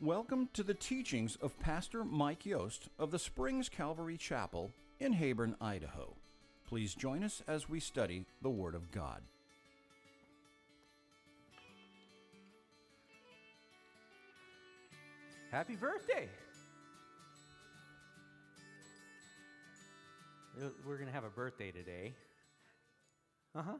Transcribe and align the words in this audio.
Welcome 0.00 0.48
to 0.52 0.62
the 0.62 0.74
teachings 0.74 1.34
of 1.42 1.58
Pastor 1.58 2.04
Mike 2.04 2.46
Yost 2.46 2.88
of 3.00 3.10
the 3.10 3.18
Springs 3.18 3.68
Calvary 3.68 4.16
Chapel 4.16 4.70
in 5.00 5.12
Heyburn, 5.12 5.56
Idaho. 5.60 6.14
Please 6.68 6.94
join 6.94 7.24
us 7.24 7.42
as 7.48 7.68
we 7.68 7.80
study 7.80 8.24
the 8.40 8.48
Word 8.48 8.76
of 8.76 8.92
God. 8.92 9.22
Happy 15.50 15.74
birthday! 15.74 16.28
We're 20.86 20.94
going 20.94 21.08
to 21.08 21.12
have 21.12 21.24
a 21.24 21.30
birthday 21.30 21.72
today. 21.72 22.14
Uh 23.52 23.62
huh. 23.62 23.78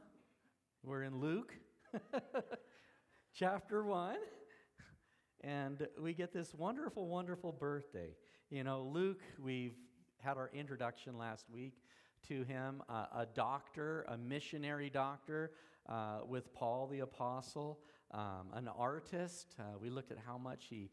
We're 0.83 1.05
in 1.05 1.21
Luke 1.21 1.55
chapter 3.35 3.85
1. 3.85 4.17
And 5.43 5.87
we 6.01 6.15
get 6.15 6.33
this 6.33 6.53
wonderful, 6.55 7.07
wonderful 7.07 7.53
birthday. 7.53 8.17
You 8.51 8.65
know, 8.65 8.83
Luke, 8.83 9.21
we've 9.41 9.77
had 10.21 10.37
our 10.37 10.51
introduction 10.53 11.17
last 11.17 11.47
week 11.49 11.75
to 12.29 12.43
him, 12.43 12.83
uh, 12.89 13.07
a 13.15 13.27
doctor, 13.27 14.05
a 14.09 14.19
missionary 14.19 14.91
doctor 14.91 15.53
uh, 15.89 16.21
with 16.27 16.53
Paul 16.53 16.89
the 16.89 17.01
Apostle, 17.01 17.79
um, 18.11 18.49
an 18.53 18.69
artist. 18.69 19.55
Uh, 19.59 19.79
we 19.81 19.91
looked 19.91 20.11
at 20.11 20.19
how 20.27 20.39
much 20.39 20.67
he 20.69 20.91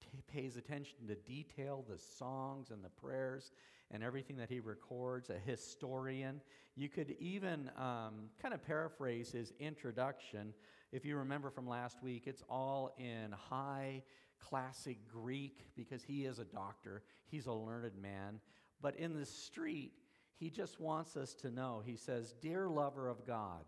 t- 0.00 0.08
pays 0.30 0.58
attention 0.58 1.06
to 1.08 1.14
detail, 1.14 1.84
the 1.88 1.98
songs 1.98 2.70
and 2.70 2.84
the 2.84 2.90
prayers 2.90 3.52
and 3.90 4.02
everything 4.02 4.36
that 4.36 4.50
he 4.50 4.60
records, 4.60 5.30
a 5.30 5.38
historian. 5.50 6.42
You 6.76 6.90
could 6.90 7.16
even 7.18 7.70
um, 7.78 8.28
kind 8.40 8.52
of 8.52 8.62
paraphrase 8.62 9.32
his 9.32 9.52
introduction. 9.58 10.52
If 10.90 11.04
you 11.04 11.16
remember 11.16 11.50
from 11.50 11.68
last 11.68 12.02
week, 12.02 12.24
it's 12.26 12.42
all 12.48 12.94
in 12.98 13.32
high 13.32 14.02
classic 14.40 14.98
Greek 15.06 15.66
because 15.76 16.02
he 16.02 16.24
is 16.24 16.38
a 16.38 16.44
doctor, 16.44 17.02
he's 17.26 17.46
a 17.46 17.52
learned 17.52 18.00
man. 18.00 18.40
But 18.80 18.96
in 18.96 19.18
the 19.18 19.26
street, 19.26 19.92
he 20.36 20.50
just 20.50 20.80
wants 20.80 21.16
us 21.16 21.34
to 21.34 21.50
know. 21.50 21.82
He 21.84 21.96
says, 21.96 22.34
Dear 22.40 22.68
lover 22.68 23.08
of 23.08 23.26
God, 23.26 23.64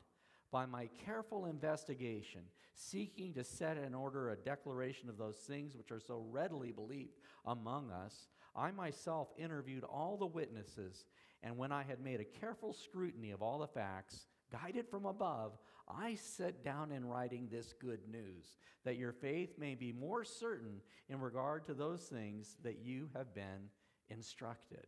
by 0.51 0.67
my 0.67 0.89
careful 1.05 1.47
investigation, 1.47 2.43
seeking 2.75 3.35
to 3.35 3.45
set 3.45 3.77
in 3.77 3.95
order 3.95 4.31
a 4.31 4.37
declaration 4.37 5.09
of 5.09 5.19
those 5.19 5.37
things 5.37 5.77
which 5.77 5.91
are 5.91 6.01
so 6.01 6.25
readily 6.31 6.73
believed 6.73 7.19
among 7.45 7.91
us, 7.91 8.29
I 8.57 8.71
myself 8.71 9.29
interviewed 9.37 9.85
all 9.85 10.17
the 10.17 10.27
witnesses, 10.27 11.05
and 11.43 11.57
when 11.57 11.73
I 11.73 11.83
had 11.83 12.01
made 12.01 12.21
a 12.21 12.41
careful 12.41 12.73
scrutiny 12.73 13.31
of 13.31 13.43
all 13.43 13.59
the 13.59 13.67
facts, 13.67 14.27
guided 14.51 14.89
from 14.89 15.07
above, 15.07 15.59
I 15.99 16.15
set 16.15 16.65
down 16.65 16.93
in 16.93 17.05
writing 17.05 17.49
this 17.51 17.73
good 17.73 18.01
news, 18.11 18.57
that 18.85 18.97
your 18.97 19.13
faith 19.13 19.59
may 19.59 19.75
be 19.75 19.93
more 19.93 20.25
certain 20.25 20.81
in 21.09 21.21
regard 21.21 21.65
to 21.67 21.75
those 21.75 22.03
things 22.03 22.57
that 22.63 22.79
you 22.83 23.09
have 23.15 23.35
been 23.35 23.71
instructed. 24.09 24.87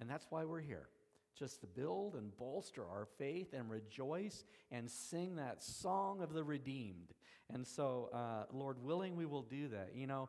And 0.00 0.08
that's 0.08 0.26
why 0.30 0.44
we're 0.44 0.60
here 0.60 0.88
just 1.38 1.60
to 1.60 1.66
build 1.66 2.14
and 2.14 2.36
bolster 2.36 2.82
our 2.82 3.08
faith 3.18 3.52
and 3.52 3.68
rejoice 3.68 4.44
and 4.70 4.88
sing 4.88 5.36
that 5.36 5.62
song 5.62 6.22
of 6.22 6.32
the 6.32 6.44
redeemed. 6.44 7.12
And 7.52 7.66
so, 7.66 8.08
uh, 8.12 8.44
Lord 8.52 8.82
willing, 8.82 9.16
we 9.16 9.26
will 9.26 9.42
do 9.42 9.68
that. 9.68 9.90
You 9.94 10.06
know, 10.06 10.28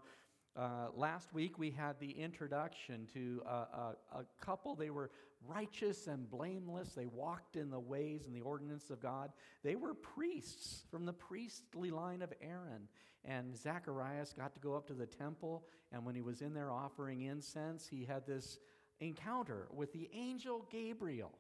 uh, 0.56 0.88
last 0.96 1.34
week 1.34 1.60
we 1.60 1.70
had 1.70 2.00
the 2.00 2.12
introduction 2.12 3.08
to 3.14 3.42
a, 3.46 3.50
a, 3.50 3.96
a, 4.14 4.26
couple. 4.40 4.76
They 4.76 4.90
were 4.90 5.12
righteous 5.48 6.08
and 6.08 6.30
blameless. 6.30 6.94
They 6.94 7.06
walked 7.06 7.56
in 7.56 7.70
the 7.70 7.80
ways 7.80 8.26
and 8.26 8.36
the 8.36 8.42
ordinance 8.42 8.90
of 8.90 9.02
God. 9.02 9.32
They 9.64 9.76
were 9.76 9.94
priests 9.94 10.84
from 10.90 11.06
the 11.06 11.14
priestly 11.14 11.92
line 11.92 12.22
of 12.22 12.34
Aaron. 12.42 12.88
And 13.24 13.56
Zacharias 13.58 14.34
got 14.34 14.54
to 14.54 14.60
go 14.60 14.76
up 14.76 14.88
to 14.88 14.94
the 14.94 15.08
temple, 15.08 15.66
and 15.92 16.06
when 16.06 16.14
he 16.14 16.22
was 16.22 16.42
in 16.42 16.54
there 16.54 16.72
offering 16.72 17.22
incense, 17.22 17.88
he 17.88 18.06
had 18.06 18.28
this 18.28 18.60
encounter 19.00 19.68
with 19.74 19.92
the 19.94 20.10
angel 20.14 20.68
Gabriel. 20.72 21.32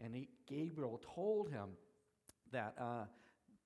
And 0.00 0.14
he, 0.14 0.28
Gabriel 0.48 1.00
told 1.14 1.48
him 1.48 1.70
that 2.50 2.74
uh, 2.76 3.04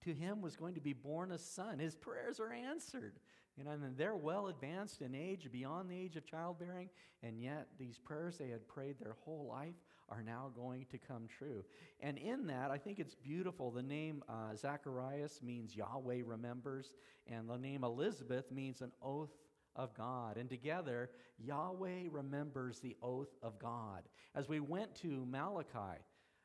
to 0.05 0.13
him 0.13 0.43
was 0.43 0.55
going 0.55 0.75
to 0.75 0.81
be 0.81 0.93
born 0.93 1.33
a 1.33 1.39
son. 1.39 1.79
His 1.79 1.95
prayers 1.95 2.41
are 2.41 2.53
answered. 2.53 3.15
You 3.57 3.65
know, 3.65 3.71
and 3.71 3.97
they're 3.97 4.17
well 4.17 4.49
advanced 4.49 5.01
in 5.01 5.15
age, 5.15 5.49
beyond 5.51 5.91
the 5.91 5.97
age 5.97 6.17
of 6.17 6.27
childbearing, 6.27 6.91
and 7.23 7.41
yet 7.41 7.69
these 7.79 7.99
prayers 7.99 8.37
they 8.37 8.49
had 8.49 8.69
prayed 8.69 8.97
their 8.99 9.17
whole 9.25 9.47
life 9.49 9.75
are 10.09 10.23
now 10.23 10.51
going 10.55 10.87
to 10.91 10.99
come 10.99 11.27
true. 11.27 11.65
And 12.01 12.19
in 12.19 12.47
that, 12.47 12.71
I 12.71 12.79
think 12.79 12.99
it's 12.99 13.15
beautiful. 13.15 13.71
The 13.71 13.83
name 13.83 14.23
uh, 14.29 14.55
Zacharias 14.57 15.41
means 15.43 15.75
Yahweh 15.75 16.23
remembers, 16.25 16.93
and 17.27 17.49
the 17.49 17.57
name 17.57 17.83
Elizabeth 17.83 18.51
means 18.53 18.83
an 18.83 18.93
oath 19.03 19.35
of 19.75 19.95
God. 19.95 20.37
And 20.37 20.49
together, 20.49 21.11
Yahweh 21.39 22.09
remembers 22.11 22.79
the 22.79 22.97
oath 23.03 23.35
of 23.43 23.59
God. 23.59 24.03
As 24.35 24.49
we 24.49 24.61
went 24.61 24.95
to 24.97 25.27
Malachi, 25.27 26.03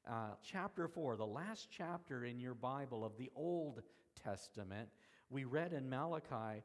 uh, 0.09 0.31
chapter 0.43 0.87
4, 0.87 1.17
the 1.17 1.25
last 1.25 1.67
chapter 1.69 2.25
in 2.25 2.39
your 2.39 2.55
Bible 2.55 3.05
of 3.05 3.17
the 3.17 3.29
Old 3.35 3.81
Testament, 4.23 4.89
we 5.29 5.43
read 5.45 5.71
in 5.73 5.89
Malachi 5.89 6.63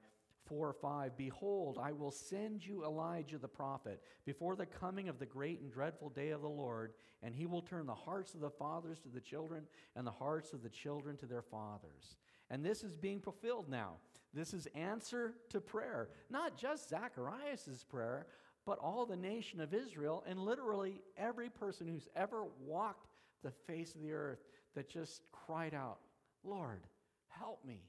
4 0.48 0.68
or 0.68 0.72
5 0.72 1.16
Behold, 1.16 1.78
I 1.82 1.92
will 1.92 2.10
send 2.10 2.64
you 2.64 2.84
Elijah 2.84 3.38
the 3.38 3.48
prophet 3.48 4.02
before 4.24 4.56
the 4.56 4.66
coming 4.66 5.08
of 5.08 5.18
the 5.18 5.26
great 5.26 5.60
and 5.60 5.72
dreadful 5.72 6.10
day 6.10 6.30
of 6.30 6.42
the 6.42 6.48
Lord, 6.48 6.92
and 7.22 7.34
he 7.34 7.46
will 7.46 7.62
turn 7.62 7.86
the 7.86 7.94
hearts 7.94 8.34
of 8.34 8.40
the 8.40 8.50
fathers 8.50 8.98
to 9.00 9.08
the 9.08 9.20
children 9.20 9.64
and 9.94 10.06
the 10.06 10.10
hearts 10.10 10.52
of 10.52 10.62
the 10.62 10.68
children 10.68 11.16
to 11.18 11.26
their 11.26 11.42
fathers. 11.42 12.16
And 12.50 12.64
this 12.64 12.84
is 12.84 12.94
being 12.94 13.20
fulfilled 13.20 13.68
now. 13.68 13.94
This 14.32 14.52
is 14.52 14.68
answer 14.74 15.34
to 15.50 15.60
prayer, 15.60 16.10
not 16.30 16.56
just 16.56 16.90
Zacharias' 16.90 17.84
prayer, 17.88 18.26
but 18.66 18.78
all 18.78 19.06
the 19.06 19.16
nation 19.16 19.60
of 19.60 19.72
Israel, 19.72 20.24
and 20.28 20.38
literally 20.38 21.00
every 21.16 21.48
person 21.48 21.86
who's 21.86 22.08
ever 22.16 22.44
walked 22.64 23.06
the 23.42 23.52
face 23.66 23.94
of 23.94 24.02
the 24.02 24.12
earth 24.12 24.40
that 24.74 24.88
just 24.88 25.22
cried 25.32 25.72
out, 25.72 25.98
Lord, 26.44 26.82
help 27.28 27.64
me. 27.64 27.80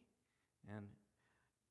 And 0.75 0.85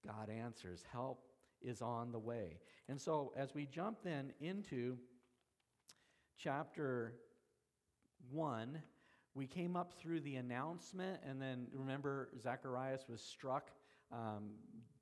God 0.07 0.31
answers. 0.31 0.85
Help 0.93 1.27
is 1.63 1.83
on 1.83 2.13
the 2.13 2.19
way. 2.19 2.59
And 2.89 3.01
so, 3.01 3.33
as 3.37 3.55
we 3.55 3.67
jump 3.67 3.99
then 4.05 4.33
into 4.41 4.97
chapter 6.39 7.15
1, 8.31 8.81
we 9.35 9.47
came 9.47 9.77
up 9.77 9.93
through 10.01 10.21
the 10.21 10.37
announcement, 10.37 11.21
and 11.29 11.41
then 11.41 11.67
remember, 11.73 12.31
Zacharias 12.43 13.05
was 13.09 13.21
struck 13.21 13.71
um, 14.13 14.51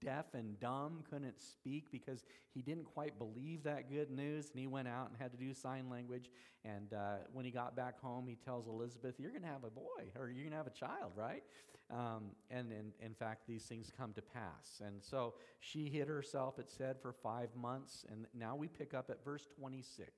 deaf 0.05 0.27
and 0.35 0.59
dumb, 0.61 1.03
couldn't 1.11 1.41
speak 1.41 1.91
because 1.91 2.25
he 2.53 2.63
didn't 2.63 2.85
quite 2.85 3.19
believe 3.19 3.63
that 3.65 3.91
good 3.91 4.11
news. 4.11 4.51
And 4.51 4.61
he 4.61 4.67
went 4.67 4.89
out 4.89 5.09
and 5.09 5.17
had 5.19 5.33
to 5.33 5.39
do 5.39 5.53
sign 5.55 5.89
language. 5.89 6.31
And 6.65 6.93
uh, 6.93 7.17
when 7.33 7.45
he 7.45 7.51
got 7.51 7.75
back 7.75 8.01
home, 8.01 8.27
he 8.29 8.37
tells 8.37 8.67
Elizabeth, 8.67 9.15
You're 9.19 9.31
going 9.31 9.43
to 9.43 9.49
have 9.49 9.65
a 9.65 9.71
boy, 9.71 10.13
or 10.19 10.29
you're 10.29 10.45
going 10.45 10.51
to 10.51 10.57
have 10.57 10.67
a 10.67 10.71
child, 10.71 11.13
right? 11.17 11.43
Um, 11.91 12.31
and 12.51 12.73
in, 12.73 12.93
in 13.05 13.15
fact, 13.15 13.47
these 13.47 13.65
things 13.65 13.93
come 13.97 14.13
to 14.15 14.23
pass. 14.23 14.81
And 14.85 15.03
so 15.03 15.35
she 15.61 15.89
hid 15.89 16.09
herself, 16.09 16.59
it 16.59 16.71
said, 16.71 16.97
for 17.01 17.13
five 17.13 17.49
months. 17.55 18.07
And 18.11 18.27
now 18.35 18.57
we 18.57 18.69
pick 18.69 18.95
up 18.95 19.11
at 19.11 19.25
verse 19.25 19.47
26. 19.59 20.11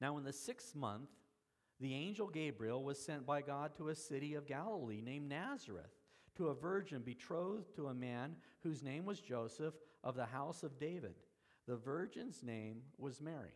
Now, 0.00 0.18
in 0.18 0.24
the 0.24 0.32
sixth 0.32 0.74
month, 0.74 1.08
the 1.80 1.94
angel 1.94 2.28
Gabriel 2.28 2.82
was 2.82 2.98
sent 2.98 3.26
by 3.26 3.42
God 3.42 3.74
to 3.76 3.88
a 3.88 3.94
city 3.94 4.34
of 4.34 4.46
Galilee 4.46 5.02
named 5.02 5.28
Nazareth 5.28 5.95
to 6.36 6.48
a 6.48 6.54
virgin 6.54 7.02
betrothed 7.02 7.74
to 7.76 7.88
a 7.88 7.94
man 7.94 8.36
whose 8.62 8.82
name 8.82 9.04
was 9.04 9.20
Joseph 9.20 9.74
of 10.04 10.16
the 10.16 10.26
house 10.26 10.62
of 10.62 10.78
David. 10.78 11.14
The 11.66 11.76
virgin's 11.76 12.42
name 12.42 12.82
was 12.98 13.20
Mary. 13.20 13.54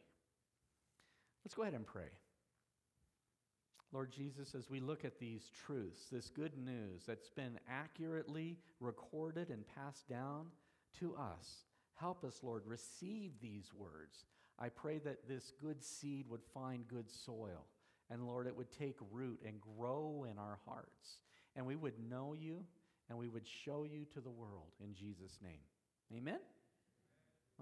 Let's 1.45 1.55
go 1.55 1.63
ahead 1.63 1.75
and 1.75 1.87
pray. 1.87 2.11
Lord 3.93 4.13
Jesus, 4.13 4.55
as 4.55 4.71
we 4.71 4.79
look 4.79 5.05
at 5.05 5.19
these 5.19 5.51
truths, 5.67 6.07
this 6.11 6.31
good 6.31 6.57
news 6.57 7.05
that's 7.07 7.31
been 7.31 7.59
accurately 7.69 8.57
recorded 8.79 9.51
and 9.51 9.65
passed 9.75 10.09
down 10.09 10.47
to 11.01 11.17
us, 11.17 11.65
help 11.95 12.25
us, 12.25 12.41
Lord, 12.43 12.63
receive 12.67 13.33
these 13.41 13.73
words. 13.75 14.27
I 14.59 14.69
pray 14.69 14.99
that 14.99 15.27
this 15.29 15.53
good 15.61 15.83
seed 15.83 16.27
would 16.29 16.43
find 16.55 16.87
good 16.87 17.11
soil 17.11 17.67
and 18.11 18.27
Lord, 18.27 18.49
it 18.49 18.57
would 18.57 18.73
take 18.73 18.97
root 19.13 19.41
and 19.47 19.61
grow 19.61 20.27
in 20.31 20.37
our 20.37 20.59
hearts. 20.67 21.19
And 21.57 21.67
we 21.67 21.77
would 21.77 21.95
know 22.09 22.35
you 22.39 22.65
and 23.09 23.19
we 23.19 23.29
would 23.29 23.47
show 23.47 23.85
you 23.85 24.07
to 24.15 24.21
the 24.21 24.31
world 24.31 24.73
in 24.83 24.95
Jesus' 24.95 25.39
name. 25.43 25.61
Amen? 26.17 26.39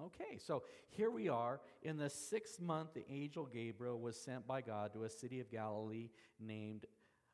Okay, 0.01 0.39
so 0.39 0.63
here 0.91 1.11
we 1.11 1.29
are. 1.29 1.61
In 1.83 1.97
the 1.97 2.09
sixth 2.09 2.61
month, 2.61 2.95
the 2.95 3.05
angel 3.11 3.47
Gabriel 3.47 3.99
was 3.99 4.17
sent 4.17 4.47
by 4.47 4.61
God 4.61 4.93
to 4.93 5.05
a 5.05 5.11
city 5.11 5.41
of 5.41 5.51
Galilee 5.51 6.11
named 6.39 6.87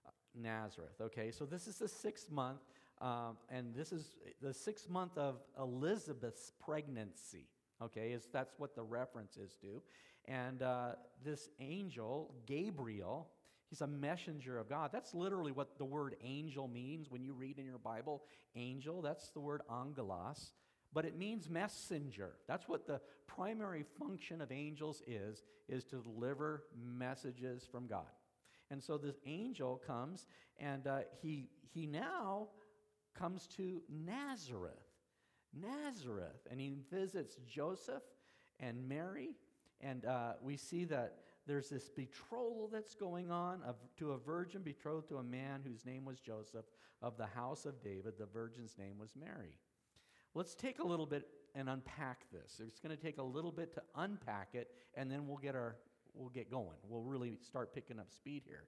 uh, 0.06 0.10
Nazareth. 0.34 1.00
Okay, 1.00 1.30
so 1.30 1.44
this 1.44 1.66
is 1.66 1.76
the 1.76 1.88
sixth 1.88 2.30
month, 2.30 2.60
um, 3.02 3.36
and 3.50 3.74
this 3.74 3.92
is 3.92 4.14
the 4.40 4.54
sixth 4.54 4.88
month 4.88 5.18
of 5.18 5.42
Elizabeth's 5.58 6.52
pregnancy. 6.58 7.48
Okay, 7.82 8.12
is 8.12 8.28
that's 8.32 8.54
what 8.56 8.74
the 8.74 8.82
reference 8.82 9.36
is 9.36 9.56
to. 9.60 9.82
And 10.26 10.62
uh, 10.62 10.92
this 11.22 11.50
angel, 11.60 12.34
Gabriel, 12.46 13.28
he's 13.74 13.80
a 13.80 13.86
messenger 13.88 14.56
of 14.56 14.68
God. 14.68 14.90
That's 14.92 15.14
literally 15.14 15.50
what 15.50 15.78
the 15.78 15.84
word 15.84 16.14
angel 16.22 16.68
means 16.68 17.10
when 17.10 17.24
you 17.24 17.32
read 17.32 17.58
in 17.58 17.64
your 17.64 17.78
Bible. 17.78 18.22
Angel, 18.54 19.02
that's 19.02 19.30
the 19.30 19.40
word 19.40 19.62
angelos. 19.68 20.52
but 20.92 21.04
it 21.04 21.18
means 21.18 21.50
messenger. 21.50 22.34
That's 22.46 22.68
what 22.68 22.86
the 22.86 23.00
primary 23.26 23.84
function 23.98 24.40
of 24.40 24.52
angels 24.52 25.02
is, 25.08 25.42
is 25.68 25.82
to 25.86 25.96
deliver 25.96 26.62
messages 26.80 27.66
from 27.68 27.88
God. 27.88 28.06
And 28.70 28.80
so 28.80 28.96
this 28.96 29.16
angel 29.26 29.82
comes, 29.84 30.26
and 30.56 30.86
uh, 30.86 31.00
he, 31.20 31.48
he 31.72 31.88
now 31.88 32.50
comes 33.18 33.48
to 33.56 33.82
Nazareth. 33.90 34.72
Nazareth. 35.52 36.46
And 36.48 36.60
he 36.60 36.76
visits 36.92 37.38
Joseph 37.44 38.04
and 38.60 38.88
Mary. 38.88 39.30
And 39.80 40.04
uh, 40.04 40.34
we 40.40 40.56
see 40.56 40.84
that 40.84 41.23
there's 41.46 41.68
this 41.68 41.88
betrothal 41.88 42.68
that's 42.72 42.94
going 42.94 43.30
on 43.30 43.60
of, 43.66 43.76
to 43.98 44.12
a 44.12 44.18
virgin 44.18 44.62
betrothed 44.62 45.08
to 45.08 45.18
a 45.18 45.22
man 45.22 45.60
whose 45.64 45.84
name 45.84 46.04
was 46.04 46.20
Joseph 46.20 46.64
of 47.02 47.16
the 47.16 47.26
house 47.26 47.66
of 47.66 47.82
David. 47.82 48.14
The 48.18 48.26
virgin's 48.26 48.76
name 48.78 48.98
was 48.98 49.10
Mary. 49.18 49.58
Let's 50.34 50.54
take 50.54 50.78
a 50.78 50.86
little 50.86 51.06
bit 51.06 51.28
and 51.54 51.68
unpack 51.68 52.24
this. 52.32 52.60
It's 52.66 52.80
going 52.80 52.96
to 52.96 53.00
take 53.00 53.18
a 53.18 53.22
little 53.22 53.52
bit 53.52 53.72
to 53.74 53.82
unpack 53.94 54.50
it, 54.54 54.70
and 54.94 55.10
then 55.10 55.26
we'll 55.26 55.36
get 55.36 55.54
our 55.54 55.76
we'll 56.14 56.30
get 56.30 56.50
going. 56.50 56.78
We'll 56.88 57.02
really 57.02 57.38
start 57.42 57.74
picking 57.74 57.98
up 57.98 58.10
speed 58.10 58.42
here. 58.46 58.64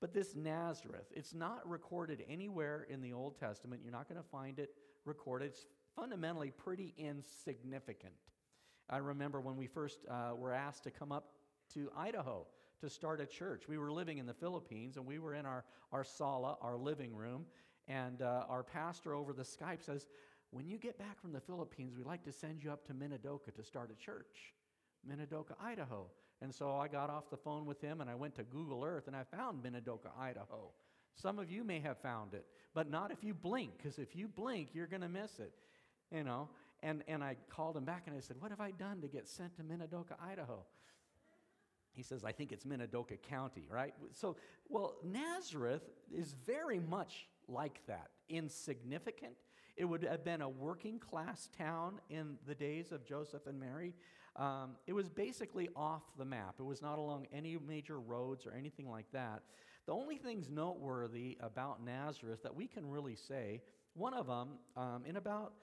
But 0.00 0.14
this 0.14 0.34
Nazareth, 0.34 1.06
it's 1.14 1.34
not 1.34 1.68
recorded 1.68 2.24
anywhere 2.28 2.86
in 2.88 3.02
the 3.02 3.12
Old 3.12 3.38
Testament. 3.38 3.82
You're 3.82 3.92
not 3.92 4.08
going 4.08 4.20
to 4.20 4.28
find 4.28 4.58
it 4.58 4.70
recorded. 5.04 5.46
It's 5.46 5.66
fundamentally 5.96 6.50
pretty 6.50 6.94
insignificant. 6.96 8.14
I 8.88 8.98
remember 8.98 9.40
when 9.40 9.56
we 9.56 9.66
first 9.66 10.00
uh, 10.10 10.32
were 10.36 10.52
asked 10.52 10.84
to 10.84 10.90
come 10.90 11.12
up 11.12 11.32
to 11.74 11.90
Idaho 11.96 12.46
to 12.80 12.88
start 12.88 13.20
a 13.20 13.26
church. 13.26 13.68
We 13.68 13.78
were 13.78 13.92
living 13.92 14.18
in 14.18 14.26
the 14.26 14.34
Philippines 14.34 14.96
and 14.96 15.06
we 15.06 15.18
were 15.18 15.34
in 15.34 15.46
our, 15.46 15.64
our 15.92 16.04
sala, 16.04 16.56
our 16.60 16.76
living 16.76 17.14
room, 17.14 17.46
and 17.88 18.22
uh, 18.22 18.44
our 18.48 18.62
pastor 18.62 19.14
over 19.14 19.32
the 19.32 19.42
Skype 19.42 19.82
says, 19.82 20.06
When 20.50 20.66
you 20.68 20.78
get 20.78 20.98
back 20.98 21.20
from 21.20 21.32
the 21.32 21.40
Philippines, 21.40 21.94
we'd 21.96 22.06
like 22.06 22.24
to 22.24 22.32
send 22.32 22.62
you 22.62 22.70
up 22.72 22.86
to 22.86 22.94
Minidoka 22.94 23.54
to 23.54 23.62
start 23.62 23.90
a 23.90 24.02
church. 24.02 24.54
Minidoka, 25.08 25.54
Idaho. 25.62 26.06
And 26.42 26.54
so 26.54 26.72
I 26.76 26.88
got 26.88 27.10
off 27.10 27.30
the 27.30 27.36
phone 27.36 27.66
with 27.66 27.80
him 27.80 28.00
and 28.00 28.08
I 28.08 28.14
went 28.14 28.34
to 28.36 28.44
Google 28.44 28.84
Earth 28.84 29.06
and 29.06 29.16
I 29.16 29.24
found 29.24 29.62
Minidoka, 29.62 30.10
Idaho. 30.18 30.70
Some 31.14 31.38
of 31.38 31.50
you 31.50 31.64
may 31.64 31.80
have 31.80 31.98
found 31.98 32.34
it, 32.34 32.46
but 32.74 32.90
not 32.90 33.10
if 33.10 33.22
you 33.22 33.34
blink, 33.34 33.72
because 33.76 33.98
if 33.98 34.16
you 34.16 34.26
blink, 34.28 34.70
you're 34.72 34.86
going 34.86 35.02
to 35.02 35.08
miss 35.08 35.38
it. 35.38 35.52
You 36.10 36.24
know, 36.24 36.48
and, 36.82 37.04
and 37.08 37.22
I 37.22 37.36
called 37.50 37.76
him 37.76 37.84
back 37.84 38.04
and 38.06 38.16
I 38.16 38.20
said, 38.20 38.36
What 38.40 38.50
have 38.50 38.60
I 38.60 38.70
done 38.70 39.00
to 39.02 39.08
get 39.08 39.28
sent 39.28 39.54
to 39.56 39.62
Minidoka, 39.62 40.14
Idaho? 40.20 40.64
He 41.92 42.02
says, 42.02 42.24
I 42.24 42.32
think 42.32 42.52
it's 42.52 42.64
Minidoka 42.64 43.20
County, 43.22 43.66
right? 43.70 43.94
So, 44.12 44.36
well, 44.68 44.96
Nazareth 45.04 45.82
is 46.12 46.34
very 46.46 46.78
much 46.78 47.26
like 47.48 47.80
that, 47.86 48.10
insignificant. 48.28 49.34
It 49.76 49.84
would 49.84 50.02
have 50.04 50.24
been 50.24 50.42
a 50.42 50.48
working 50.48 50.98
class 50.98 51.48
town 51.56 52.00
in 52.08 52.36
the 52.46 52.54
days 52.54 52.92
of 52.92 53.04
Joseph 53.04 53.46
and 53.46 53.58
Mary. 53.58 53.94
Um, 54.36 54.76
it 54.86 54.92
was 54.92 55.08
basically 55.08 55.68
off 55.74 56.02
the 56.16 56.24
map. 56.24 56.56
It 56.58 56.64
was 56.64 56.82
not 56.82 56.98
along 56.98 57.26
any 57.32 57.56
major 57.66 57.98
roads 57.98 58.46
or 58.46 58.52
anything 58.52 58.88
like 58.88 59.10
that. 59.12 59.42
The 59.86 59.92
only 59.92 60.18
things 60.18 60.48
noteworthy 60.48 61.36
about 61.40 61.84
Nazareth 61.84 62.42
that 62.42 62.54
we 62.54 62.66
can 62.66 62.88
really 62.88 63.16
say, 63.16 63.62
one 63.94 64.14
of 64.14 64.26
them, 64.26 64.50
um, 64.76 65.04
in 65.04 65.16
about 65.16 65.54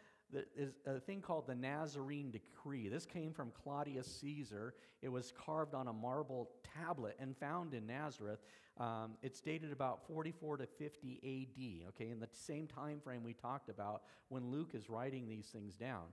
is 0.55 0.73
a 0.85 0.99
thing 0.99 1.21
called 1.21 1.47
the 1.47 1.55
Nazarene 1.55 2.31
Decree. 2.31 2.89
This 2.89 3.05
came 3.05 3.33
from 3.33 3.51
Claudius 3.63 4.07
Caesar. 4.21 4.73
It 5.01 5.09
was 5.09 5.31
carved 5.45 5.73
on 5.73 5.87
a 5.87 5.93
marble 5.93 6.49
tablet 6.77 7.15
and 7.19 7.35
found 7.37 7.73
in 7.73 7.87
Nazareth. 7.87 8.39
Um, 8.77 9.11
it's 9.23 9.41
dated 9.41 9.71
about 9.71 10.05
44 10.07 10.57
to 10.57 10.65
50 10.65 11.19
AD, 11.23 11.89
okay, 11.89 12.11
in 12.11 12.19
the 12.19 12.27
same 12.31 12.67
time 12.67 12.99
frame 12.99 13.23
we 13.23 13.33
talked 13.33 13.69
about 13.69 14.03
when 14.29 14.51
Luke 14.51 14.71
is 14.73 14.89
writing 14.89 15.27
these 15.27 15.47
things 15.47 15.75
down. 15.75 16.03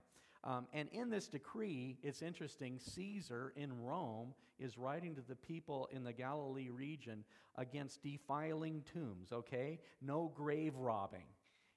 Um, 0.43 0.67
and 0.73 0.87
in 0.91 1.09
this 1.09 1.27
decree, 1.27 1.97
it's 2.03 2.21
interesting, 2.21 2.79
Caesar 2.79 3.53
in 3.55 3.83
Rome 3.83 4.33
is 4.59 4.77
writing 4.77 5.15
to 5.15 5.21
the 5.21 5.35
people 5.35 5.89
in 5.91 6.03
the 6.03 6.13
Galilee 6.13 6.69
region 6.69 7.23
against 7.57 8.03
defiling 8.03 8.83
tombs, 8.93 9.31
okay? 9.31 9.79
No 10.01 10.31
grave 10.35 10.75
robbing. 10.75 11.25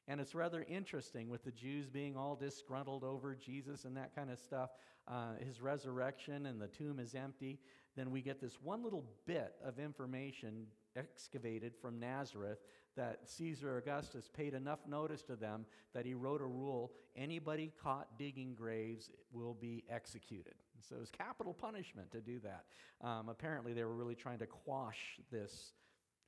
And 0.08 0.22
it's 0.22 0.34
rather 0.34 0.64
interesting 0.68 1.28
with 1.28 1.44
the 1.44 1.50
Jews 1.50 1.86
being 1.86 2.16
all 2.16 2.34
disgruntled 2.34 3.04
over 3.04 3.34
Jesus 3.34 3.84
and 3.84 3.94
that 3.98 4.14
kind 4.14 4.30
of 4.30 4.38
stuff, 4.38 4.70
uh, 5.06 5.34
his 5.38 5.60
resurrection 5.60 6.46
and 6.46 6.60
the 6.60 6.66
tomb 6.66 6.98
is 6.98 7.14
empty. 7.14 7.58
Then 7.94 8.10
we 8.10 8.22
get 8.22 8.40
this 8.40 8.58
one 8.62 8.82
little 8.82 9.04
bit 9.26 9.54
of 9.62 9.78
information 9.78 10.66
excavated 10.96 11.74
from 11.76 12.00
Nazareth 12.00 12.58
that 12.96 13.20
Caesar 13.26 13.76
Augustus 13.76 14.28
paid 14.34 14.54
enough 14.54 14.80
notice 14.88 15.22
to 15.22 15.36
them 15.36 15.66
that 15.94 16.06
he 16.06 16.14
wrote 16.14 16.40
a 16.40 16.46
rule 16.46 16.90
anybody 17.14 17.70
caught 17.80 18.08
digging 18.18 18.54
graves 18.54 19.10
will 19.30 19.54
be 19.54 19.84
executed. 19.90 20.54
so 20.80 20.96
it 20.96 21.00
was 21.00 21.10
capital 21.10 21.52
punishment 21.52 22.10
to 22.10 22.20
do 22.20 22.40
that. 22.40 22.64
Um, 23.06 23.28
apparently, 23.28 23.72
they 23.74 23.84
were 23.84 23.94
really 23.94 24.14
trying 24.14 24.38
to 24.38 24.46
quash 24.46 25.20
this 25.30 25.72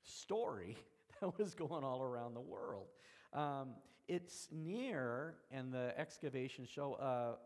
story 0.02 0.76
that 1.20 1.36
was 1.38 1.54
going 1.54 1.82
all 1.82 2.02
around 2.02 2.34
the 2.34 2.40
world. 2.40 2.86
Um, 3.32 3.70
it's 4.08 4.48
near, 4.50 5.36
and 5.52 5.72
the 5.72 5.94
excavations 5.96 6.68
show 6.68 6.94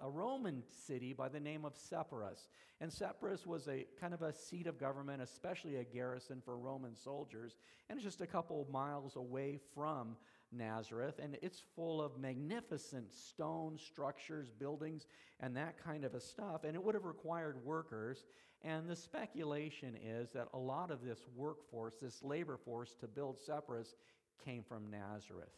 a 0.00 0.08
Roman 0.08 0.62
city 0.86 1.12
by 1.12 1.28
the 1.28 1.38
name 1.38 1.66
of 1.66 1.76
Sepphoris. 1.76 2.48
And 2.80 2.90
Sepphoris 2.90 3.46
was 3.46 3.68
a 3.68 3.86
kind 4.00 4.14
of 4.14 4.22
a 4.22 4.32
seat 4.32 4.66
of 4.66 4.80
government, 4.80 5.20
especially 5.20 5.76
a 5.76 5.84
garrison 5.84 6.40
for 6.42 6.56
Roman 6.56 6.96
soldiers. 6.96 7.56
And 7.88 7.98
it's 7.98 8.04
just 8.04 8.22
a 8.22 8.26
couple 8.26 8.66
miles 8.72 9.16
away 9.16 9.60
from 9.74 10.16
Nazareth. 10.52 11.20
And 11.22 11.36
it's 11.42 11.62
full 11.76 12.00
of 12.00 12.18
magnificent 12.18 13.12
stone 13.12 13.78
structures, 13.78 14.50
buildings, 14.50 15.06
and 15.40 15.54
that 15.58 15.76
kind 15.84 16.04
of 16.04 16.14
a 16.14 16.20
stuff. 16.20 16.64
And 16.64 16.74
it 16.74 16.82
would 16.82 16.94
have 16.94 17.04
required 17.04 17.62
workers. 17.62 18.24
And 18.62 18.88
the 18.88 18.96
speculation 18.96 19.98
is 20.02 20.30
that 20.30 20.48
a 20.54 20.58
lot 20.58 20.90
of 20.90 21.04
this 21.04 21.20
workforce, 21.36 21.96
this 22.00 22.22
labor 22.22 22.56
force 22.56 22.96
to 23.00 23.06
build 23.06 23.38
Sepphoris, 23.38 23.94
came 24.42 24.62
from 24.62 24.90
Nazareth. 24.90 25.52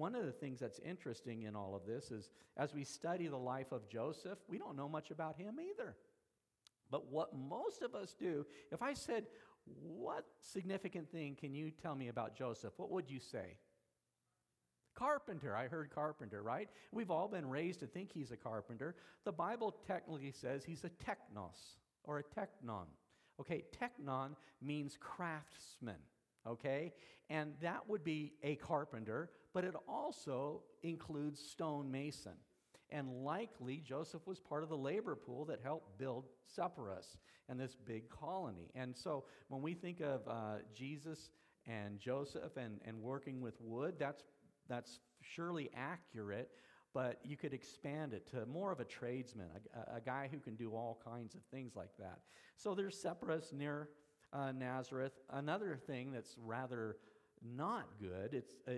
One 0.00 0.14
of 0.14 0.24
the 0.24 0.32
things 0.32 0.60
that's 0.60 0.78
interesting 0.78 1.42
in 1.42 1.54
all 1.54 1.74
of 1.74 1.84
this 1.84 2.10
is 2.10 2.30
as 2.56 2.72
we 2.72 2.84
study 2.84 3.26
the 3.26 3.36
life 3.36 3.70
of 3.70 3.86
Joseph, 3.86 4.38
we 4.48 4.56
don't 4.56 4.74
know 4.74 4.88
much 4.88 5.10
about 5.10 5.36
him 5.36 5.58
either. 5.60 5.94
But 6.90 7.12
what 7.12 7.36
most 7.36 7.82
of 7.82 7.94
us 7.94 8.14
do, 8.18 8.46
if 8.72 8.80
I 8.80 8.94
said, 8.94 9.26
What 9.66 10.24
significant 10.40 11.12
thing 11.12 11.36
can 11.38 11.52
you 11.54 11.70
tell 11.70 11.94
me 11.94 12.08
about 12.08 12.34
Joseph? 12.34 12.72
What 12.78 12.90
would 12.90 13.10
you 13.10 13.20
say? 13.20 13.58
Carpenter. 14.94 15.54
I 15.54 15.68
heard 15.68 15.90
carpenter, 15.94 16.42
right? 16.42 16.70
We've 16.92 17.10
all 17.10 17.28
been 17.28 17.50
raised 17.50 17.80
to 17.80 17.86
think 17.86 18.10
he's 18.10 18.30
a 18.30 18.38
carpenter. 18.38 18.94
The 19.26 19.32
Bible 19.32 19.76
technically 19.86 20.32
says 20.32 20.64
he's 20.64 20.84
a 20.84 20.90
technos 21.04 21.76
or 22.04 22.20
a 22.20 22.24
technon. 22.24 22.86
Okay, 23.38 23.64
technon 23.78 24.30
means 24.62 24.96
craftsman, 24.98 26.00
okay? 26.46 26.94
And 27.28 27.52
that 27.60 27.86
would 27.86 28.02
be 28.02 28.32
a 28.42 28.56
carpenter, 28.56 29.30
but 29.52 29.64
it 29.64 29.74
also 29.88 30.62
includes 30.82 31.40
stone 31.40 31.90
mason. 31.90 32.34
And 32.92 33.24
likely, 33.24 33.82
Joseph 33.86 34.26
was 34.26 34.40
part 34.40 34.62
of 34.62 34.68
the 34.68 34.76
labor 34.76 35.14
pool 35.14 35.44
that 35.46 35.60
helped 35.62 35.96
build 35.98 36.26
Sepphoris 36.46 37.18
and 37.48 37.58
this 37.58 37.76
big 37.76 38.10
colony. 38.10 38.70
And 38.74 38.96
so, 38.96 39.24
when 39.48 39.62
we 39.62 39.74
think 39.74 40.00
of 40.00 40.26
uh, 40.26 40.58
Jesus 40.74 41.30
and 41.66 42.00
Joseph 42.00 42.56
and, 42.56 42.80
and 42.84 43.00
working 43.00 43.40
with 43.40 43.60
wood, 43.60 43.94
that's, 43.98 44.24
that's 44.68 44.98
surely 45.20 45.70
accurate, 45.76 46.50
but 46.92 47.20
you 47.22 47.36
could 47.36 47.54
expand 47.54 48.12
it 48.12 48.28
to 48.30 48.44
more 48.46 48.72
of 48.72 48.80
a 48.80 48.84
tradesman, 48.84 49.46
a, 49.74 49.96
a 49.96 50.00
guy 50.00 50.28
who 50.30 50.38
can 50.38 50.56
do 50.56 50.72
all 50.72 51.00
kinds 51.04 51.36
of 51.36 51.42
things 51.52 51.76
like 51.76 51.96
that. 51.98 52.18
So, 52.56 52.74
there's 52.74 53.00
Sepphoris 53.00 53.52
near 53.52 53.90
uh, 54.32 54.50
Nazareth. 54.50 55.12
Another 55.30 55.76
thing 55.76 56.10
that's 56.10 56.34
rather 56.38 56.96
not 57.42 57.86
good, 58.00 58.34
it's, 58.34 58.54
uh, 58.68 58.72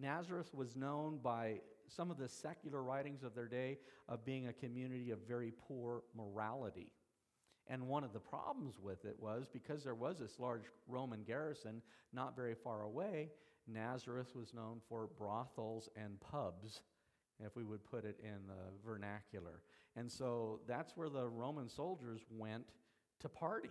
Nazareth 0.00 0.52
was 0.54 0.76
known 0.76 1.18
by 1.22 1.60
some 1.88 2.10
of 2.10 2.18
the 2.18 2.28
secular 2.28 2.82
writings 2.82 3.22
of 3.22 3.34
their 3.34 3.48
day 3.48 3.78
of 4.08 4.24
being 4.24 4.48
a 4.48 4.52
community 4.52 5.10
of 5.10 5.18
very 5.26 5.52
poor 5.68 6.02
morality. 6.16 6.90
And 7.68 7.86
one 7.86 8.04
of 8.04 8.12
the 8.12 8.20
problems 8.20 8.78
with 8.82 9.04
it 9.04 9.16
was 9.18 9.46
because 9.52 9.84
there 9.84 9.94
was 9.94 10.18
this 10.18 10.38
large 10.38 10.64
Roman 10.88 11.22
garrison 11.22 11.82
not 12.12 12.34
very 12.34 12.54
far 12.54 12.82
away, 12.82 13.30
Nazareth 13.68 14.34
was 14.34 14.52
known 14.52 14.80
for 14.88 15.08
brothels 15.18 15.88
and 15.96 16.18
pubs, 16.20 16.80
if 17.38 17.56
we 17.56 17.64
would 17.64 17.84
put 17.84 18.04
it 18.04 18.18
in 18.22 18.46
the 18.46 18.72
vernacular. 18.84 19.60
And 19.96 20.10
so 20.10 20.60
that's 20.66 20.96
where 20.96 21.08
the 21.08 21.28
Roman 21.28 21.68
soldiers 21.68 22.20
went 22.30 22.64
to 23.20 23.28
party. 23.28 23.70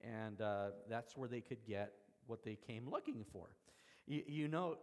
And 0.00 0.40
uh, 0.40 0.70
that's 0.88 1.16
where 1.16 1.28
they 1.28 1.40
could 1.40 1.64
get 1.66 1.92
what 2.26 2.44
they 2.44 2.56
came 2.56 2.88
looking 2.88 3.24
for. 3.32 3.48
You, 4.08 4.22
you 4.26 4.48
note 4.48 4.80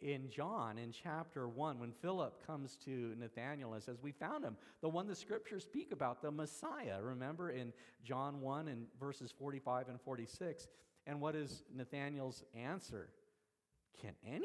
in 0.00 0.30
John, 0.30 0.78
in 0.78 0.92
chapter 0.92 1.48
1, 1.48 1.78
when 1.78 1.92
Philip 1.92 2.46
comes 2.46 2.76
to 2.84 3.14
Nathanael 3.18 3.74
and 3.74 3.82
says, 3.82 3.96
We 4.02 4.12
found 4.12 4.44
him, 4.44 4.56
the 4.80 4.88
one 4.88 5.06
the 5.06 5.14
scriptures 5.14 5.64
speak 5.64 5.92
about, 5.92 6.22
the 6.22 6.30
Messiah. 6.30 7.00
Remember 7.02 7.50
in 7.50 7.72
John 8.04 8.40
1 8.40 8.68
and 8.68 8.86
verses 9.00 9.32
45 9.38 9.88
and 9.88 10.00
46. 10.00 10.68
And 11.06 11.20
what 11.20 11.34
is 11.34 11.62
Nathanael's 11.74 12.42
answer? 12.54 13.08
Can 14.00 14.12
anything 14.26 14.44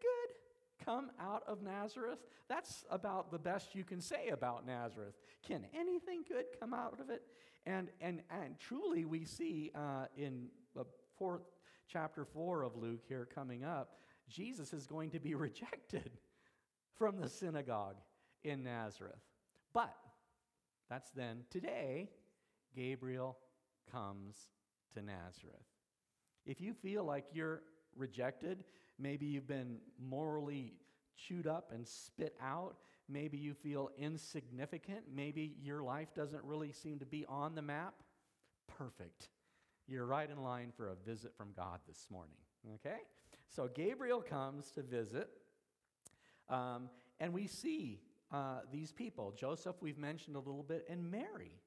good 0.00 0.84
come 0.84 1.10
out 1.20 1.42
of 1.46 1.62
Nazareth? 1.62 2.18
That's 2.48 2.84
about 2.90 3.30
the 3.30 3.38
best 3.38 3.74
you 3.74 3.84
can 3.84 4.00
say 4.00 4.28
about 4.28 4.66
Nazareth. 4.66 5.14
Can 5.46 5.64
anything 5.74 6.22
good 6.28 6.44
come 6.60 6.74
out 6.74 7.00
of 7.00 7.10
it? 7.10 7.22
And, 7.66 7.88
and, 8.00 8.22
and 8.30 8.58
truly, 8.58 9.04
we 9.04 9.24
see 9.24 9.70
uh, 9.74 10.06
in 10.16 10.48
the 10.74 10.84
fourth, 11.16 11.42
chapter 11.92 12.24
4 12.24 12.62
of 12.62 12.76
Luke 12.76 13.02
here 13.06 13.28
coming 13.34 13.64
up, 13.64 13.96
Jesus 14.28 14.72
is 14.72 14.86
going 14.86 15.10
to 15.10 15.20
be 15.20 15.34
rejected 15.34 16.10
from 16.94 17.18
the 17.18 17.28
synagogue 17.28 17.96
in 18.42 18.64
Nazareth. 18.64 19.20
But 19.72 19.94
that's 20.88 21.10
then. 21.10 21.44
Today, 21.50 22.08
Gabriel 22.74 23.36
comes 23.90 24.36
to 24.94 25.02
Nazareth. 25.02 25.66
If 26.46 26.60
you 26.60 26.72
feel 26.72 27.04
like 27.04 27.24
you're 27.32 27.62
rejected, 27.96 28.64
maybe 28.98 29.26
you've 29.26 29.46
been 29.46 29.78
morally 30.00 30.74
chewed 31.16 31.46
up 31.46 31.70
and 31.72 31.86
spit 31.86 32.34
out, 32.42 32.76
maybe 33.08 33.36
you 33.36 33.54
feel 33.54 33.90
insignificant, 33.98 35.00
maybe 35.14 35.54
your 35.62 35.82
life 35.82 36.08
doesn't 36.14 36.42
really 36.42 36.72
seem 36.72 36.98
to 36.98 37.06
be 37.06 37.24
on 37.28 37.54
the 37.54 37.62
map, 37.62 37.94
perfect. 38.66 39.28
You're 39.88 40.06
right 40.06 40.30
in 40.30 40.42
line 40.42 40.72
for 40.76 40.88
a 40.88 40.94
visit 41.06 41.34
from 41.36 41.48
God 41.56 41.80
this 41.86 42.06
morning, 42.10 42.36
okay? 42.74 43.00
So 43.48 43.68
Gabriel 43.74 44.20
comes 44.20 44.70
to 44.72 44.82
visit, 44.82 45.28
um, 46.48 46.88
and 47.20 47.32
we 47.32 47.46
see 47.46 48.00
uh, 48.32 48.60
these 48.72 48.92
people. 48.92 49.34
Joseph, 49.36 49.76
we've 49.80 49.98
mentioned 49.98 50.36
a 50.36 50.38
little 50.38 50.62
bit, 50.62 50.86
and 50.88 51.10
Mary. 51.10 51.60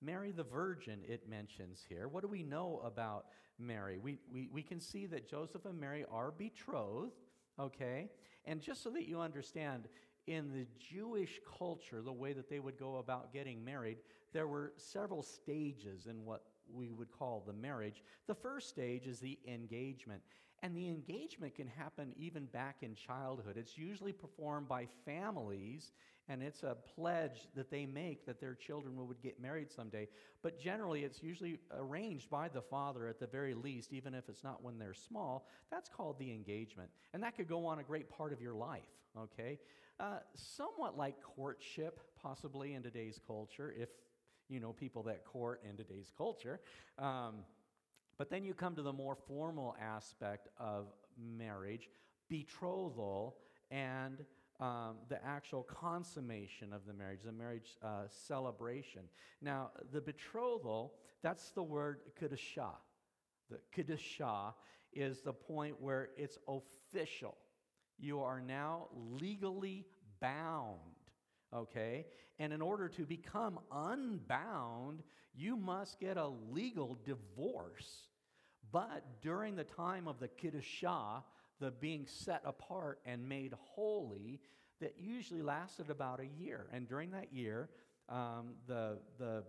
Mary 0.00 0.30
the 0.30 0.44
Virgin, 0.44 1.00
it 1.08 1.28
mentions 1.28 1.84
here. 1.88 2.08
What 2.08 2.22
do 2.22 2.28
we 2.28 2.42
know 2.42 2.80
about 2.84 3.26
Mary? 3.58 3.98
We, 3.98 4.18
we, 4.32 4.48
we 4.52 4.62
can 4.62 4.80
see 4.80 5.06
that 5.06 5.28
Joseph 5.28 5.64
and 5.64 5.78
Mary 5.78 6.04
are 6.10 6.30
betrothed, 6.30 7.16
okay? 7.58 8.10
And 8.44 8.60
just 8.60 8.82
so 8.82 8.90
that 8.90 9.08
you 9.08 9.20
understand, 9.20 9.88
in 10.26 10.52
the 10.52 10.66
Jewish 10.78 11.40
culture, 11.58 12.02
the 12.02 12.12
way 12.12 12.32
that 12.32 12.48
they 12.50 12.60
would 12.60 12.78
go 12.78 12.96
about 12.96 13.32
getting 13.32 13.64
married, 13.64 13.98
there 14.32 14.46
were 14.46 14.72
several 14.76 15.22
stages 15.22 16.06
in 16.06 16.24
what 16.24 16.44
we 16.72 16.92
would 16.92 17.10
call 17.10 17.42
the 17.46 17.52
marriage. 17.52 18.02
The 18.26 18.34
first 18.34 18.68
stage 18.68 19.06
is 19.06 19.20
the 19.20 19.38
engagement. 19.46 20.22
And 20.62 20.76
the 20.76 20.88
engagement 20.88 21.54
can 21.54 21.68
happen 21.68 22.12
even 22.16 22.46
back 22.46 22.78
in 22.82 22.96
childhood. 22.96 23.56
It's 23.56 23.78
usually 23.78 24.12
performed 24.12 24.66
by 24.66 24.88
families, 25.04 25.92
and 26.28 26.42
it's 26.42 26.64
a 26.64 26.76
pledge 26.96 27.46
that 27.54 27.70
they 27.70 27.86
make 27.86 28.26
that 28.26 28.40
their 28.40 28.54
children 28.54 28.96
would 29.06 29.22
get 29.22 29.40
married 29.40 29.70
someday. 29.70 30.08
But 30.42 30.58
generally, 30.58 31.04
it's 31.04 31.22
usually 31.22 31.60
arranged 31.72 32.28
by 32.28 32.48
the 32.48 32.60
father 32.60 33.06
at 33.06 33.20
the 33.20 33.26
very 33.28 33.54
least, 33.54 33.92
even 33.92 34.14
if 34.14 34.28
it's 34.28 34.42
not 34.42 34.64
when 34.64 34.78
they're 34.78 34.94
small. 34.94 35.46
That's 35.70 35.88
called 35.88 36.18
the 36.18 36.32
engagement. 36.32 36.90
And 37.14 37.22
that 37.22 37.36
could 37.36 37.48
go 37.48 37.64
on 37.64 37.78
a 37.78 37.84
great 37.84 38.10
part 38.10 38.32
of 38.32 38.40
your 38.40 38.54
life, 38.54 38.82
okay? 39.16 39.60
Uh, 40.00 40.18
somewhat 40.34 40.98
like 40.98 41.22
courtship, 41.22 42.00
possibly 42.20 42.74
in 42.74 42.82
today's 42.82 43.20
culture, 43.24 43.72
if 43.78 43.90
you 44.48 44.60
know 44.60 44.72
people 44.72 45.02
that 45.04 45.24
court 45.24 45.62
in 45.68 45.76
today's 45.76 46.12
culture. 46.16 46.60
Um, 46.98 47.36
but 48.18 48.30
then 48.30 48.44
you 48.44 48.54
come 48.54 48.74
to 48.74 48.82
the 48.82 48.92
more 48.92 49.14
formal 49.14 49.76
aspect 49.80 50.48
of 50.58 50.86
marriage, 51.16 51.88
betrothal, 52.28 53.36
and 53.70 54.24
um, 54.60 54.96
the 55.08 55.24
actual 55.24 55.62
consummation 55.62 56.72
of 56.72 56.84
the 56.84 56.92
marriage, 56.92 57.20
the 57.24 57.32
marriage 57.32 57.76
uh, 57.82 58.08
celebration. 58.08 59.02
Now, 59.40 59.70
the 59.92 60.00
betrothal, 60.00 60.94
that's 61.22 61.50
the 61.50 61.62
word 61.62 62.00
kedusha. 62.20 62.70
The 63.50 63.60
kedusha 63.74 64.54
is 64.92 65.20
the 65.20 65.32
point 65.32 65.80
where 65.80 66.10
it's 66.16 66.38
official. 66.48 67.36
You 67.98 68.20
are 68.20 68.40
now 68.40 68.88
legally 69.20 69.86
bound, 70.20 70.78
okay? 71.54 72.06
And 72.38 72.52
in 72.52 72.62
order 72.62 72.88
to 72.88 73.04
become 73.04 73.58
unbound, 73.72 75.02
you 75.34 75.56
must 75.56 76.00
get 76.00 76.16
a 76.16 76.28
legal 76.50 76.98
divorce. 77.04 78.08
But 78.70 79.22
during 79.22 79.56
the 79.56 79.64
time 79.64 80.08
of 80.08 80.20
the 80.20 80.28
Kiddushah, 80.28 81.22
the 81.60 81.70
being 81.70 82.06
set 82.06 82.42
apart 82.44 83.00
and 83.06 83.28
made 83.28 83.54
holy, 83.58 84.40
that 84.80 84.94
usually 84.98 85.42
lasted 85.42 85.90
about 85.90 86.20
a 86.20 86.26
year. 86.26 86.66
And 86.72 86.86
during 86.88 87.10
that 87.10 87.32
year, 87.32 87.68
um, 88.08 88.54
the, 88.66 88.98
the 89.18 89.44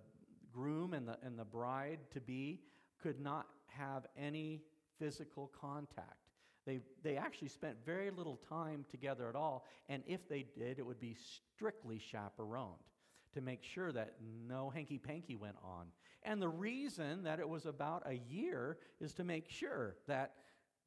groom 0.51 0.93
and 0.93 1.07
the, 1.07 1.17
and 1.23 1.37
the 1.37 1.45
bride 1.45 1.99
to 2.13 2.21
be 2.21 2.61
could 3.01 3.19
not 3.19 3.47
have 3.67 4.07
any 4.17 4.61
physical 4.97 5.51
contact. 5.59 6.28
They, 6.69 6.81
they 7.01 7.17
actually 7.17 7.47
spent 7.47 7.77
very 7.83 8.11
little 8.11 8.39
time 8.47 8.85
together 8.91 9.27
at 9.27 9.35
all, 9.35 9.65
and 9.87 10.03
if 10.05 10.29
they 10.29 10.45
did, 10.55 10.77
it 10.77 10.85
would 10.85 10.99
be 10.99 11.15
strictly 11.15 11.97
chaperoned 11.97 12.77
to 13.33 13.41
make 13.41 13.63
sure 13.63 13.91
that 13.91 14.13
no 14.47 14.69
hanky 14.69 14.99
panky 14.99 15.35
went 15.35 15.55
on. 15.63 15.87
And 16.21 16.39
the 16.39 16.49
reason 16.49 17.23
that 17.23 17.39
it 17.39 17.49
was 17.49 17.65
about 17.65 18.03
a 18.05 18.21
year 18.31 18.77
is 19.01 19.13
to 19.13 19.23
make 19.23 19.49
sure 19.49 19.95
that 20.07 20.33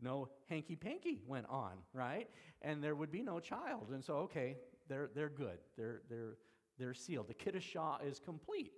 no 0.00 0.28
hanky 0.48 0.76
panky 0.76 1.18
went 1.26 1.46
on, 1.48 1.72
right? 1.92 2.28
And 2.60 2.80
there 2.80 2.94
would 2.94 3.10
be 3.10 3.22
no 3.22 3.40
child. 3.40 3.88
And 3.92 4.04
so, 4.04 4.18
okay, 4.18 4.58
they're, 4.88 5.10
they're 5.16 5.30
good. 5.30 5.58
They're, 5.76 6.02
they're, 6.08 6.36
they're 6.78 6.94
sealed. 6.94 7.26
The 7.26 7.34
Kiddushah 7.34 8.06
is 8.06 8.20
complete. 8.20 8.74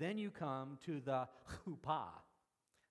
Then 0.00 0.18
you 0.18 0.30
come 0.32 0.78
to 0.86 1.00
the 1.00 1.28
chuppah. 1.64 2.10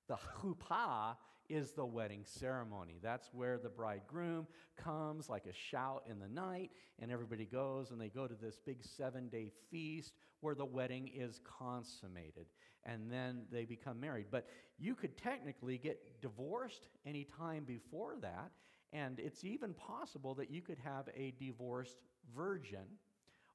The 0.07 0.17
chuppah 0.41 1.17
is 1.49 1.71
the 1.71 1.85
wedding 1.85 2.21
ceremony. 2.23 2.99
That's 3.01 3.29
where 3.33 3.57
the 3.57 3.69
bridegroom 3.69 4.47
comes 4.77 5.27
like 5.27 5.45
a 5.45 5.53
shout 5.53 6.03
in 6.09 6.19
the 6.19 6.27
night, 6.27 6.71
and 6.99 7.11
everybody 7.11 7.45
goes 7.45 7.91
and 7.91 7.99
they 7.99 8.09
go 8.09 8.27
to 8.27 8.35
this 8.35 8.59
big 8.65 8.83
seven 8.83 9.27
day 9.29 9.51
feast 9.71 10.13
where 10.41 10.55
the 10.55 10.65
wedding 10.65 11.09
is 11.13 11.41
consummated. 11.59 12.45
And 12.85 13.11
then 13.11 13.41
they 13.51 13.65
become 13.65 13.99
married. 13.99 14.27
But 14.31 14.47
you 14.77 14.95
could 14.95 15.17
technically 15.17 15.77
get 15.77 16.21
divorced 16.21 16.87
any 17.05 17.25
time 17.25 17.65
before 17.65 18.15
that, 18.21 18.51
and 18.93 19.19
it's 19.19 19.43
even 19.43 19.73
possible 19.73 20.33
that 20.35 20.49
you 20.49 20.61
could 20.61 20.79
have 20.83 21.09
a 21.15 21.33
divorced 21.39 21.97
virgin 22.35 22.85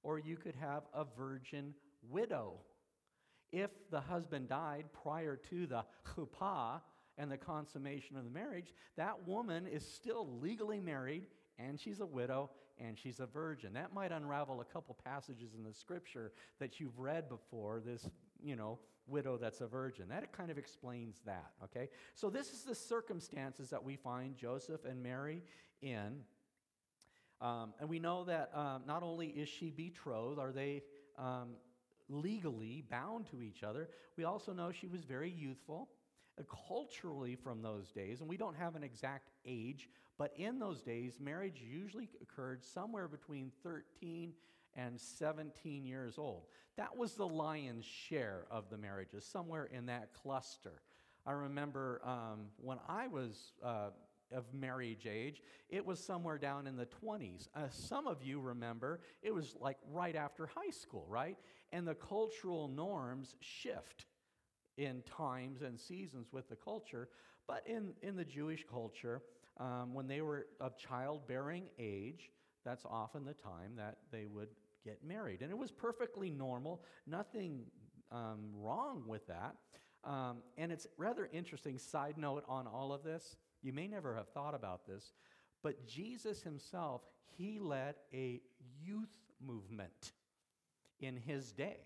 or 0.02 0.18
you 0.18 0.36
could 0.36 0.54
have 0.54 0.82
a 0.92 1.04
virgin 1.16 1.74
widow. 2.08 2.60
If 3.50 3.70
the 3.90 4.00
husband 4.00 4.48
died 4.48 4.84
prior 5.02 5.36
to 5.48 5.66
the 5.66 5.84
chuppah, 6.06 6.80
and 7.18 7.30
the 7.30 7.36
consummation 7.36 8.16
of 8.16 8.24
the 8.24 8.30
marriage, 8.30 8.72
that 8.96 9.26
woman 9.26 9.66
is 9.66 9.86
still 9.86 10.38
legally 10.40 10.80
married 10.80 11.26
and 11.58 11.78
she's 11.78 12.00
a 12.00 12.06
widow 12.06 12.50
and 12.78 12.98
she's 12.98 13.20
a 13.20 13.26
virgin. 13.26 13.72
That 13.74 13.94
might 13.94 14.12
unravel 14.12 14.60
a 14.60 14.64
couple 14.64 14.96
passages 15.04 15.54
in 15.56 15.62
the 15.62 15.72
scripture 15.72 16.32
that 16.58 16.80
you've 16.80 16.98
read 16.98 17.28
before, 17.28 17.80
this, 17.80 18.08
you 18.42 18.56
know, 18.56 18.78
widow 19.06 19.36
that's 19.36 19.60
a 19.60 19.66
virgin. 19.66 20.06
That 20.08 20.32
kind 20.32 20.50
of 20.50 20.58
explains 20.58 21.20
that, 21.26 21.52
okay? 21.62 21.88
So 22.14 22.30
this 22.30 22.52
is 22.52 22.62
the 22.62 22.74
circumstances 22.74 23.70
that 23.70 23.82
we 23.82 23.96
find 23.96 24.36
Joseph 24.36 24.84
and 24.84 25.02
Mary 25.02 25.42
in. 25.82 26.20
Um, 27.40 27.74
and 27.78 27.88
we 27.88 27.98
know 27.98 28.24
that 28.24 28.50
um, 28.54 28.82
not 28.86 29.02
only 29.02 29.28
is 29.28 29.48
she 29.48 29.70
betrothed, 29.70 30.38
are 30.38 30.52
they 30.52 30.82
um, 31.18 31.50
legally 32.08 32.84
bound 32.90 33.26
to 33.30 33.42
each 33.42 33.62
other, 33.62 33.88
we 34.16 34.24
also 34.24 34.52
know 34.52 34.72
she 34.72 34.86
was 34.86 35.04
very 35.04 35.30
youthful 35.30 35.88
culturally 36.42 37.36
from 37.36 37.62
those 37.62 37.90
days, 37.92 38.20
and 38.20 38.28
we 38.28 38.36
don't 38.36 38.56
have 38.56 38.74
an 38.74 38.82
exact 38.82 39.30
age, 39.46 39.88
but 40.18 40.32
in 40.36 40.58
those 40.58 40.82
days, 40.82 41.18
marriage 41.20 41.62
usually 41.62 42.08
occurred 42.22 42.64
somewhere 42.64 43.08
between 43.08 43.52
13 43.62 44.32
and 44.76 45.00
17 45.00 45.84
years 45.84 46.18
old. 46.18 46.46
That 46.76 46.96
was 46.96 47.14
the 47.14 47.26
lion's 47.26 47.84
share 47.84 48.46
of 48.50 48.68
the 48.70 48.76
marriages, 48.78 49.24
somewhere 49.24 49.66
in 49.66 49.86
that 49.86 50.12
cluster. 50.12 50.82
I 51.26 51.32
remember 51.32 52.00
um, 52.04 52.46
when 52.56 52.78
I 52.88 53.06
was 53.06 53.52
uh, 53.64 53.90
of 54.32 54.52
marriage 54.52 55.06
age, 55.06 55.42
it 55.68 55.84
was 55.84 56.04
somewhere 56.04 56.38
down 56.38 56.66
in 56.66 56.76
the 56.76 56.86
20s. 56.86 57.48
Uh, 57.54 57.68
some 57.70 58.06
of 58.06 58.22
you 58.22 58.40
remember 58.40 59.00
it 59.22 59.32
was 59.32 59.54
like 59.60 59.78
right 59.92 60.16
after 60.16 60.46
high 60.46 60.70
school, 60.70 61.06
right? 61.08 61.38
And 61.72 61.86
the 61.86 61.94
cultural 61.94 62.68
norms 62.68 63.36
shift 63.40 64.06
in 64.76 65.02
times 65.02 65.62
and 65.62 65.78
seasons 65.78 66.28
with 66.32 66.48
the 66.48 66.56
culture. 66.56 67.08
But 67.46 67.62
in, 67.66 67.92
in 68.02 68.16
the 68.16 68.24
Jewish 68.24 68.64
culture, 68.70 69.22
um, 69.58 69.94
when 69.94 70.06
they 70.06 70.20
were 70.20 70.46
of 70.60 70.76
childbearing 70.76 71.64
age, 71.78 72.30
that's 72.64 72.84
often 72.84 73.24
the 73.24 73.34
time 73.34 73.76
that 73.76 73.98
they 74.10 74.26
would 74.26 74.48
get 74.84 75.04
married. 75.04 75.42
And 75.42 75.50
it 75.50 75.58
was 75.58 75.70
perfectly 75.70 76.30
normal, 76.30 76.82
nothing 77.06 77.64
um, 78.10 78.50
wrong 78.54 79.04
with 79.06 79.26
that. 79.26 79.56
Um, 80.04 80.38
and 80.58 80.70
it's 80.70 80.86
rather 80.98 81.28
interesting, 81.32 81.78
side 81.78 82.18
note 82.18 82.44
on 82.48 82.66
all 82.66 82.92
of 82.92 83.02
this. 83.02 83.36
You 83.62 83.72
may 83.72 83.86
never 83.86 84.14
have 84.14 84.28
thought 84.28 84.54
about 84.54 84.86
this, 84.86 85.12
but 85.62 85.86
Jesus 85.86 86.42
himself, 86.42 87.02
he 87.38 87.58
led 87.58 87.94
a 88.12 88.40
youth 88.82 89.08
movement 89.40 90.12
in 91.00 91.16
his 91.16 91.52
day. 91.52 91.78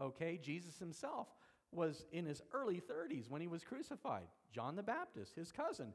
Okay? 0.00 0.38
Jesus 0.42 0.78
himself 0.78 1.28
was 1.72 2.04
in 2.12 2.26
his 2.26 2.42
early 2.52 2.80
30s 2.80 3.28
when 3.28 3.40
he 3.40 3.46
was 3.48 3.62
crucified. 3.62 4.26
John 4.52 4.76
the 4.76 4.82
Baptist, 4.82 5.34
his 5.34 5.52
cousin, 5.52 5.92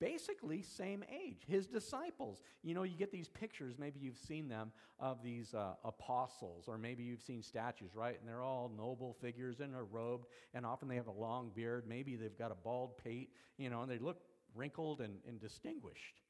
basically 0.00 0.62
same 0.62 1.04
age, 1.08 1.42
his 1.46 1.66
disciples. 1.66 2.42
You 2.62 2.74
know, 2.74 2.82
you 2.82 2.96
get 2.96 3.12
these 3.12 3.28
pictures, 3.28 3.76
maybe 3.78 4.00
you've 4.00 4.18
seen 4.18 4.48
them, 4.48 4.72
of 4.98 5.22
these 5.22 5.54
uh, 5.54 5.74
apostles, 5.84 6.64
or 6.66 6.76
maybe 6.76 7.04
you've 7.04 7.22
seen 7.22 7.40
statues, 7.40 7.94
right? 7.94 8.18
And 8.18 8.28
they're 8.28 8.42
all 8.42 8.70
noble 8.76 9.16
figures 9.20 9.60
and 9.60 9.74
are 9.76 9.84
robed, 9.84 10.26
and 10.54 10.66
often 10.66 10.88
they 10.88 10.96
have 10.96 11.06
a 11.06 11.12
long 11.12 11.52
beard. 11.54 11.84
Maybe 11.86 12.16
they've 12.16 12.36
got 12.36 12.50
a 12.50 12.56
bald 12.56 12.98
pate, 12.98 13.30
you 13.58 13.70
know, 13.70 13.82
and 13.82 13.90
they 13.90 13.98
look 13.98 14.22
wrinkled 14.56 15.00
and, 15.00 15.18
and 15.26 15.40
distinguished. 15.40 16.20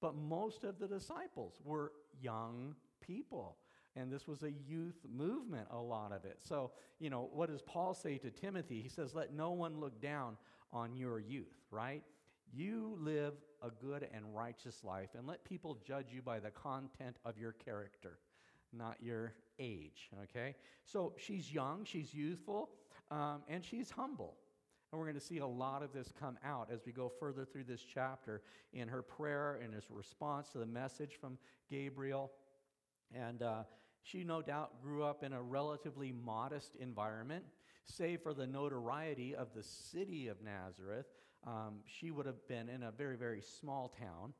But 0.00 0.14
most 0.14 0.62
of 0.62 0.78
the 0.78 0.86
disciples 0.86 1.54
were 1.64 1.92
young 2.20 2.76
people. 3.00 3.56
And 3.96 4.12
this 4.12 4.28
was 4.28 4.42
a 4.42 4.50
youth 4.50 4.98
movement, 5.10 5.68
a 5.70 5.78
lot 5.78 6.12
of 6.12 6.24
it. 6.24 6.38
So, 6.42 6.72
you 6.98 7.08
know, 7.08 7.30
what 7.32 7.48
does 7.48 7.62
Paul 7.62 7.94
say 7.94 8.18
to 8.18 8.30
Timothy? 8.30 8.82
He 8.82 8.90
says, 8.90 9.14
Let 9.14 9.32
no 9.32 9.52
one 9.52 9.80
look 9.80 10.00
down 10.00 10.36
on 10.72 10.94
your 10.94 11.18
youth, 11.18 11.64
right? 11.70 12.02
You 12.52 12.96
live 13.00 13.34
a 13.62 13.70
good 13.70 14.06
and 14.12 14.24
righteous 14.34 14.84
life, 14.84 15.10
and 15.16 15.26
let 15.26 15.44
people 15.44 15.78
judge 15.86 16.06
you 16.12 16.22
by 16.22 16.38
the 16.38 16.50
content 16.50 17.16
of 17.24 17.38
your 17.38 17.52
character, 17.52 18.18
not 18.72 18.98
your 19.00 19.32
age, 19.58 20.10
okay? 20.24 20.54
So 20.84 21.14
she's 21.16 21.52
young, 21.52 21.84
she's 21.84 22.14
youthful, 22.14 22.70
um, 23.10 23.42
and 23.48 23.64
she's 23.64 23.90
humble. 23.90 24.36
And 24.92 25.00
we're 25.00 25.06
going 25.06 25.18
to 25.18 25.26
see 25.26 25.38
a 25.38 25.46
lot 25.46 25.82
of 25.82 25.92
this 25.92 26.12
come 26.18 26.38
out 26.44 26.70
as 26.72 26.80
we 26.86 26.92
go 26.92 27.10
further 27.18 27.44
through 27.44 27.64
this 27.64 27.82
chapter 27.82 28.42
in 28.72 28.88
her 28.88 29.02
prayer 29.02 29.58
and 29.62 29.74
his 29.74 29.84
response 29.90 30.50
to 30.50 30.58
the 30.58 30.66
message 30.66 31.18
from 31.20 31.38
Gabriel. 31.68 32.30
And 33.14 33.42
uh, 33.42 33.64
she, 34.06 34.22
no 34.22 34.40
doubt, 34.40 34.80
grew 34.82 35.02
up 35.02 35.24
in 35.24 35.32
a 35.32 35.42
relatively 35.42 36.12
modest 36.12 36.76
environment. 36.78 37.44
Save 37.84 38.22
for 38.22 38.34
the 38.34 38.46
notoriety 38.46 39.34
of 39.34 39.48
the 39.54 39.62
city 39.62 40.28
of 40.28 40.36
Nazareth, 40.42 41.06
um, 41.46 41.80
she 41.86 42.10
would 42.10 42.26
have 42.26 42.46
been 42.48 42.68
in 42.68 42.84
a 42.84 42.92
very, 42.92 43.16
very 43.16 43.40
small 43.40 43.92
town. 43.98 44.32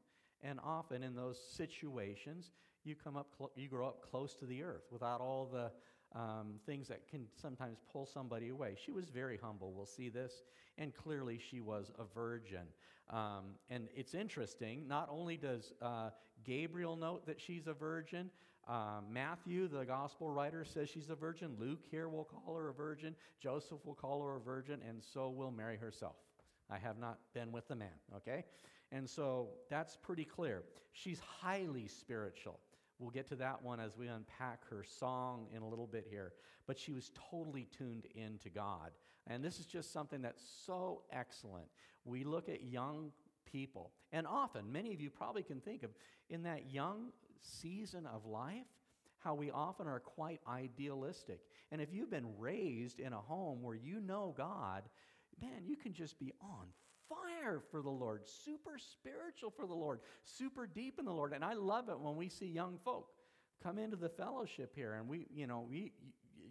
And 0.43 0.61
often 0.63 1.03
in 1.03 1.15
those 1.15 1.41
situations, 1.57 2.51
you 2.85 2.95
come 2.95 3.17
up, 3.17 3.29
cl- 3.37 3.53
you 3.57 3.69
grow 3.69 3.89
up 3.89 4.09
close 4.09 4.35
to 4.37 4.47
the 4.47 4.63
earth 4.63 4.85
without 4.91 5.21
all 5.21 5.51
the 5.53 5.73
um, 6.19 6.61
things 6.65 6.87
that 6.89 7.09
can 7.09 7.27
sometimes 7.35 7.79
pull 7.93 8.07
somebody 8.07 8.51
away. 8.51 8.77
She 8.83 8.93
was 8.93 9.09
very 9.09 9.39
humble. 9.43 9.73
We'll 9.73 9.87
see 9.87 10.09
this. 10.09 10.43
And 10.79 10.95
clearly, 10.95 11.41
she 11.51 11.61
was 11.61 11.91
a 11.99 12.05
virgin. 12.15 12.67
Um, 13.11 13.55
and 13.71 13.89
it's 13.95 14.15
interesting, 14.15 14.87
not 14.87 15.09
only 15.11 15.37
does 15.37 15.73
uh, 15.83 16.11
Gabriel 16.45 16.97
note 16.97 17.27
that 17.27 17.41
she's 17.41 17.67
a 17.67 17.73
virgin, 17.73 18.31
uh, 18.69 19.01
Matthew, 19.11 19.69
the 19.69 19.85
gospel 19.85 20.31
writer, 20.31 20.65
says 20.65 20.89
she's 20.89 21.11
a 21.11 21.15
virgin. 21.15 21.57
Luke 21.59 21.83
here 21.91 22.09
will 22.09 22.25
call 22.25 22.57
her 22.57 22.69
a 22.69 22.73
virgin. 22.73 23.15
Joseph 23.41 23.85
will 23.85 23.95
call 23.95 24.23
her 24.23 24.37
a 24.37 24.41
virgin, 24.41 24.81
and 24.89 25.03
so 25.03 25.31
will 25.31 25.51
Mary 25.51 25.77
herself. 25.77 26.17
I 26.69 26.79
have 26.79 26.99
not 26.99 27.19
been 27.33 27.53
with 27.53 27.69
the 27.69 27.77
man, 27.77 27.89
okay? 28.17 28.45
And 28.91 29.09
so 29.09 29.51
that's 29.71 29.97
pretty 29.97 30.25
clear. 30.25 30.65
She's 30.93 31.21
highly 31.21 31.87
spiritual. 31.87 32.59
We'll 32.99 33.11
get 33.11 33.29
to 33.29 33.37
that 33.37 33.63
one 33.63 33.79
as 33.79 33.97
we 33.97 34.09
unpack 34.09 34.69
her 34.71 34.83
song 34.83 35.47
in 35.55 35.63
a 35.63 35.69
little 35.69 35.87
bit 35.87 36.07
here. 36.11 36.33
But 36.67 36.79
she 36.79 36.93
was 36.93 37.13
totally 37.31 37.69
tuned 37.77 38.07
into 38.15 38.49
God. 38.49 38.91
And 39.29 39.45
this 39.45 39.61
is 39.61 39.67
just 39.67 39.93
something 39.93 40.23
that's 40.23 40.43
so 40.65 41.03
excellent. 41.13 41.67
We 42.05 42.25
look 42.25 42.49
at 42.49 42.65
young 42.65 43.13
people, 43.45 43.93
and 44.13 44.27
often, 44.27 44.71
many 44.71 44.93
of 44.93 45.01
you 45.01 45.11
probably 45.11 45.43
can 45.43 45.61
think 45.61 45.83
of 45.83 45.91
in 46.29 46.43
that 46.45 46.73
young 46.73 47.11
season 47.41 48.07
of 48.07 48.27
life, 48.27 48.67
how 49.19 49.35
we 49.35 49.51
often 49.51 49.87
are 49.87 50.01
quite 50.01 50.41
idealistic. 50.49 51.41
And 51.73 51.81
if 51.81 51.93
you've 51.93 52.11
been 52.11 52.39
raised 52.39 53.01
in 53.01 53.13
a 53.13 53.21
home 53.21 53.63
where 53.63 53.75
you 53.75 54.01
know 54.01 54.35
God, 54.37 54.83
man, 55.41 55.65
you 55.65 55.77
can 55.77 55.93
just 55.93 56.19
be 56.19 56.33
on 56.41 56.67
fire 57.09 57.63
for 57.71 57.83
the 57.83 57.91
Lord, 57.91 58.23
super 58.27 58.79
spiritual 58.79 59.51
for 59.51 59.67
the 59.67 59.75
Lord, 59.75 60.01
super 60.25 60.67
deep 60.67 60.99
in 60.99 61.05
the 61.05 61.13
Lord. 61.13 61.33
And 61.33 61.45
I 61.45 61.55
love 61.55 61.89
it 61.89 61.99
when 61.99 62.17
we 62.17 62.29
see 62.29 62.47
young 62.47 62.79
folk 62.85 63.09
come 63.63 63.79
into 63.79 63.97
the 63.97 64.09
fellowship 64.09 64.73
here 64.75 64.95
and 64.95 65.09
we, 65.09 65.27
you 65.35 65.47
know, 65.47 65.67
we, 65.69 65.93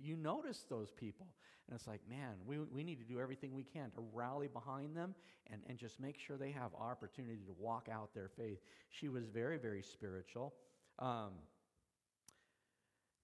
you 0.02 0.16
notice 0.16 0.66
those 0.70 0.92
people. 0.92 1.28
And 1.68 1.76
it's 1.76 1.88
like, 1.88 2.02
man, 2.08 2.34
we, 2.46 2.60
we 2.60 2.84
need 2.84 3.00
to 3.00 3.06
do 3.06 3.20
everything 3.20 3.54
we 3.56 3.64
can 3.64 3.90
to 3.92 4.04
rally 4.14 4.48
behind 4.48 4.96
them 4.96 5.16
and, 5.52 5.62
and 5.68 5.78
just 5.78 6.00
make 6.00 6.20
sure 6.20 6.38
they 6.38 6.52
have 6.52 6.72
opportunity 6.80 7.42
to 7.48 7.56
walk 7.58 7.88
out 7.92 8.14
their 8.14 8.30
faith. 8.38 8.60
She 8.90 9.10
was 9.10 9.26
very, 9.26 9.58
very 9.58 9.82
spiritual. 9.82 10.54
Um, 11.00 11.32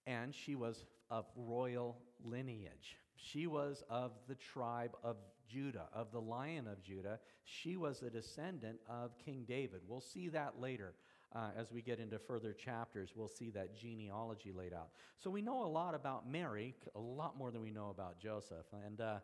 and 0.06 0.34
she 0.34 0.56
was 0.56 0.86
of 1.10 1.26
royal 1.36 1.98
lineage. 2.24 2.98
She 3.16 3.48
was 3.48 3.84
of 3.90 4.12
the 4.28 4.36
tribe 4.36 4.92
of 5.04 5.18
Judah, 5.48 5.88
of 5.94 6.12
the 6.12 6.22
lion 6.22 6.68
of 6.68 6.82
Judah. 6.82 7.20
She 7.44 7.76
was 7.78 8.02
a 8.02 8.10
descendant 8.10 8.80
of 8.90 9.18
King 9.18 9.46
David. 9.48 9.82
We'll 9.88 10.02
see 10.02 10.30
that 10.30 10.60
later. 10.60 10.94
Uh, 11.34 11.50
as 11.58 11.72
we 11.72 11.82
get 11.82 12.00
into 12.00 12.20
further 12.20 12.52
chapters, 12.52 13.12
we'll 13.16 13.28
see 13.28 13.52
that 13.52 13.76
genealogy 13.76 14.52
laid 14.52 14.74
out. 14.74 14.90
So 15.18 15.30
we 15.30 15.42
know 15.42 15.64
a 15.64 15.68
lot 15.68 15.96
about 15.96 16.30
Mary, 16.30 16.76
a 16.94 17.00
lot 17.00 17.38
more 17.38 17.52
than 17.52 17.62
we 17.62 17.72
know 17.72 17.90
about 17.90 18.20
Joseph. 18.20 18.66
And 18.86 19.00
uh, 19.00 19.20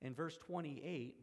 in 0.00 0.14
verse 0.14 0.38
28 0.38 1.14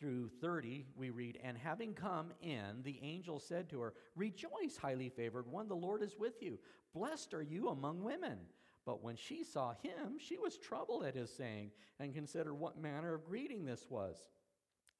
through 0.00 0.30
30, 0.40 0.86
we 0.96 1.10
read, 1.10 1.38
And 1.44 1.56
having 1.58 1.92
come 1.92 2.32
in, 2.42 2.82
the 2.82 2.98
angel 3.02 3.38
said 3.38 3.68
to 3.70 3.80
her, 3.80 3.94
Rejoice, 4.16 4.76
highly 4.80 5.10
favored 5.10 5.46
one, 5.46 5.68
the 5.68 5.74
Lord 5.74 6.02
is 6.02 6.16
with 6.18 6.42
you. 6.42 6.58
Blessed 6.94 7.34
are 7.34 7.42
you 7.42 7.68
among 7.68 8.02
women. 8.02 8.38
But 8.86 9.04
when 9.04 9.16
she 9.16 9.44
saw 9.44 9.74
him, 9.82 10.16
she 10.18 10.38
was 10.38 10.56
troubled 10.56 11.04
at 11.04 11.14
his 11.14 11.30
saying, 11.30 11.70
and 11.98 12.14
considered 12.14 12.54
what 12.54 12.80
manner 12.80 13.14
of 13.14 13.26
greeting 13.26 13.64
this 13.64 13.86
was. 13.90 14.16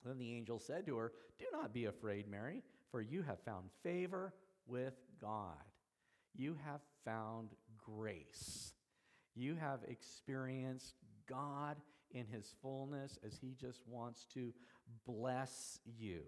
Then 0.05 0.19
the 0.19 0.33
angel 0.33 0.59
said 0.59 0.87
to 0.87 0.97
her, 0.97 1.13
Do 1.39 1.47
not 1.53 1.73
be 1.73 1.87
afraid, 1.87 2.29
Mary, 2.29 2.63
for 2.91 3.01
you 3.01 3.23
have 3.23 3.41
found 3.41 3.71
favor 3.83 4.35
with 4.67 4.95
God. 5.21 5.57
You 6.37 6.57
have 6.65 6.81
found 7.05 7.51
grace. 7.79 8.75
You 9.35 9.57
have 9.57 9.81
experienced 9.89 10.95
God 11.29 11.77
in 12.13 12.27
his 12.27 12.55
fullness 12.61 13.19
as 13.27 13.39
he 13.41 13.55
just 13.61 13.81
wants 13.87 14.27
to 14.35 14.53
bless 15.07 15.79
you. 15.99 16.21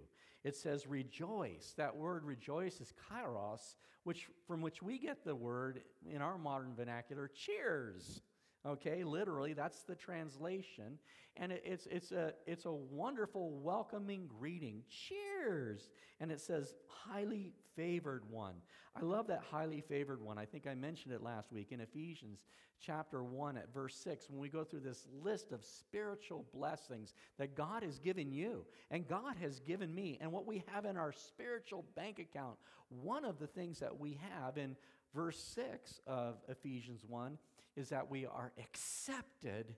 It 0.45 0.57
says 0.57 0.87
rejoice. 0.87 1.75
That 1.77 1.97
word 1.97 2.25
rejoice 2.25 2.81
is 2.81 2.93
kairos, 3.11 3.77
which, 4.05 4.29
from 4.47 4.61
which 4.61 4.83
we 4.83 4.99
get 4.99 5.25
the 5.25 5.35
word 5.35 5.83
in 6.11 6.21
our 6.21 6.39
modern 6.39 6.75
vernacular 6.75 7.31
cheers. 7.35 8.23
Okay, 8.65 9.03
literally, 9.03 9.55
that's 9.55 9.83
the 9.83 9.95
translation. 9.95 10.99
And 11.37 11.51
it, 11.51 11.63
it's, 11.65 11.87
it's, 11.91 12.13
a, 12.13 12.35
it's 12.47 12.65
a 12.65 12.73
wonderful, 12.73 13.51
welcoming 13.51 14.29
greeting. 14.39 14.83
Cheers! 14.89 15.91
And 16.21 16.31
it 16.31 16.41
says, 16.41 16.75
highly 16.87 17.53
favored 17.75 18.23
one. 18.31 18.55
I 18.95 19.01
love 19.01 19.27
that 19.29 19.43
highly 19.51 19.81
favored 19.81 20.21
one. 20.23 20.39
I 20.39 20.45
think 20.45 20.67
I 20.67 20.75
mentioned 20.75 21.15
it 21.15 21.23
last 21.23 21.53
week 21.53 21.73
in 21.73 21.81
Ephesians 21.81 22.41
chapter 22.85 23.23
1 23.23 23.57
at 23.57 23.73
verse 23.73 23.95
6 23.97 24.29
when 24.29 24.41
we 24.41 24.49
go 24.49 24.65
through 24.65 24.81
this 24.81 25.07
list 25.23 25.53
of 25.53 25.65
spiritual 25.65 26.45
blessings 26.53 27.15
that 27.39 27.57
God 27.57 27.83
has 27.83 27.99
given 27.99 28.33
you 28.33 28.65
and 28.91 29.07
God 29.07 29.37
has 29.41 29.61
given 29.61 29.95
me 29.95 30.19
and 30.21 30.31
what 30.33 30.47
we 30.47 30.65
have 30.67 30.85
in 30.85 30.97
our 30.97 31.13
spiritual 31.13 31.85
bank 31.95 32.19
account. 32.19 32.57
One 32.89 33.25
of 33.25 33.39
the 33.39 33.47
things 33.47 33.79
that 33.79 33.99
we 33.99 34.19
have 34.35 34.59
in 34.59 34.77
verse 35.15 35.39
6 35.55 36.01
of 36.07 36.37
Ephesians 36.49 37.03
1 37.07 37.39
is 37.77 37.89
that 37.91 38.11
we 38.11 38.27
are 38.27 38.53
accepted 38.59 39.75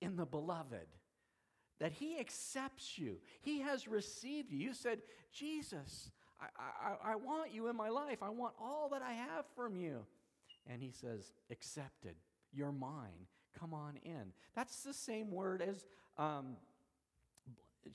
in 0.00 0.16
the 0.16 0.26
beloved. 0.26 0.86
That 1.78 1.92
he 1.92 2.18
accepts 2.18 2.98
you. 2.98 3.18
He 3.42 3.60
has 3.60 3.86
received 3.86 4.50
you. 4.50 4.58
You 4.58 4.74
said, 4.74 5.00
Jesus, 5.32 6.10
I, 6.40 6.46
I, 6.58 7.12
I 7.12 7.16
want 7.16 7.52
you 7.52 7.68
in 7.68 7.76
my 7.76 7.90
life. 7.90 8.22
I 8.22 8.30
want 8.30 8.54
all 8.60 8.88
that 8.92 9.02
I 9.02 9.12
have 9.12 9.44
from 9.54 9.76
you. 9.76 10.06
And 10.66 10.82
he 10.82 10.90
says, 10.90 11.32
accepted. 11.50 12.14
You're 12.52 12.72
mine. 12.72 13.26
Come 13.58 13.74
on 13.74 13.98
in. 14.04 14.32
That's 14.54 14.82
the 14.82 14.94
same 14.94 15.30
word 15.30 15.62
as 15.62 15.84
um, 16.18 16.56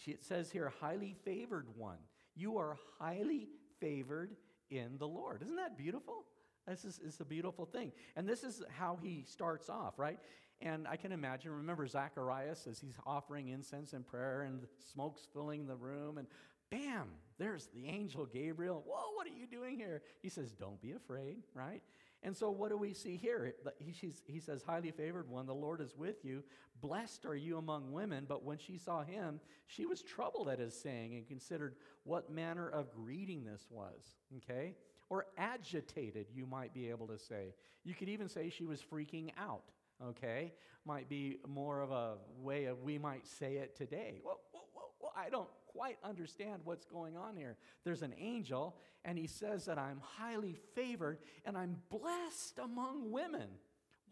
it 0.06 0.24
says 0.24 0.52
here, 0.52 0.72
highly 0.80 1.16
favored 1.26 1.68
one. 1.76 1.98
You 2.36 2.58
are 2.58 2.78
highly 3.00 3.50
favored 3.80 4.36
in 4.70 4.98
the 4.98 5.08
Lord. 5.08 5.42
Isn't 5.42 5.58
that 5.58 5.78
beautiful? 5.78 6.26
This 6.68 6.86
is, 6.86 7.00
is 7.00 7.20
a 7.20 7.26
beautiful 7.26 7.66
thing. 7.66 7.92
And 8.16 8.28
this 8.28 8.44
is 8.44 8.64
how 8.78 9.00
he 9.02 9.24
starts 9.28 9.70
off, 9.70 9.98
right? 9.98 10.20
And 10.62 10.88
I 10.88 10.96
can 10.96 11.12
imagine, 11.12 11.52
remember 11.52 11.88
Zacharias 11.88 12.68
as 12.70 12.80
he's 12.80 12.98
offering 13.06 13.50
incense 13.50 13.94
and 13.94 14.06
prayer 14.06 14.44
and 14.44 14.62
smoke's 14.94 15.28
filling 15.34 15.66
the 15.66 15.76
room, 15.76 16.20
and 16.20 16.28
bam, 16.70 17.10
there's 17.40 17.68
the 17.74 17.88
angel 17.88 18.26
Gabriel. 18.26 18.84
Whoa, 18.88 19.16
what 19.16 19.26
are 19.26 19.38
you 19.38 19.48
doing 19.48 19.78
here? 19.78 20.04
He 20.22 20.30
says, 20.30 20.52
Don't 20.52 20.80
be 20.82 20.92
afraid, 20.92 21.44
right? 21.56 21.82
And 22.24 22.38
so, 22.38 22.52
what 22.52 22.70
do 22.70 22.78
we 22.78 22.94
see 22.94 23.18
here? 23.18 23.56
He, 23.80 24.14
he 24.28 24.40
says, 24.40 24.62
Highly 24.62 24.92
favored 24.92 25.28
one, 25.28 25.48
the 25.48 25.56
Lord 25.56 25.82
is 25.82 25.96
with 25.98 26.24
you. 26.24 26.44
Blessed 26.80 27.26
are 27.26 27.36
you 27.36 27.58
among 27.58 27.92
women. 27.92 28.26
But 28.30 28.44
when 28.44 28.60
she 28.60 28.78
saw 28.78 29.04
him, 29.04 29.40
she 29.66 29.88
was 29.88 30.04
troubled 30.04 30.48
at 30.48 30.60
his 30.60 30.80
saying 30.80 31.16
and 31.16 31.28
considered 31.28 31.76
what 32.04 32.32
manner 32.32 32.70
of 32.70 32.92
greeting 32.92 33.44
this 33.44 33.66
was. 33.72 34.18
Okay? 34.38 34.76
Or 35.12 35.26
agitated, 35.38 36.26
you 36.34 36.46
might 36.46 36.74
be 36.74 36.90
able 36.90 37.06
to 37.06 37.20
say. 37.20 37.54
You 37.84 37.94
could 37.94 38.08
even 38.08 38.30
say 38.30 38.50
she 38.50 38.64
was 38.64 38.80
freaking 38.82 39.32
out, 39.38 39.66
okay? 40.02 40.54
Might 40.86 41.10
be 41.10 41.40
more 41.46 41.82
of 41.82 41.92
a 41.92 42.14
way 42.40 42.64
of 42.64 42.82
we 42.82 42.98
might 42.98 43.28
say 43.28 43.56
it 43.56 43.76
today. 43.76 44.22
Well, 44.24 44.40
well, 44.54 44.64
well, 44.74 44.94
well 45.02 45.12
I 45.14 45.30
don't, 45.30 45.50
quite 45.68 45.98
understand 46.02 46.62
what's 46.64 46.86
going 46.86 47.18
on 47.18 47.36
here. 47.36 47.58
There's 47.84 48.04
an 48.04 48.14
angel, 48.18 48.78
and 49.04 49.18
he 49.18 49.28
says 49.28 49.66
that 49.66 49.78
I'm 49.78 50.00
highly 50.02 50.56
favored 50.76 51.18
and 51.46 51.58
I'm 51.58 51.76
blessed 51.90 52.60
among 52.64 53.12
women. 53.12 53.50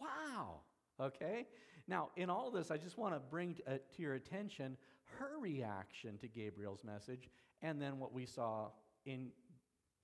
Wow. 0.01 0.63
Okay? 0.99 1.47
Now, 1.87 2.09
in 2.17 2.29
all 2.29 2.51
this, 2.51 2.71
I 2.71 2.77
just 2.77 2.97
want 2.97 3.13
to 3.13 3.21
bring 3.21 3.55
uh, 3.65 3.77
to 3.95 4.01
your 4.01 4.15
attention 4.15 4.75
her 5.17 5.39
reaction 5.39 6.17
to 6.17 6.27
Gabriel's 6.27 6.83
message 6.83 7.29
and 7.61 7.81
then 7.81 7.99
what 7.99 8.13
we 8.13 8.25
saw 8.25 8.67
in 9.05 9.29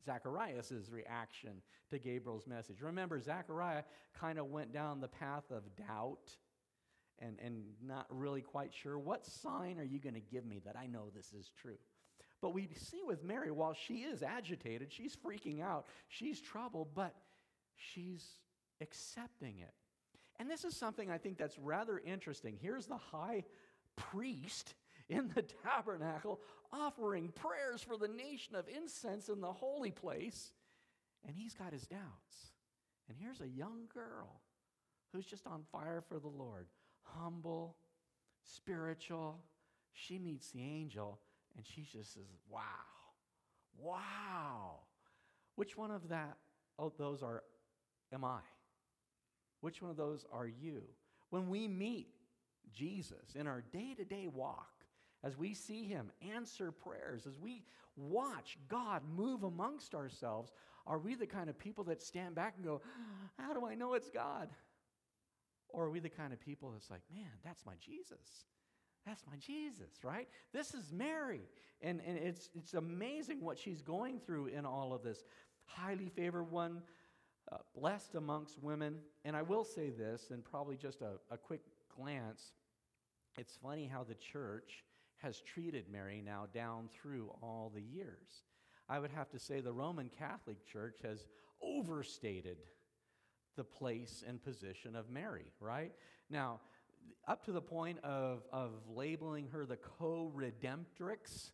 Zacharias' 0.06 0.89
reaction 0.89 1.62
to 1.89 2.00
Gabriel's 2.00 2.48
message. 2.48 2.82
Remember, 2.82 3.20
Zachariah 3.20 3.84
kind 4.20 4.39
of 4.39 4.48
went 4.48 4.72
down 4.72 5.02
the 5.02 5.08
path 5.08 5.50
of 5.52 5.63
doubt 5.76 6.36
and, 7.20 7.38
and 7.44 7.63
not 7.82 8.06
really 8.10 8.41
quite 8.41 8.74
sure 8.74 9.00
what 9.00 9.26
sign 9.26 9.80
are 9.80 9.86
you 9.86 10.00
going 10.00 10.15
to 10.15 10.22
give 10.22 10.46
me 10.46 10.62
that 10.65 10.76
I 10.78 10.88
know 10.88 11.06
this 11.15 11.34
is 11.34 11.50
true. 11.62 11.78
But 12.41 12.54
we 12.54 12.68
see 12.76 13.02
with 13.06 13.24
Mary, 13.24 13.52
while 13.52 13.74
she 13.74 14.00
is 14.00 14.22
agitated, 14.22 14.91
she's 14.91 15.15
freaking 15.15 15.62
out, 15.62 15.86
she's 16.10 16.41
troubled, 16.41 16.89
but 16.94 17.15
she's 17.76 18.26
accepting 18.82 19.60
it. 19.60 19.74
And 20.39 20.50
this 20.50 20.65
is 20.65 20.76
something 20.76 21.10
I 21.10 21.18
think 21.18 21.38
that's 21.38 21.58
rather 21.58 22.00
interesting. 22.06 22.58
Here's 22.62 22.88
the 22.88 22.98
high 22.98 23.46
priest 23.96 24.76
in 25.08 25.32
the 25.34 25.41
tabernacle 25.63 26.39
offering 26.80 27.30
prayers 27.30 27.82
for 27.82 27.98
the 27.98 28.08
nation 28.08 28.56
of 28.56 28.66
incense 28.68 29.30
in 29.30 29.42
the 29.42 29.52
holy 29.52 29.92
place, 29.92 30.52
and 31.26 31.36
he's 31.36 31.54
got 31.54 31.74
his 31.74 31.88
doubts. 31.88 32.54
And 33.08 33.18
here's 33.20 33.42
a 33.42 33.48
young 33.48 33.88
girl 33.94 34.42
who's 35.14 35.26
just 35.26 35.48
on 35.48 35.64
fire 35.72 36.04
for 36.08 36.20
the 36.20 36.28
Lord, 36.28 36.68
humble, 37.04 37.78
spiritual. 38.44 39.40
She 39.94 40.18
meets 40.18 40.52
the 40.52 40.62
angel, 40.62 41.20
and 41.56 41.66
she 41.66 41.82
just 41.82 42.14
says, 42.14 42.28
Wow, 42.50 42.62
wow. 43.78 44.80
Which 45.56 45.78
one 45.78 45.92
of 45.92 46.10
that, 46.10 46.38
oh, 46.78 46.92
those 46.98 47.24
are, 47.24 47.44
am 48.14 48.26
I? 48.26 48.40
Which 49.62 49.82
one 49.82 49.90
of 49.90 49.98
those 49.98 50.26
are 50.34 50.48
you? 50.48 50.82
When 51.30 51.50
we 51.50 51.68
meet 51.68 52.10
Jesus 52.74 53.36
in 53.36 53.48
our 53.48 53.64
day 53.72 53.94
to 53.98 54.04
day 54.04 54.28
walk, 54.28 54.75
as 55.26 55.38
we 55.38 55.54
see 55.54 55.86
Him 55.86 56.12
answer 56.34 56.72
prayers, 56.72 57.26
as 57.26 57.40
we 57.40 57.64
watch 57.98 58.58
God 58.70 59.02
move 59.16 59.44
amongst 59.44 59.96
ourselves, 59.96 60.52
are 60.86 61.00
we 61.00 61.16
the 61.16 61.26
kind 61.26 61.50
of 61.50 61.58
people 61.58 61.84
that 61.86 62.02
stand 62.02 62.36
back 62.36 62.54
and 62.56 62.66
go, 62.66 62.82
How 63.40 63.54
do 63.54 63.66
I 63.66 63.74
know 63.74 63.96
it's 63.96 64.10
God? 64.10 64.50
Or 65.70 65.86
are 65.86 65.90
we 65.90 66.00
the 66.00 66.10
kind 66.10 66.32
of 66.32 66.40
people 66.40 66.72
that's 66.72 66.92
like, 66.92 67.02
Man, 67.14 67.32
that's 67.44 67.66
my 67.66 67.74
Jesus? 67.82 68.46
That's 69.06 69.24
my 69.30 69.38
Jesus, 69.38 70.04
right? 70.04 70.28
This 70.54 70.74
is 70.74 70.92
Mary. 70.92 71.42
And, 71.82 72.02
and 72.06 72.18
it's, 72.18 72.50
it's 72.56 72.74
amazing 72.74 73.42
what 73.42 73.60
she's 73.60 73.82
going 73.82 74.20
through 74.20 74.48
in 74.48 74.66
all 74.66 74.94
of 74.94 75.04
this. 75.04 75.24
Highly 75.66 76.10
favored 76.10 76.50
one, 76.52 76.82
uh, 77.52 77.58
blessed 77.76 78.16
amongst 78.16 78.62
women. 78.64 78.96
And 79.24 79.36
I 79.36 79.44
will 79.44 79.64
say 79.64 79.92
this, 79.92 80.30
and 80.32 80.44
probably 80.44 80.76
just 80.76 81.02
a, 81.02 81.14
a 81.32 81.38
quick 81.38 81.62
glance. 81.96 82.54
It's 83.38 83.58
funny 83.62 83.86
how 83.86 84.04
the 84.04 84.16
church 84.16 84.84
has 85.26 85.42
treated 85.42 85.86
Mary 85.92 86.22
now 86.24 86.46
down 86.54 86.88
through 87.02 87.32
all 87.42 87.72
the 87.74 87.82
years. 87.82 88.44
I 88.88 89.00
would 89.00 89.10
have 89.10 89.30
to 89.32 89.40
say 89.40 89.60
the 89.60 89.74
Roman 89.74 90.12
Catholic 90.20 90.64
Church 90.72 91.00
has 91.04 91.26
overstated 91.64 92.58
the 93.58 93.64
place 93.64 94.24
and 94.28 94.44
position 94.44 94.96
of 94.96 95.10
Mary, 95.10 95.52
right? 95.60 95.92
Now, 96.30 96.60
up 97.28 97.44
to 97.46 97.52
the 97.52 97.62
point 97.62 97.98
of, 98.04 98.44
of 98.54 98.74
labeling 98.88 99.48
her 99.48 99.66
the 99.66 99.78
co 99.78 100.32
redemptrix, 100.36 101.50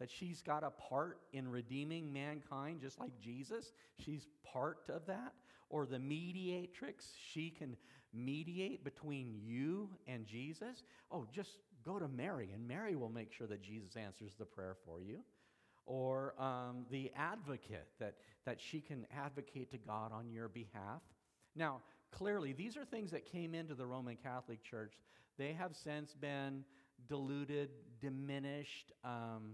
that 0.00 0.10
she's 0.10 0.42
got 0.42 0.64
a 0.64 0.70
part 0.70 1.20
in 1.32 1.48
redeeming 1.48 2.12
mankind 2.12 2.80
just 2.80 2.98
like 2.98 3.16
Jesus. 3.20 3.72
She's 4.04 4.26
part 4.52 4.78
of 4.88 5.06
that. 5.06 5.32
Or 5.68 5.86
the 5.86 5.98
mediatrix, 5.98 7.12
she 7.32 7.50
can 7.50 7.76
mediate 8.12 8.82
between 8.82 9.32
you 9.32 9.90
and 10.08 10.26
Jesus. 10.26 10.82
Oh, 11.10 11.26
just 11.32 11.58
go 11.86 11.98
to 11.98 12.08
Mary, 12.08 12.50
and 12.52 12.66
Mary 12.66 12.96
will 12.96 13.08
make 13.08 13.32
sure 13.32 13.46
that 13.46 13.62
Jesus 13.62 13.96
answers 13.96 14.32
the 14.38 14.44
prayer 14.44 14.76
for 14.84 15.00
you. 15.00 15.20
Or 15.86 16.34
um, 16.36 16.84
the 16.90 17.12
advocate, 17.16 17.86
that, 18.00 18.14
that 18.44 18.60
she 18.60 18.80
can 18.80 19.06
advocate 19.16 19.70
to 19.70 19.78
God 19.78 20.10
on 20.12 20.28
your 20.28 20.48
behalf. 20.48 21.00
Now, 21.54 21.80
clearly, 22.10 22.52
these 22.52 22.76
are 22.76 22.84
things 22.84 23.12
that 23.12 23.24
came 23.24 23.54
into 23.54 23.74
the 23.74 23.86
Roman 23.86 24.16
Catholic 24.16 24.64
Church. 24.64 24.94
They 25.38 25.52
have 25.52 25.76
since 25.76 26.12
been 26.12 26.64
diluted, 27.08 27.70
diminished, 28.00 28.90
um, 29.04 29.52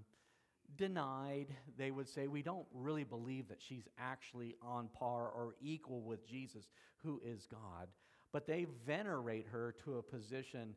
denied. 0.78 1.48
They 1.76 1.90
would 1.90 2.08
say, 2.08 2.28
We 2.28 2.40
don't 2.40 2.66
really 2.72 3.04
believe 3.04 3.48
that 3.48 3.60
she's 3.60 3.86
actually 3.98 4.56
on 4.62 4.88
par 4.98 5.28
or 5.28 5.54
equal 5.60 6.00
with 6.00 6.26
Jesus, 6.26 6.64
who 7.04 7.20
is 7.22 7.46
God. 7.46 7.88
But 8.32 8.46
they 8.46 8.66
venerate 8.86 9.46
her 9.52 9.74
to 9.84 9.98
a 9.98 10.02
position 10.02 10.74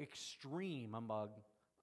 extreme 0.00 0.94
among, 0.94 1.30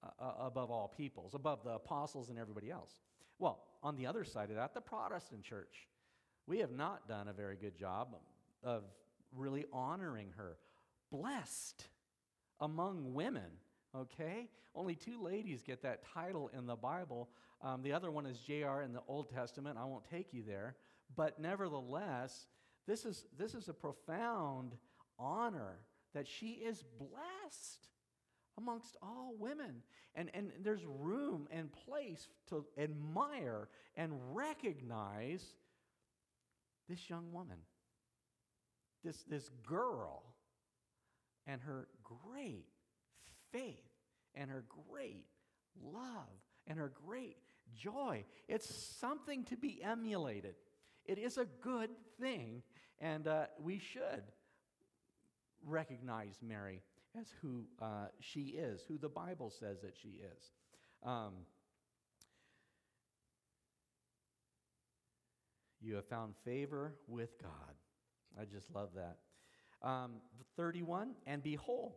uh, 0.04 0.08
uh, 0.20 0.34
above 0.40 0.72
all 0.72 0.94
peoples, 0.96 1.34
above 1.34 1.64
the 1.64 1.72
apostles 1.72 2.30
and 2.30 2.38
everybody 2.38 2.72
else. 2.72 3.00
Well, 3.38 3.64
on 3.82 3.96
the 3.96 4.08
other 4.08 4.24
side 4.24 4.50
of 4.50 4.56
that, 4.56 4.74
the 4.74 4.82
Protestant 4.82 5.44
church. 5.44 5.88
We 6.48 6.60
have 6.60 6.72
not 6.72 7.08
done 7.08 7.28
a 7.28 7.34
very 7.34 7.56
good 7.56 7.78
job 7.78 8.16
of 8.64 8.84
really 9.36 9.66
honoring 9.72 10.32
her. 10.38 10.58
Blessed 11.12 11.88
among 12.60 13.14
women, 13.14 13.52
okay? 13.96 14.50
Only 14.76 14.96
two 14.96 15.22
ladies 15.22 15.62
get 15.62 15.82
that 15.84 16.04
title 16.14 16.50
in 16.58 16.66
the 16.66 16.76
Bible. 16.76 17.30
Um, 17.62 17.82
the 17.82 17.94
other 17.94 18.12
one 18.12 18.26
is 18.26 18.38
Jael 18.48 18.80
in 18.80 18.94
the 18.94 19.02
Old 19.08 19.30
Testament. 19.30 19.78
I 19.80 19.86
won't 19.86 20.10
take 20.10 20.34
you 20.34 20.44
there. 20.44 20.76
But 21.16 21.40
nevertheless, 21.40 22.48
this 22.88 23.06
is, 23.06 23.26
this 23.38 23.54
is 23.54 23.70
a 23.70 23.74
profound 23.74 24.74
honor 25.18 25.80
that 26.14 26.28
she 26.28 26.52
is 26.52 26.84
blessed 26.98 27.88
amongst 28.58 28.96
all 29.02 29.36
women. 29.38 29.84
And, 30.16 30.30
and 30.34 30.52
there's 30.64 30.86
room 30.86 31.48
and 31.52 31.70
place 31.72 32.28
to 32.50 32.66
admire 32.78 33.70
and 33.96 34.12
recognize 34.34 35.44
this 36.90 37.10
young 37.10 37.32
woman, 37.32 37.58
this, 39.04 39.24
this 39.30 39.50
girl, 39.68 40.24
and 41.46 41.62
her 41.62 41.88
great 42.04 42.66
faith, 43.52 43.86
and 44.36 44.50
her 44.50 44.66
great 44.90 45.26
love, 45.82 46.28
and 46.68 46.78
her 46.78 46.92
great 47.06 47.38
joy. 47.76 48.24
It's 48.48 48.74
something 49.00 49.44
to 49.46 49.58
be 49.58 49.82
emulated. 49.84 50.56
It 51.06 51.18
is 51.18 51.38
a 51.38 51.46
good 51.62 51.90
thing, 52.20 52.64
and 53.00 53.28
uh, 53.28 53.46
we 53.62 53.80
should 53.80 54.24
recognize 55.66 56.40
Mary 56.42 56.82
as 57.20 57.28
who 57.42 57.64
uh, 57.82 58.08
she 58.20 58.42
is, 58.42 58.82
who 58.88 58.98
the 58.98 59.10
Bible 59.10 59.50
says 59.50 59.82
that 59.82 59.96
she 60.02 60.10
is. 60.10 60.52
Um, 61.04 61.34
you 65.82 65.96
have 65.96 66.06
found 66.06 66.34
favor 66.46 66.94
with 67.08 67.42
God. 67.42 67.52
I 68.40 68.46
just 68.46 68.74
love 68.74 68.90
that. 68.96 69.18
Um, 69.82 70.16
31, 70.58 71.12
and 71.26 71.42
behold, 71.42 71.94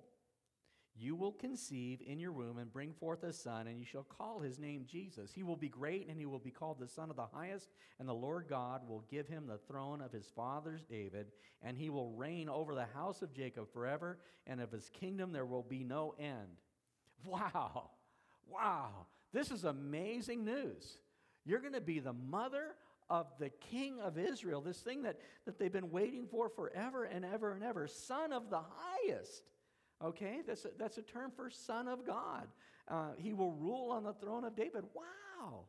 you 0.98 1.16
will 1.16 1.32
conceive 1.32 2.00
in 2.06 2.20
your 2.20 2.32
womb 2.32 2.58
and 2.58 2.72
bring 2.72 2.92
forth 2.92 3.22
a 3.22 3.32
son, 3.32 3.66
and 3.66 3.78
you 3.78 3.84
shall 3.84 4.04
call 4.04 4.40
his 4.40 4.58
name 4.58 4.84
Jesus. 4.86 5.32
He 5.32 5.42
will 5.42 5.56
be 5.56 5.68
great, 5.68 6.08
and 6.08 6.18
he 6.18 6.26
will 6.26 6.38
be 6.38 6.50
called 6.50 6.78
the 6.78 6.88
Son 6.88 7.10
of 7.10 7.16
the 7.16 7.26
Highest, 7.26 7.68
and 7.98 8.08
the 8.08 8.12
Lord 8.12 8.46
God 8.48 8.86
will 8.86 9.04
give 9.10 9.26
him 9.26 9.46
the 9.46 9.58
throne 9.58 10.00
of 10.00 10.12
his 10.12 10.30
father's 10.36 10.84
David, 10.84 11.28
and 11.62 11.76
he 11.76 11.90
will 11.90 12.10
reign 12.10 12.48
over 12.48 12.74
the 12.74 12.86
house 12.94 13.22
of 13.22 13.32
Jacob 13.32 13.72
forever, 13.72 14.18
and 14.46 14.60
of 14.60 14.70
his 14.70 14.90
kingdom 14.90 15.32
there 15.32 15.46
will 15.46 15.62
be 15.62 15.82
no 15.82 16.14
end. 16.18 16.58
Wow! 17.24 17.90
Wow! 18.48 19.06
This 19.32 19.50
is 19.50 19.64
amazing 19.64 20.44
news. 20.44 20.98
You're 21.44 21.60
going 21.60 21.72
to 21.72 21.80
be 21.80 22.00
the 22.00 22.12
mother 22.12 22.74
of 23.08 23.26
the 23.38 23.48
King 23.48 24.00
of 24.00 24.18
Israel, 24.18 24.60
this 24.60 24.80
thing 24.80 25.02
that, 25.02 25.18
that 25.46 25.58
they've 25.58 25.72
been 25.72 25.90
waiting 25.90 26.26
for 26.30 26.48
forever 26.48 27.04
and 27.04 27.24
ever 27.24 27.52
and 27.52 27.62
ever, 27.62 27.86
Son 27.86 28.32
of 28.32 28.50
the 28.50 28.60
Highest. 28.60 29.42
Okay, 30.04 30.40
that's 30.46 30.64
a, 30.64 30.70
that's 30.78 30.98
a 30.98 31.02
term 31.02 31.30
for 31.30 31.48
Son 31.48 31.86
of 31.86 32.06
God. 32.06 32.48
Uh, 32.88 33.10
he 33.16 33.32
will 33.32 33.52
rule 33.52 33.90
on 33.90 34.02
the 34.02 34.12
throne 34.12 34.44
of 34.44 34.56
David. 34.56 34.84
Wow! 34.94 35.66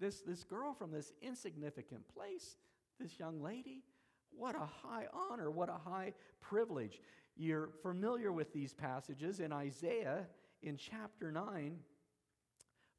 This, 0.00 0.20
this 0.20 0.44
girl 0.44 0.74
from 0.74 0.90
this 0.90 1.12
insignificant 1.22 2.02
place, 2.12 2.56
this 3.00 3.18
young 3.18 3.42
lady, 3.42 3.82
what 4.30 4.54
a 4.54 4.66
high 4.66 5.06
honor, 5.12 5.50
what 5.50 5.68
a 5.68 5.78
high 5.88 6.12
privilege. 6.40 7.00
You're 7.36 7.70
familiar 7.82 8.32
with 8.32 8.52
these 8.52 8.72
passages 8.72 9.40
in 9.40 9.52
Isaiah 9.52 10.26
in 10.62 10.76
chapter 10.76 11.30
9, 11.30 11.78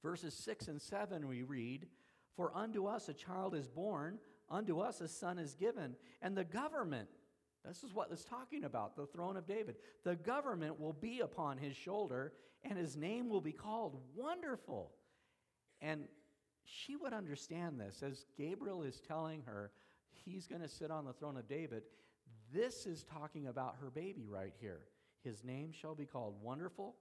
verses 0.02 0.34
6 0.34 0.68
and 0.70 0.82
7, 0.82 1.28
we 1.28 1.44
read, 1.44 1.88
For 2.36 2.56
unto 2.56 2.86
us 2.86 3.10
a 3.10 3.14
child 3.14 3.54
is 3.54 3.68
born, 3.68 4.20
unto 4.50 4.80
us 4.80 5.02
a 5.02 5.08
son 5.08 5.38
is 5.38 5.56
given, 5.56 5.96
and 6.22 6.38
the 6.38 6.44
government 6.44 7.10
this 7.66 7.84
is 7.84 7.94
what 7.94 8.10
it's 8.12 8.24
talking 8.24 8.64
about 8.64 8.96
the 8.96 9.06
throne 9.06 9.38
of 9.38 9.48
David. 9.48 9.76
The 10.04 10.16
government 10.16 10.80
will 10.80 10.94
be 10.94 11.20
upon 11.20 11.58
his 11.58 11.76
shoulder, 11.76 12.34
and 12.64 12.78
his 12.78 12.96
name 12.96 13.30
will 13.30 13.42
be 13.42 13.52
called 13.52 14.00
Wonderful, 14.16 14.92
And 15.82 16.08
she 16.64 16.96
would 16.96 17.14
understand 17.14 17.80
this 17.80 18.04
as 18.04 18.26
Gabriel 18.38 18.84
is 18.84 19.02
telling 19.02 19.42
her 19.46 19.72
he's 20.12 20.48
going 20.48 20.62
to 20.62 20.68
sit 20.68 20.92
on 20.92 21.06
the 21.06 21.14
throne 21.14 21.38
of 21.38 21.48
David. 21.48 21.84
This 22.54 22.86
is 22.86 23.04
talking 23.04 23.48
about 23.48 23.78
her 23.82 23.90
baby 23.90 24.28
right 24.28 24.54
here. 24.60 24.82
His 25.24 25.44
name 25.44 25.72
shall 25.72 25.96
be 25.96 26.06
called 26.06 26.36
Wonderful, 26.42 26.96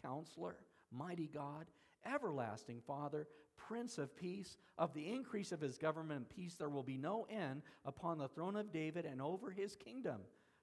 Counselor, 0.00 0.56
Mighty 0.90 1.26
God, 1.26 1.66
Everlasting 2.06 2.80
Father, 2.86 3.26
Prince 3.58 3.98
of 3.98 4.16
Peace. 4.16 4.56
Of 4.78 4.94
the 4.94 5.10
increase 5.10 5.52
of 5.52 5.60
his 5.60 5.76
government 5.76 6.18
and 6.18 6.28
peace, 6.28 6.54
there 6.54 6.68
will 6.68 6.82
be 6.82 6.96
no 6.96 7.26
end 7.30 7.62
upon 7.84 8.18
the 8.18 8.28
throne 8.28 8.56
of 8.56 8.72
David 8.72 9.04
and 9.04 9.20
over 9.20 9.50
his 9.50 9.76
kingdom, 9.76 10.20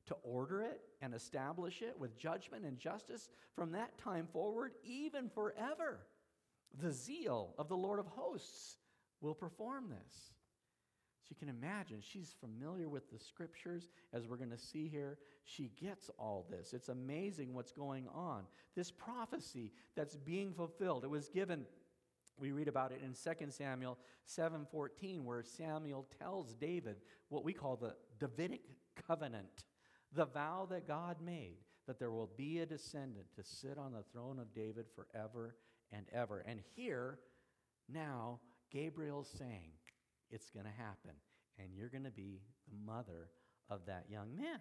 to 0.07 0.15
order 0.23 0.61
it 0.61 0.81
and 1.01 1.13
establish 1.13 1.81
it 1.81 1.99
with 1.99 2.17
judgment 2.17 2.63
and 2.63 2.79
justice 2.79 3.29
from 3.55 3.71
that 3.73 3.97
time 3.97 4.27
forward, 4.31 4.71
even 4.83 5.29
forever. 5.29 5.99
The 6.79 6.91
zeal 6.91 7.53
of 7.57 7.67
the 7.67 7.77
Lord 7.77 7.99
of 7.99 8.07
hosts 8.07 8.77
will 9.21 9.35
perform 9.35 9.89
this. 9.89 10.31
So 11.23 11.29
you 11.31 11.37
can 11.37 11.49
imagine, 11.49 12.01
she's 12.01 12.35
familiar 12.39 12.87
with 12.87 13.09
the 13.11 13.17
scriptures, 13.17 13.89
as 14.13 14.27
we're 14.27 14.37
going 14.37 14.51
to 14.51 14.57
see 14.57 14.87
here. 14.87 15.17
She 15.43 15.71
gets 15.81 16.11
all 16.19 16.45
this. 16.51 16.71
It's 16.71 16.89
amazing 16.89 17.53
what's 17.53 17.71
going 17.71 18.07
on. 18.13 18.43
This 18.75 18.91
prophecy 18.91 19.71
that's 19.95 20.15
being 20.15 20.53
fulfilled, 20.53 21.03
it 21.03 21.09
was 21.09 21.29
given. 21.29 21.65
We 22.37 22.51
read 22.51 22.67
about 22.67 22.91
it 22.91 23.01
in 23.03 23.13
2 23.13 23.51
Samuel 23.51 23.97
7:14 24.27 25.23
where 25.23 25.43
Samuel 25.43 26.07
tells 26.19 26.53
David 26.53 26.97
what 27.29 27.43
we 27.43 27.53
call 27.53 27.75
the 27.77 27.95
Davidic 28.19 28.63
covenant, 29.07 29.65
the 30.11 30.25
vow 30.25 30.67
that 30.69 30.87
God 30.87 31.21
made 31.21 31.57
that 31.87 31.99
there 31.99 32.11
will 32.11 32.31
be 32.35 32.59
a 32.59 32.65
descendant 32.65 33.27
to 33.35 33.43
sit 33.43 33.77
on 33.77 33.93
the 33.93 34.03
throne 34.11 34.39
of 34.39 34.53
David 34.53 34.85
forever 34.95 35.55
and 35.91 36.05
ever. 36.11 36.39
And 36.39 36.59
here 36.75 37.19
now 37.87 38.39
Gabriel's 38.71 39.29
saying, 39.37 39.71
it's 40.31 40.49
going 40.49 40.65
to 40.65 40.71
happen. 40.71 41.11
And 41.57 41.69
you're 41.73 41.89
going 41.89 42.03
to 42.03 42.11
be 42.11 42.41
the 42.69 42.91
mother 42.91 43.29
of 43.69 43.85
that 43.85 44.05
young 44.09 44.35
man. 44.35 44.59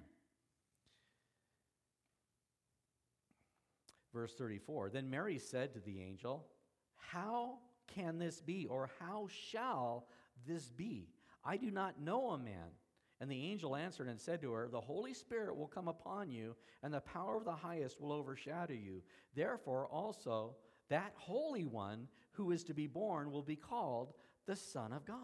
Verse 4.13 4.35
34 4.35 4.91
Then 4.91 5.11
Mary 5.11 5.39
said 5.39 5.73
to 5.73 5.81
the 5.81 6.01
angel, 6.01 6.47
How 7.11 7.59
can 7.87 8.19
this 8.19 8.40
be, 8.40 8.67
or 8.67 8.90
how 9.01 9.29
shall 9.51 10.07
this 10.47 10.71
be? 10.71 11.09
I 11.45 11.57
do 11.57 11.71
not 11.71 12.01
know 12.01 12.31
a 12.31 12.38
man. 12.38 12.71
And 13.21 13.31
the 13.31 13.51
angel 13.51 13.77
answered 13.77 14.09
and 14.09 14.21
said 14.21 14.43
to 14.43 14.53
her, 14.53 14.69
The 14.69 14.81
Holy 14.81 15.14
Spirit 15.14 15.57
will 15.57 15.69
come 15.69 15.88
upon 15.88 16.31
you, 16.31 16.57
and 16.83 16.93
the 16.93 17.01
power 17.01 17.37
of 17.37 17.45
the 17.45 17.53
highest 17.53 18.01
will 18.01 18.12
overshadow 18.12 18.75
you. 18.75 19.03
Therefore, 19.35 19.87
also, 19.87 20.57
that 20.88 21.12
Holy 21.17 21.64
One 21.64 22.09
who 22.33 22.51
is 22.51 22.64
to 22.64 22.75
be 22.75 22.87
born 22.87 23.31
will 23.31 23.43
be 23.43 23.57
called 23.57 24.12
the 24.47 24.57
Son 24.57 24.93
of 24.93 25.07
God. 25.07 25.17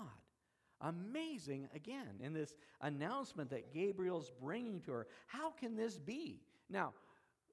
Amazing, 0.80 1.68
again, 1.74 2.20
in 2.20 2.32
this 2.32 2.54
announcement 2.80 3.50
that 3.50 3.74
Gabriel's 3.74 4.30
bringing 4.40 4.80
to 4.82 4.92
her. 4.92 5.06
How 5.26 5.50
can 5.50 5.76
this 5.76 5.98
be? 5.98 6.40
Now, 6.70 6.94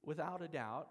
without 0.06 0.42
a 0.42 0.48
doubt, 0.48 0.88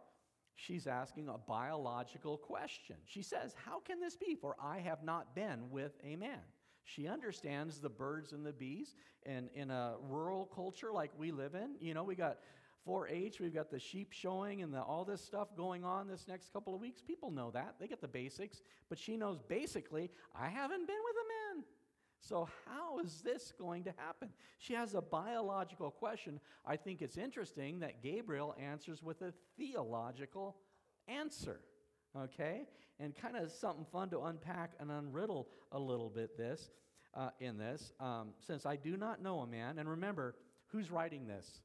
she's 0.57 0.87
asking 0.87 1.29
a 1.29 1.38
biological 1.38 2.37
question. 2.37 2.97
She 3.05 3.23
says, 3.23 3.55
How 3.64 3.81
can 3.81 4.01
this 4.01 4.16
be? 4.16 4.35
For 4.35 4.57
I 4.61 4.79
have 4.79 5.05
not 5.05 5.35
been 5.35 5.71
with 5.71 5.92
a 6.05 6.16
man. 6.16 6.40
She 6.85 7.09
understands 7.09 7.81
the 7.81 7.88
birds 7.88 8.33
and 8.33 8.45
the 8.45 8.53
bees. 8.53 8.95
And 9.25 9.49
in 9.55 9.71
a 9.71 9.95
rural 10.09 10.47
culture 10.47 10.92
like 10.92 11.11
we 11.19 11.33
live 11.33 11.55
in, 11.55 11.75
you 11.81 11.95
know, 11.95 12.05
we 12.05 12.14
got 12.14 12.38
4 12.85 13.09
H, 13.09 13.40
we've 13.40 13.55
got 13.55 13.71
the 13.71 13.81
sheep 13.81 14.12
showing 14.12 14.62
and 14.62 14.73
the, 14.73 14.81
all 14.81 15.05
this 15.05 15.21
stuff 15.21 15.49
going 15.57 15.85
on 15.85 16.07
this 16.07 16.27
next 16.29 16.53
couple 16.53 16.75
of 16.75 16.81
weeks. 16.81 17.03
People 17.03 17.33
know 17.33 17.51
that. 17.51 17.75
They 17.81 17.88
get 17.88 18.01
the 18.01 18.09
basics. 18.09 18.62
But 18.88 18.99
she 18.99 19.16
knows 19.16 19.40
basically, 19.49 20.11
I 20.35 20.49
haven't 20.49 20.87
been 20.87 20.97
with 21.05 21.16
a 21.16 21.57
man. 21.57 21.64
So, 22.20 22.48
how 22.66 22.98
is 23.00 23.20
this 23.20 23.52
going 23.59 23.85
to 23.85 23.94
happen? 23.96 24.31
She 24.59 24.72
has 24.74 24.94
a 24.94 25.00
biological 25.00 25.90
question. 25.90 26.40
I 26.64 26.76
think 26.76 27.02
it's 27.02 27.16
interesting 27.16 27.81
that 27.81 28.02
Gabriel 28.02 28.55
answers 28.61 29.02
with 29.02 29.22
a 29.22 29.33
theological 29.57 30.57
answer. 31.09 31.61
Okay? 32.16 32.66
And 32.98 33.14
kind 33.14 33.37
of 33.37 33.50
something 33.50 33.85
fun 33.85 34.11
to 34.11 34.22
unpack 34.22 34.72
and 34.81 34.90
unriddle 34.90 35.46
a 35.72 35.79
little 35.79 36.09
bit 36.09 36.37
this 36.37 36.70
uh, 37.14 37.31
in 37.40 37.59
this. 37.59 37.92
Um, 38.00 38.31
since 38.46 38.66
I 38.66 38.76
do 38.76 38.96
not 38.96 39.22
know 39.22 39.40
a 39.40 39.46
man, 39.46 39.79
and 39.79 39.88
remember, 39.88 40.35
who's 40.68 40.90
writing 40.90 41.26
this? 41.26 41.61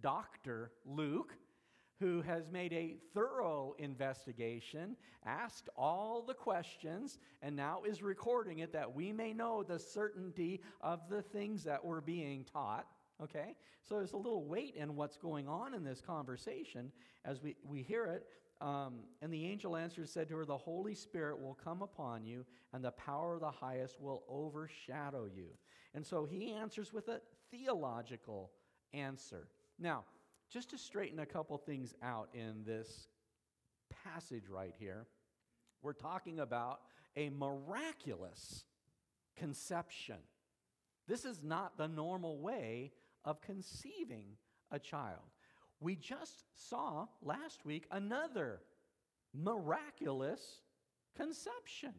Dr. 0.00 0.72
Luke 0.84 1.32
who 1.98 2.20
has 2.22 2.50
made 2.50 2.72
a 2.72 2.96
thorough 3.14 3.74
investigation, 3.78 4.96
asked 5.24 5.68
all 5.76 6.22
the 6.22 6.34
questions, 6.34 7.18
and 7.42 7.56
now 7.56 7.82
is 7.86 8.02
recording 8.02 8.58
it 8.58 8.72
that 8.72 8.94
we 8.94 9.12
may 9.12 9.32
know 9.32 9.62
the 9.62 9.78
certainty 9.78 10.60
of 10.80 11.00
the 11.08 11.22
things 11.22 11.64
that 11.64 11.82
were 11.84 12.00
being 12.00 12.44
taught. 12.44 12.86
Okay? 13.22 13.56
So 13.82 13.96
there's 13.96 14.12
a 14.12 14.18
little 14.18 14.44
weight 14.44 14.74
in 14.76 14.94
what's 14.94 15.16
going 15.16 15.48
on 15.48 15.72
in 15.72 15.84
this 15.84 16.02
conversation 16.02 16.92
as 17.24 17.42
we, 17.42 17.56
we 17.64 17.82
hear 17.82 18.04
it. 18.06 18.26
Um, 18.60 19.00
and 19.20 19.32
the 19.32 19.46
angel 19.46 19.76
answered, 19.76 20.08
said 20.08 20.28
to 20.28 20.36
her, 20.36 20.44
The 20.44 20.56
Holy 20.56 20.94
Spirit 20.94 21.40
will 21.40 21.58
come 21.62 21.82
upon 21.82 22.24
you, 22.24 22.44
and 22.72 22.84
the 22.84 22.90
power 22.92 23.34
of 23.34 23.40
the 23.40 23.50
highest 23.50 24.00
will 24.00 24.22
overshadow 24.28 25.26
you. 25.34 25.48
And 25.94 26.04
so 26.04 26.24
he 26.24 26.52
answers 26.52 26.92
with 26.92 27.08
a 27.08 27.20
theological 27.50 28.50
answer. 28.92 29.48
Now, 29.78 30.04
just 30.50 30.70
to 30.70 30.78
straighten 30.78 31.18
a 31.18 31.26
couple 31.26 31.58
things 31.58 31.94
out 32.02 32.28
in 32.34 32.64
this 32.64 33.08
passage 34.04 34.48
right 34.48 34.74
here, 34.78 35.06
we're 35.82 35.92
talking 35.92 36.40
about 36.40 36.80
a 37.16 37.30
miraculous 37.30 38.64
conception. 39.36 40.16
This 41.08 41.24
is 41.24 41.42
not 41.42 41.76
the 41.76 41.88
normal 41.88 42.38
way 42.40 42.92
of 43.24 43.40
conceiving 43.40 44.36
a 44.70 44.78
child. 44.78 45.20
We 45.80 45.96
just 45.96 46.44
saw 46.54 47.06
last 47.22 47.64
week 47.64 47.86
another 47.90 48.60
miraculous 49.34 50.40
conception 51.16 51.92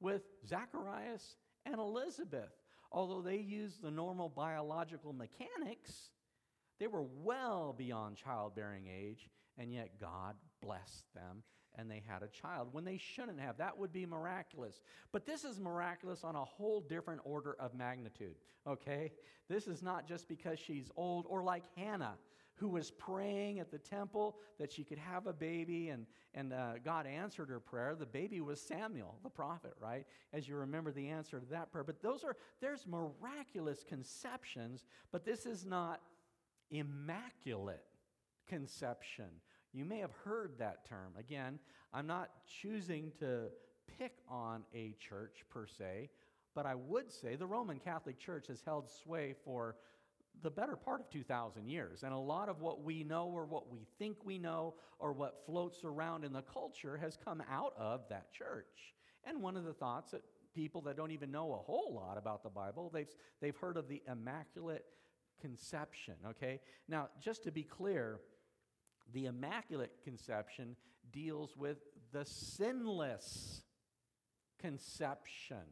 with 0.00 0.22
Zacharias 0.46 1.36
and 1.64 1.76
Elizabeth. 1.76 2.50
Although 2.90 3.22
they 3.22 3.38
used 3.38 3.80
the 3.80 3.90
normal 3.90 4.28
biological 4.28 5.12
mechanics, 5.12 6.10
they 6.82 6.88
were 6.88 7.04
well 7.22 7.72
beyond 7.78 8.16
childbearing 8.16 8.88
age, 8.88 9.30
and 9.56 9.72
yet 9.72 10.00
God 10.00 10.34
blessed 10.60 11.04
them 11.14 11.44
and 11.78 11.88
they 11.88 12.02
had 12.06 12.24
a 12.24 12.28
child 12.28 12.68
when 12.72 12.84
they 12.84 12.98
shouldn't 12.98 13.38
have. 13.38 13.56
That 13.56 13.78
would 13.78 13.92
be 13.92 14.04
miraculous. 14.04 14.80
But 15.12 15.24
this 15.24 15.44
is 15.44 15.60
miraculous 15.60 16.24
on 16.24 16.34
a 16.34 16.44
whole 16.44 16.80
different 16.80 17.20
order 17.24 17.56
of 17.60 17.72
magnitude, 17.72 18.34
okay? 18.66 19.12
This 19.48 19.68
is 19.68 19.80
not 19.80 20.08
just 20.08 20.28
because 20.28 20.58
she's 20.58 20.90
old 20.96 21.24
or 21.28 21.44
like 21.44 21.62
Hannah. 21.76 22.16
Who 22.56 22.68
was 22.68 22.90
praying 22.90 23.60
at 23.60 23.70
the 23.70 23.78
temple 23.78 24.36
that 24.58 24.70
she 24.70 24.84
could 24.84 24.98
have 24.98 25.26
a 25.26 25.32
baby, 25.32 25.88
and, 25.88 26.06
and 26.34 26.52
uh, 26.52 26.74
God 26.84 27.06
answered 27.06 27.48
her 27.48 27.58
prayer. 27.58 27.96
The 27.98 28.06
baby 28.06 28.40
was 28.40 28.60
Samuel, 28.60 29.16
the 29.22 29.30
prophet, 29.30 29.72
right? 29.80 30.04
As 30.32 30.46
you 30.46 30.56
remember 30.56 30.92
the 30.92 31.08
answer 31.08 31.40
to 31.40 31.46
that 31.46 31.72
prayer. 31.72 31.82
But 31.82 32.02
those 32.02 32.24
are, 32.24 32.36
there's 32.60 32.86
miraculous 32.86 33.84
conceptions, 33.88 34.84
but 35.10 35.24
this 35.24 35.46
is 35.46 35.64
not 35.64 36.02
immaculate 36.72 37.84
conception. 38.48 39.28
You 39.72 39.84
may 39.84 39.98
have 39.98 40.12
heard 40.24 40.58
that 40.58 40.86
term. 40.88 41.12
Again, 41.18 41.58
I'm 41.92 42.06
not 42.06 42.30
choosing 42.60 43.12
to 43.20 43.48
pick 43.98 44.12
on 44.28 44.62
a 44.74 44.96
church 44.98 45.44
per 45.50 45.66
se, 45.66 46.10
but 46.54 46.66
I 46.66 46.74
would 46.74 47.10
say 47.10 47.36
the 47.36 47.46
Roman 47.46 47.78
Catholic 47.78 48.18
Church 48.18 48.48
has 48.48 48.62
held 48.64 48.90
sway 48.90 49.34
for 49.44 49.76
the 50.42 50.50
better 50.50 50.76
part 50.76 51.00
of 51.00 51.10
2,000 51.10 51.68
years. 51.68 52.02
And 52.02 52.12
a 52.12 52.18
lot 52.18 52.48
of 52.48 52.60
what 52.60 52.82
we 52.82 53.04
know 53.04 53.26
or 53.26 53.44
what 53.44 53.70
we 53.70 53.86
think 53.98 54.16
we 54.24 54.38
know 54.38 54.74
or 54.98 55.12
what 55.12 55.44
floats 55.46 55.84
around 55.84 56.24
in 56.24 56.32
the 56.32 56.42
culture 56.42 56.96
has 56.96 57.18
come 57.22 57.42
out 57.50 57.74
of 57.78 58.08
that 58.08 58.32
church. 58.32 58.94
And 59.24 59.40
one 59.40 59.56
of 59.56 59.64
the 59.64 59.74
thoughts 59.74 60.10
that 60.12 60.22
people 60.54 60.80
that 60.82 60.96
don't 60.96 61.12
even 61.12 61.30
know 61.30 61.52
a 61.54 61.58
whole 61.58 61.94
lot 61.94 62.18
about 62.18 62.42
the 62.42 62.50
Bible, 62.50 62.90
they've, 62.92 63.08
they've 63.40 63.56
heard 63.56 63.76
of 63.76 63.88
the 63.88 64.02
Immaculate 64.10 64.84
conception, 65.42 66.14
okay? 66.30 66.60
Now, 66.88 67.08
just 67.20 67.44
to 67.44 67.52
be 67.52 67.64
clear, 67.64 68.18
the 69.12 69.26
Immaculate 69.26 69.92
Conception 70.04 70.76
deals 71.12 71.54
with 71.56 71.78
the 72.12 72.24
sinless 72.24 73.62
conception 74.60 75.64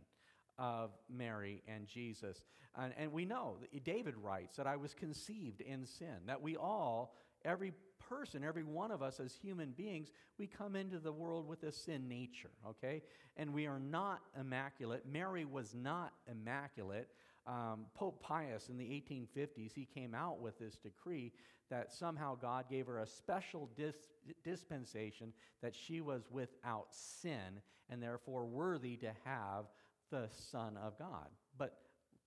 of 0.58 0.90
Mary 1.08 1.62
and 1.66 1.86
Jesus. 1.86 2.44
And, 2.76 2.92
and, 2.98 3.12
we 3.12 3.24
know, 3.24 3.56
David 3.84 4.14
writes 4.16 4.56
that 4.56 4.66
I 4.66 4.76
was 4.76 4.92
conceived 4.92 5.60
in 5.60 5.86
sin, 5.86 6.26
that 6.26 6.42
we 6.42 6.56
all, 6.56 7.14
every 7.44 7.72
person, 8.08 8.44
every 8.44 8.64
one 8.64 8.90
of 8.90 9.02
us 9.02 9.20
as 9.20 9.34
human 9.34 9.70
beings, 9.70 10.08
we 10.38 10.46
come 10.46 10.76
into 10.76 10.98
the 10.98 11.12
world 11.12 11.48
with 11.48 11.62
a 11.62 11.72
sin 11.72 12.08
nature, 12.08 12.50
okay? 12.68 13.02
And 13.36 13.54
we 13.54 13.66
are 13.66 13.78
not 13.78 14.20
immaculate. 14.38 15.04
Mary 15.10 15.44
was 15.44 15.74
not 15.74 16.12
immaculate. 16.30 17.08
Um, 17.50 17.86
Pope 17.94 18.22
Pius 18.22 18.68
in 18.68 18.78
the 18.78 18.84
1850s, 18.84 19.72
he 19.74 19.84
came 19.84 20.14
out 20.14 20.40
with 20.40 20.58
this 20.58 20.76
decree 20.76 21.32
that 21.68 21.92
somehow 21.92 22.36
God 22.36 22.66
gave 22.70 22.86
her 22.86 23.00
a 23.00 23.06
special 23.06 23.68
dis- 23.76 23.94
dispensation 24.44 25.32
that 25.60 25.74
she 25.74 26.00
was 26.00 26.22
without 26.30 26.86
sin 26.90 27.60
and 27.88 28.00
therefore 28.00 28.46
worthy 28.46 28.96
to 28.98 29.12
have 29.24 29.64
the 30.10 30.28
Son 30.50 30.76
of 30.76 30.98
God. 30.98 31.26
But 31.58 31.78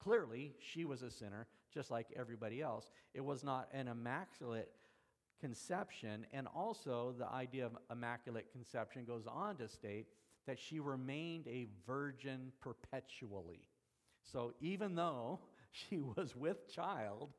clearly, 0.02 0.56
she 0.60 0.84
was 0.84 1.02
a 1.04 1.12
sinner 1.12 1.48
just 1.74 1.90
like 1.90 2.08
everybody 2.16 2.62
else. 2.62 2.92
It 3.14 3.22
was 3.24 3.44
not 3.44 3.70
an 3.74 3.88
immaculate 3.88 4.72
conception, 5.40 6.26
and 6.32 6.48
also 6.54 7.16
the 7.18 7.28
idea 7.28 7.66
of 7.66 7.78
immaculate 7.92 8.52
conception 8.52 9.06
goes 9.06 9.26
on 9.28 9.56
to 9.58 9.68
state 9.68 10.08
that 10.48 10.60
she 10.60 10.80
remained 10.80 11.48
a 11.48 11.68
virgin 11.88 12.52
perpetually. 12.62 13.68
So 14.32 14.54
even 14.62 14.96
though 14.96 15.40
she 15.72 16.00
was 16.00 16.36
with 16.36 16.72
child, 16.74 17.34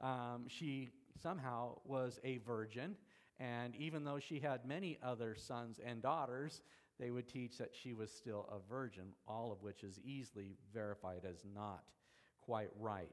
um, 0.00 0.44
she 0.48 0.90
somehow 1.20 1.78
was 1.84 2.20
a 2.24 2.38
virgin. 2.38 2.96
And 3.40 3.76
even 3.76 4.04
though 4.04 4.18
she 4.18 4.40
had 4.40 4.66
many 4.66 4.98
other 5.02 5.36
sons 5.36 5.78
and 5.84 6.02
daughters, 6.02 6.62
they 6.98 7.10
would 7.10 7.28
teach 7.28 7.58
that 7.58 7.70
she 7.72 7.92
was 7.92 8.10
still 8.10 8.48
a 8.50 8.58
virgin, 8.68 9.12
all 9.28 9.52
of 9.52 9.62
which 9.62 9.84
is 9.84 10.00
easily 10.04 10.56
verified 10.74 11.22
as 11.28 11.44
not 11.54 11.84
quite 12.40 12.70
right. 12.78 13.10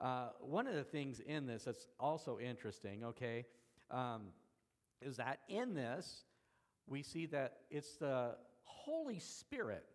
Uh, 0.00 0.30
one 0.40 0.66
of 0.66 0.74
the 0.74 0.84
things 0.84 1.20
in 1.20 1.46
this 1.46 1.64
that's 1.64 1.86
also 1.98 2.38
interesting, 2.38 3.04
okay, 3.04 3.46
um, 3.90 4.22
is 5.00 5.16
that 5.16 5.38
in 5.48 5.74
this, 5.74 6.24
we 6.86 7.02
see 7.02 7.26
that 7.26 7.58
it's 7.70 7.96
the 7.96 8.34
Holy 8.64 9.18
Spirit 9.18 9.86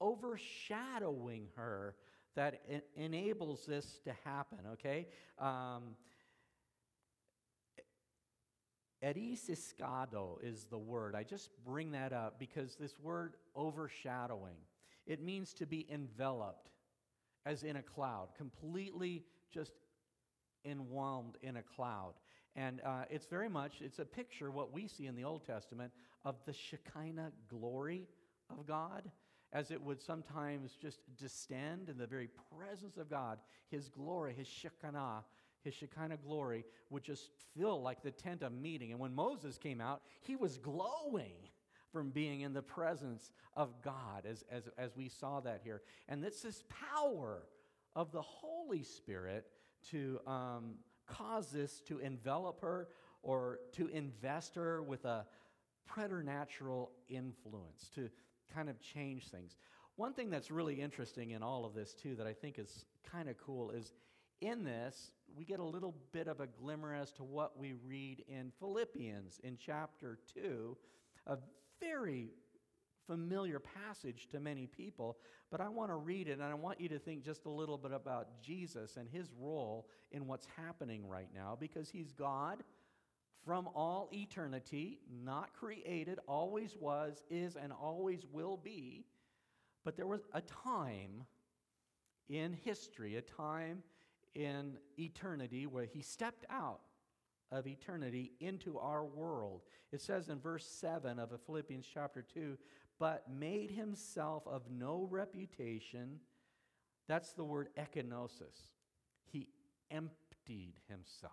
overshadowing 0.00 1.48
her 1.56 1.94
that 2.34 2.62
enables 2.94 3.64
this 3.64 4.00
to 4.04 4.12
happen, 4.24 4.58
okay? 4.72 5.06
Um, 5.38 5.96
Erisiscado 9.02 10.38
is 10.42 10.64
the 10.64 10.78
word. 10.78 11.14
I 11.14 11.22
just 11.22 11.50
bring 11.64 11.92
that 11.92 12.12
up 12.12 12.38
because 12.38 12.76
this 12.76 12.98
word 12.98 13.34
overshadowing, 13.54 14.56
it 15.06 15.22
means 15.22 15.52
to 15.54 15.66
be 15.66 15.86
enveloped 15.90 16.70
as 17.44 17.62
in 17.62 17.76
a 17.76 17.82
cloud, 17.82 18.28
completely 18.36 19.22
just 19.52 19.72
enwhelmed 20.64 21.36
in 21.42 21.56
a 21.56 21.62
cloud. 21.62 22.14
And 22.56 22.80
uh, 22.84 23.04
it's 23.08 23.26
very 23.26 23.48
much, 23.48 23.80
it's 23.80 23.98
a 23.98 24.04
picture, 24.04 24.50
what 24.50 24.72
we 24.72 24.88
see 24.88 25.06
in 25.06 25.14
the 25.14 25.24
Old 25.24 25.46
Testament, 25.46 25.92
of 26.24 26.36
the 26.44 26.52
Shekinah 26.52 27.32
glory 27.48 28.08
of 28.50 28.66
God, 28.66 29.10
as 29.52 29.70
it 29.70 29.82
would 29.82 30.00
sometimes 30.00 30.76
just 30.80 31.00
distend 31.16 31.88
in 31.88 31.98
the 31.98 32.06
very 32.06 32.28
presence 32.56 32.96
of 32.96 33.08
God. 33.08 33.38
His 33.70 33.88
glory, 33.88 34.34
His 34.34 34.46
Shekinah, 34.46 35.24
His 35.62 35.74
Shekinah 35.74 36.18
glory 36.18 36.64
would 36.90 37.02
just 37.02 37.30
fill 37.56 37.82
like 37.82 38.02
the 38.02 38.10
tent 38.10 38.42
of 38.42 38.52
meeting. 38.52 38.90
And 38.90 39.00
when 39.00 39.14
Moses 39.14 39.58
came 39.58 39.80
out, 39.80 40.02
he 40.20 40.36
was 40.36 40.58
glowing 40.58 41.34
from 41.92 42.10
being 42.10 42.42
in 42.42 42.52
the 42.52 42.62
presence 42.62 43.32
of 43.54 43.80
God, 43.82 44.26
as, 44.28 44.44
as, 44.50 44.64
as 44.76 44.96
we 44.96 45.08
saw 45.08 45.40
that 45.40 45.60
here. 45.64 45.82
And 46.08 46.22
this 46.22 46.64
power 46.68 47.42
of 47.94 48.12
the 48.12 48.22
Holy 48.22 48.82
Spirit 48.82 49.46
to 49.90 50.20
um, 50.26 50.74
cause 51.06 51.50
this 51.50 51.80
to 51.86 51.98
envelop 51.98 52.60
her 52.60 52.88
or 53.22 53.60
to 53.72 53.88
invest 53.88 54.54
her 54.54 54.82
with 54.82 55.04
a 55.04 55.26
preternatural 55.86 56.90
influence, 57.08 57.90
to 57.94 58.10
kind 58.54 58.68
of 58.68 58.80
change 58.80 59.28
things. 59.28 59.56
One 59.96 60.12
thing 60.12 60.30
that's 60.30 60.50
really 60.50 60.80
interesting 60.80 61.30
in 61.30 61.42
all 61.42 61.64
of 61.64 61.74
this, 61.74 61.94
too, 61.94 62.14
that 62.16 62.26
I 62.26 62.32
think 62.32 62.58
is 62.58 62.84
kind 63.10 63.28
of 63.28 63.36
cool 63.38 63.70
is 63.70 63.92
in 64.40 64.64
this, 64.64 65.12
we 65.34 65.44
get 65.44 65.60
a 65.60 65.64
little 65.64 65.94
bit 66.12 66.28
of 66.28 66.40
a 66.40 66.46
glimmer 66.46 66.94
as 66.94 67.12
to 67.12 67.24
what 67.24 67.58
we 67.58 67.74
read 67.86 68.24
in 68.28 68.52
Philippians 68.58 69.40
in 69.42 69.56
chapter 69.56 70.18
2, 70.34 70.76
a 71.26 71.38
very 71.80 72.30
familiar 73.06 73.60
passage 73.60 74.28
to 74.32 74.40
many 74.40 74.66
people, 74.66 75.16
but 75.50 75.60
I 75.60 75.68
want 75.68 75.90
to 75.90 75.96
read 75.96 76.28
it 76.28 76.32
and 76.32 76.42
I 76.42 76.54
want 76.54 76.80
you 76.80 76.88
to 76.90 76.98
think 76.98 77.24
just 77.24 77.46
a 77.46 77.50
little 77.50 77.78
bit 77.78 77.92
about 77.92 78.42
Jesus 78.42 78.96
and 78.96 79.08
his 79.08 79.28
role 79.38 79.86
in 80.10 80.26
what's 80.26 80.46
happening 80.56 81.08
right 81.08 81.28
now 81.34 81.56
because 81.58 81.88
he's 81.88 82.12
God 82.12 82.62
from 83.46 83.68
all 83.74 84.08
eternity, 84.12 84.98
not 85.24 85.54
created, 85.54 86.18
always 86.26 86.76
was, 86.78 87.22
is, 87.30 87.54
and 87.56 87.72
always 87.72 88.26
will 88.32 88.56
be. 88.56 89.06
But 89.84 89.96
there 89.96 90.06
was 90.06 90.26
a 90.34 90.40
time 90.40 91.24
in 92.28 92.52
history, 92.52 93.16
a 93.16 93.22
time 93.22 93.84
in 94.34 94.76
eternity 94.98 95.66
where 95.66 95.84
he 95.84 96.02
stepped 96.02 96.44
out 96.50 96.80
of 97.52 97.68
eternity 97.68 98.32
into 98.40 98.78
our 98.78 99.04
world. 99.04 99.62
It 99.92 100.00
says 100.00 100.28
in 100.28 100.40
verse 100.40 100.66
7 100.66 101.20
of 101.20 101.30
Philippians 101.46 101.86
chapter 101.92 102.22
2 102.22 102.58
but 102.98 103.24
made 103.30 103.70
himself 103.70 104.46
of 104.46 104.62
no 104.70 105.06
reputation. 105.10 106.18
That's 107.06 107.32
the 107.32 107.44
word 107.44 107.68
ekenosis. 107.78 108.72
He 109.30 109.48
emptied 109.90 110.74
himself. 110.88 111.32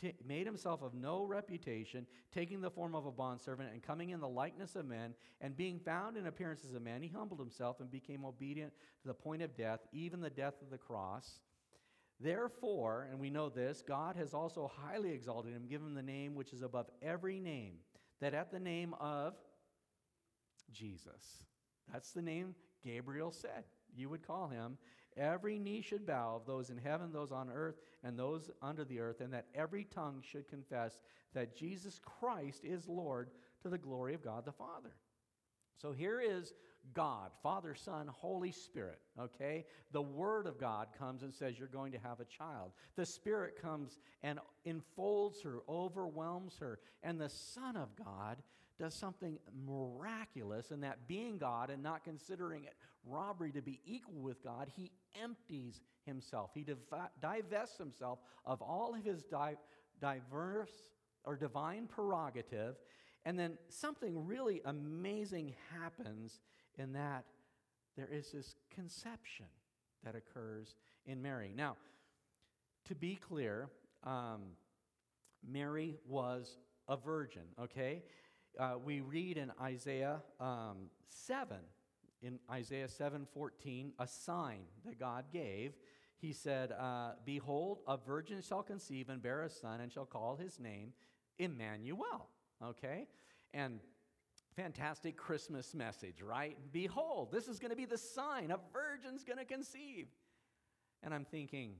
T- 0.00 0.14
made 0.26 0.46
himself 0.46 0.82
of 0.82 0.94
no 0.94 1.24
reputation, 1.24 2.06
taking 2.32 2.60
the 2.60 2.70
form 2.70 2.94
of 2.94 3.06
a 3.06 3.10
bondservant 3.10 3.72
and 3.72 3.82
coming 3.82 4.10
in 4.10 4.20
the 4.20 4.28
likeness 4.28 4.76
of 4.76 4.86
men, 4.86 5.14
and 5.40 5.56
being 5.56 5.78
found 5.78 6.16
in 6.16 6.26
appearance 6.26 6.64
as 6.64 6.74
a 6.74 6.80
man, 6.80 7.02
he 7.02 7.08
humbled 7.08 7.40
himself 7.40 7.80
and 7.80 7.90
became 7.90 8.24
obedient 8.24 8.72
to 9.02 9.08
the 9.08 9.14
point 9.14 9.42
of 9.42 9.56
death, 9.56 9.80
even 9.92 10.20
the 10.20 10.30
death 10.30 10.60
of 10.60 10.70
the 10.70 10.78
cross. 10.78 11.40
Therefore, 12.20 13.08
and 13.10 13.20
we 13.20 13.30
know 13.30 13.48
this, 13.48 13.82
God 13.86 14.16
has 14.16 14.32
also 14.34 14.70
highly 14.74 15.12
exalted 15.12 15.52
him, 15.52 15.66
given 15.66 15.88
him 15.88 15.94
the 15.94 16.02
name 16.02 16.34
which 16.34 16.52
is 16.52 16.62
above 16.62 16.86
every 17.02 17.40
name, 17.40 17.74
that 18.20 18.34
at 18.34 18.50
the 18.50 18.60
name 18.60 18.94
of 19.00 19.34
Jesus. 20.72 21.44
That's 21.92 22.12
the 22.12 22.22
name 22.22 22.54
Gabriel 22.84 23.30
said 23.30 23.64
you 23.94 24.08
would 24.08 24.26
call 24.26 24.48
him. 24.48 24.78
Every 25.16 25.58
knee 25.58 25.80
should 25.80 26.06
bow 26.06 26.36
of 26.36 26.46
those 26.46 26.68
in 26.68 26.76
heaven, 26.76 27.12
those 27.12 27.32
on 27.32 27.48
earth, 27.50 27.76
and 28.04 28.18
those 28.18 28.50
under 28.60 28.84
the 28.84 29.00
earth, 29.00 29.20
and 29.20 29.32
that 29.32 29.46
every 29.54 29.84
tongue 29.84 30.22
should 30.22 30.48
confess 30.48 31.00
that 31.32 31.56
Jesus 31.56 32.00
Christ 32.04 32.64
is 32.64 32.86
Lord 32.86 33.30
to 33.62 33.68
the 33.68 33.78
glory 33.78 34.14
of 34.14 34.22
God 34.22 34.44
the 34.44 34.52
Father. 34.52 34.94
So 35.78 35.92
here 35.92 36.20
is 36.20 36.52
God, 36.94 37.30
Father, 37.42 37.74
Son, 37.74 38.08
Holy 38.08 38.52
Spirit, 38.52 39.00
okay? 39.18 39.64
The 39.92 40.02
Word 40.02 40.46
of 40.46 40.58
God 40.58 40.88
comes 40.98 41.22
and 41.22 41.32
says, 41.32 41.58
You're 41.58 41.68
going 41.68 41.92
to 41.92 41.98
have 41.98 42.20
a 42.20 42.24
child. 42.24 42.72
The 42.96 43.06
Spirit 43.06 43.60
comes 43.60 43.98
and 44.22 44.38
enfolds 44.64 45.42
her, 45.42 45.60
overwhelms 45.68 46.56
her. 46.60 46.78
And 47.02 47.20
the 47.20 47.28
Son 47.28 47.76
of 47.76 47.88
God 47.96 48.36
does 48.78 48.94
something 48.94 49.38
miraculous 49.66 50.70
in 50.70 50.80
that 50.80 51.08
being 51.08 51.38
God 51.38 51.70
and 51.70 51.82
not 51.82 52.04
considering 52.04 52.64
it 52.64 52.74
robbery 53.06 53.52
to 53.52 53.62
be 53.62 53.80
equal 53.84 54.20
with 54.20 54.42
God, 54.42 54.68
he 54.76 54.90
empties 55.22 55.80
himself. 56.04 56.50
He 56.54 56.62
div- 56.62 56.78
divests 57.20 57.78
himself 57.78 58.18
of 58.44 58.62
all 58.62 58.94
of 58.94 59.04
his 59.04 59.22
di- 59.24 59.56
diverse 60.00 60.70
or 61.24 61.36
divine 61.36 61.86
prerogative. 61.86 62.76
And 63.24 63.38
then 63.38 63.58
something 63.68 64.26
really 64.26 64.62
amazing 64.64 65.54
happens 65.72 66.40
in 66.78 66.92
that 66.92 67.24
there 67.96 68.08
is 68.10 68.30
this 68.30 68.54
conception 68.70 69.46
that 70.04 70.14
occurs 70.14 70.76
in 71.06 71.20
Mary. 71.20 71.52
Now, 71.54 71.76
to 72.84 72.94
be 72.94 73.16
clear, 73.16 73.68
um, 74.04 74.42
Mary 75.44 75.96
was 76.06 76.58
a 76.88 76.96
virgin, 76.96 77.42
okay? 77.60 78.02
uh, 78.58 78.74
we 78.82 79.00
read 79.00 79.36
in 79.36 79.52
Isaiah 79.60 80.22
um, 80.40 80.90
7, 81.08 81.56
in 82.22 82.38
Isaiah 82.50 82.88
7:14, 82.88 83.92
a 83.98 84.06
sign 84.06 84.66
that 84.84 84.98
God 84.98 85.30
gave. 85.30 85.76
He 86.18 86.32
said, 86.32 86.72
uh, 86.72 87.16
"Behold, 87.24 87.82
a 87.86 87.96
virgin 87.96 88.40
shall 88.40 88.62
conceive 88.62 89.08
and 89.08 89.22
bear 89.22 89.42
a 89.42 89.50
son, 89.50 89.80
and 89.80 89.92
shall 89.92 90.06
call 90.06 90.36
his 90.36 90.58
name 90.58 90.94
Emmanuel." 91.38 92.30
Okay, 92.62 93.06
and 93.52 93.80
fantastic 94.54 95.16
Christmas 95.16 95.74
message, 95.74 96.22
right? 96.22 96.56
Behold, 96.72 97.30
this 97.30 97.48
is 97.48 97.58
going 97.58 97.70
to 97.70 97.76
be 97.76 97.84
the 97.84 97.98
sign: 97.98 98.50
a 98.50 98.58
virgin's 98.72 99.24
going 99.24 99.38
to 99.38 99.44
conceive. 99.44 100.08
And 101.02 101.12
I'm 101.14 101.26
thinking, 101.26 101.78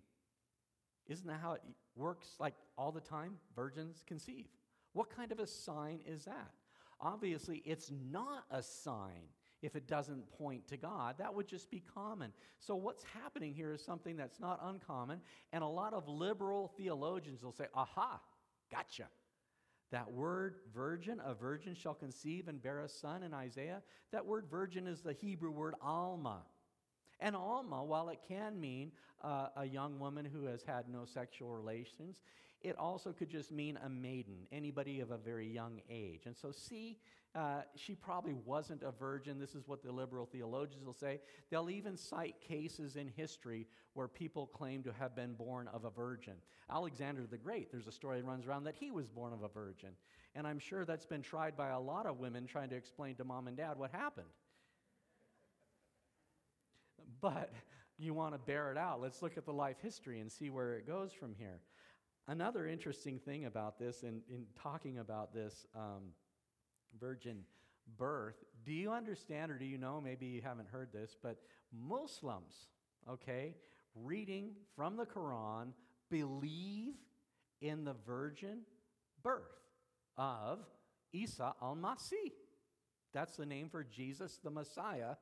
isn't 1.06 1.26
that 1.26 1.40
how 1.40 1.52
it 1.52 1.62
works? 1.94 2.36
Like 2.38 2.54
all 2.76 2.92
the 2.92 3.00
time, 3.00 3.38
virgins 3.54 4.02
conceive. 4.06 4.46
What 4.92 5.10
kind 5.10 5.32
of 5.32 5.40
a 5.40 5.46
sign 5.46 6.00
is 6.06 6.24
that? 6.24 6.50
Obviously, 7.00 7.58
it's 7.64 7.90
not 7.90 8.44
a 8.50 8.62
sign 8.62 9.28
if 9.66 9.76
it 9.76 9.86
doesn't 9.86 10.30
point 10.38 10.66
to 10.68 10.76
God. 10.76 11.16
That 11.18 11.34
would 11.34 11.46
just 11.46 11.70
be 11.70 11.82
common. 11.92 12.32
So, 12.60 12.76
what's 12.76 13.04
happening 13.22 13.52
here 13.52 13.72
is 13.72 13.84
something 13.84 14.16
that's 14.16 14.40
not 14.40 14.60
uncommon, 14.62 15.20
and 15.52 15.62
a 15.62 15.68
lot 15.68 15.92
of 15.92 16.08
liberal 16.08 16.72
theologians 16.76 17.42
will 17.42 17.52
say, 17.52 17.66
Aha, 17.74 18.20
gotcha. 18.70 19.08
That 19.92 20.10
word 20.10 20.56
virgin, 20.74 21.20
a 21.24 21.34
virgin 21.34 21.74
shall 21.74 21.94
conceive 21.94 22.48
and 22.48 22.62
bear 22.62 22.80
a 22.80 22.88
son 22.88 23.22
in 23.22 23.34
Isaiah, 23.34 23.82
that 24.12 24.24
word 24.24 24.46
virgin 24.50 24.86
is 24.86 25.00
the 25.00 25.12
Hebrew 25.12 25.50
word 25.50 25.74
alma. 25.82 26.42
And 27.20 27.34
Alma, 27.34 27.82
while 27.82 28.10
it 28.10 28.18
can 28.28 28.60
mean 28.60 28.92
uh, 29.22 29.48
a 29.56 29.64
young 29.64 29.98
woman 29.98 30.24
who 30.26 30.44
has 30.44 30.62
had 30.62 30.88
no 30.88 31.04
sexual 31.06 31.50
relations, 31.50 32.20
it 32.62 32.76
also 32.78 33.12
could 33.12 33.28
just 33.28 33.52
mean 33.52 33.78
a 33.84 33.88
maiden, 33.88 34.46
anybody 34.50 35.00
of 35.00 35.10
a 35.10 35.18
very 35.18 35.46
young 35.46 35.80
age. 35.90 36.22
And 36.26 36.36
so, 36.36 36.50
see, 36.50 36.98
uh, 37.34 37.62
she 37.74 37.94
probably 37.94 38.34
wasn't 38.44 38.82
a 38.82 38.90
virgin. 38.90 39.38
This 39.38 39.54
is 39.54 39.68
what 39.68 39.82
the 39.82 39.92
liberal 39.92 40.26
theologians 40.26 40.84
will 40.84 40.94
say. 40.94 41.20
They'll 41.50 41.68
even 41.68 41.96
cite 41.96 42.40
cases 42.40 42.96
in 42.96 43.08
history 43.08 43.66
where 43.92 44.08
people 44.08 44.46
claim 44.46 44.82
to 44.84 44.92
have 44.92 45.14
been 45.14 45.34
born 45.34 45.68
of 45.68 45.84
a 45.84 45.90
virgin. 45.90 46.34
Alexander 46.70 47.26
the 47.30 47.36
Great, 47.36 47.70
there's 47.70 47.86
a 47.86 47.92
story 47.92 48.20
that 48.20 48.26
runs 48.26 48.46
around 48.46 48.64
that 48.64 48.74
he 48.74 48.90
was 48.90 49.06
born 49.06 49.32
of 49.32 49.42
a 49.42 49.48
virgin. 49.48 49.90
And 50.34 50.46
I'm 50.46 50.58
sure 50.58 50.84
that's 50.84 51.06
been 51.06 51.22
tried 51.22 51.56
by 51.56 51.68
a 51.68 51.80
lot 51.80 52.06
of 52.06 52.18
women 52.18 52.46
trying 52.46 52.70
to 52.70 52.76
explain 52.76 53.16
to 53.16 53.24
mom 53.24 53.48
and 53.48 53.56
dad 53.56 53.78
what 53.78 53.90
happened. 53.90 54.26
But 57.20 57.52
you 57.98 58.14
want 58.14 58.34
to 58.34 58.38
bear 58.38 58.70
it 58.70 58.78
out. 58.78 59.00
Let's 59.00 59.22
look 59.22 59.36
at 59.36 59.44
the 59.44 59.52
life 59.52 59.76
history 59.82 60.20
and 60.20 60.30
see 60.30 60.50
where 60.50 60.74
it 60.74 60.86
goes 60.86 61.12
from 61.12 61.34
here. 61.38 61.60
Another 62.28 62.66
interesting 62.66 63.20
thing 63.20 63.44
about 63.44 63.78
this, 63.78 64.02
in, 64.02 64.20
in 64.28 64.46
talking 64.60 64.98
about 64.98 65.32
this 65.32 65.66
um, 65.76 66.10
virgin 66.98 67.44
birth, 67.96 68.34
do 68.64 68.72
you 68.72 68.90
understand 68.92 69.52
or 69.52 69.58
do 69.58 69.64
you 69.64 69.78
know? 69.78 70.00
Maybe 70.00 70.26
you 70.26 70.42
haven't 70.42 70.68
heard 70.68 70.88
this, 70.92 71.16
but 71.22 71.38
Muslims, 71.72 72.54
okay, 73.08 73.54
reading 73.94 74.50
from 74.74 74.96
the 74.96 75.06
Quran, 75.06 75.68
believe 76.10 76.94
in 77.60 77.84
the 77.84 77.94
virgin 78.04 78.62
birth 79.22 79.42
of 80.16 80.60
Isa 81.12 81.54
al 81.62 81.76
Masih. 81.76 82.32
That's 83.14 83.36
the 83.36 83.46
name 83.46 83.68
for 83.68 83.84
Jesus 83.84 84.40
the 84.42 84.50
Messiah, 84.50 85.14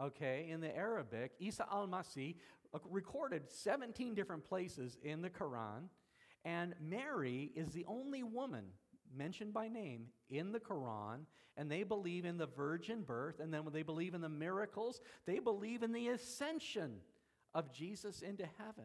okay, 0.00 0.48
in 0.48 0.62
the 0.62 0.74
Arabic. 0.74 1.32
Isa 1.38 1.66
al 1.70 1.86
Masih, 1.86 2.36
uh, 2.72 2.78
recorded 2.90 3.50
17 3.50 4.14
different 4.14 4.44
places 4.48 4.96
in 5.02 5.20
the 5.20 5.30
Quran. 5.30 5.88
And 6.46 6.76
Mary 6.80 7.50
is 7.56 7.70
the 7.70 7.84
only 7.88 8.22
woman 8.22 8.66
mentioned 9.12 9.52
by 9.52 9.66
name 9.66 10.06
in 10.30 10.52
the 10.52 10.60
Quran, 10.60 11.26
and 11.56 11.68
they 11.68 11.82
believe 11.82 12.24
in 12.24 12.38
the 12.38 12.46
virgin 12.46 13.02
birth, 13.02 13.40
and 13.40 13.52
then 13.52 13.64
when 13.64 13.74
they 13.74 13.82
believe 13.82 14.14
in 14.14 14.20
the 14.20 14.28
miracles, 14.28 15.00
they 15.26 15.40
believe 15.40 15.82
in 15.82 15.92
the 15.92 16.08
ascension 16.08 16.98
of 17.52 17.72
Jesus 17.72 18.22
into 18.22 18.46
heaven. 18.58 18.84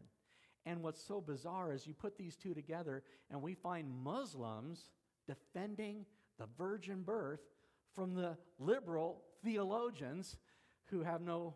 And 0.66 0.82
what's 0.82 1.06
so 1.06 1.22
bizarre 1.22 1.72
is 1.72 1.86
you 1.86 1.94
put 1.94 2.18
these 2.18 2.36
two 2.36 2.56
together, 2.56 3.04
and 3.30 3.44
we 3.44 3.54
find 3.54 3.92
Muslims 4.04 4.90
defending 5.28 6.08
the 6.40 6.48
virgin 6.58 7.04
birth 7.04 7.42
from 7.94 8.16
the 8.16 8.38
liberal 8.58 9.22
theologians 9.44 10.36
who 10.86 11.04
have 11.04 11.22
no 11.22 11.54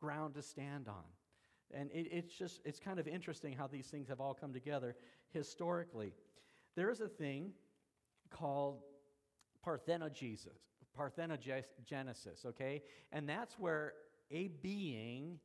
ground 0.00 0.34
to 0.36 0.42
stand 0.42 0.88
on. 0.88 1.04
And 1.74 1.90
it, 1.90 2.08
it's 2.10 2.32
just, 2.32 2.60
it's 2.64 2.78
kind 2.78 2.98
of 2.98 3.08
interesting 3.08 3.52
how 3.52 3.66
these 3.66 3.86
things 3.86 4.08
have 4.08 4.20
all 4.20 4.34
come 4.34 4.52
together 4.52 4.96
historically. 5.32 6.12
There 6.76 6.90
is 6.90 7.00
a 7.00 7.08
thing 7.08 7.52
called 8.30 8.82
parthenogenesis, 9.66 10.48
parthenogenesis, 10.98 12.46
okay? 12.46 12.82
And 13.12 13.28
that's 13.28 13.58
where 13.58 13.94
a 14.30 14.48
being 14.62 15.38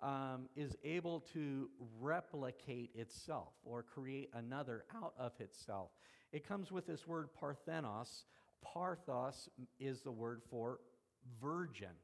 um, 0.00 0.48
is 0.56 0.76
able 0.84 1.20
to 1.32 1.70
replicate 2.00 2.90
itself 2.94 3.52
or 3.64 3.82
create 3.82 4.30
another 4.34 4.84
out 5.02 5.14
of 5.18 5.32
itself. 5.40 5.90
It 6.32 6.46
comes 6.46 6.70
with 6.70 6.86
this 6.86 7.06
word 7.06 7.28
parthenos. 7.38 8.24
Parthos 8.64 9.48
is 9.78 10.02
the 10.02 10.10
word 10.10 10.42
for 10.50 10.80
virgin, 11.40 11.94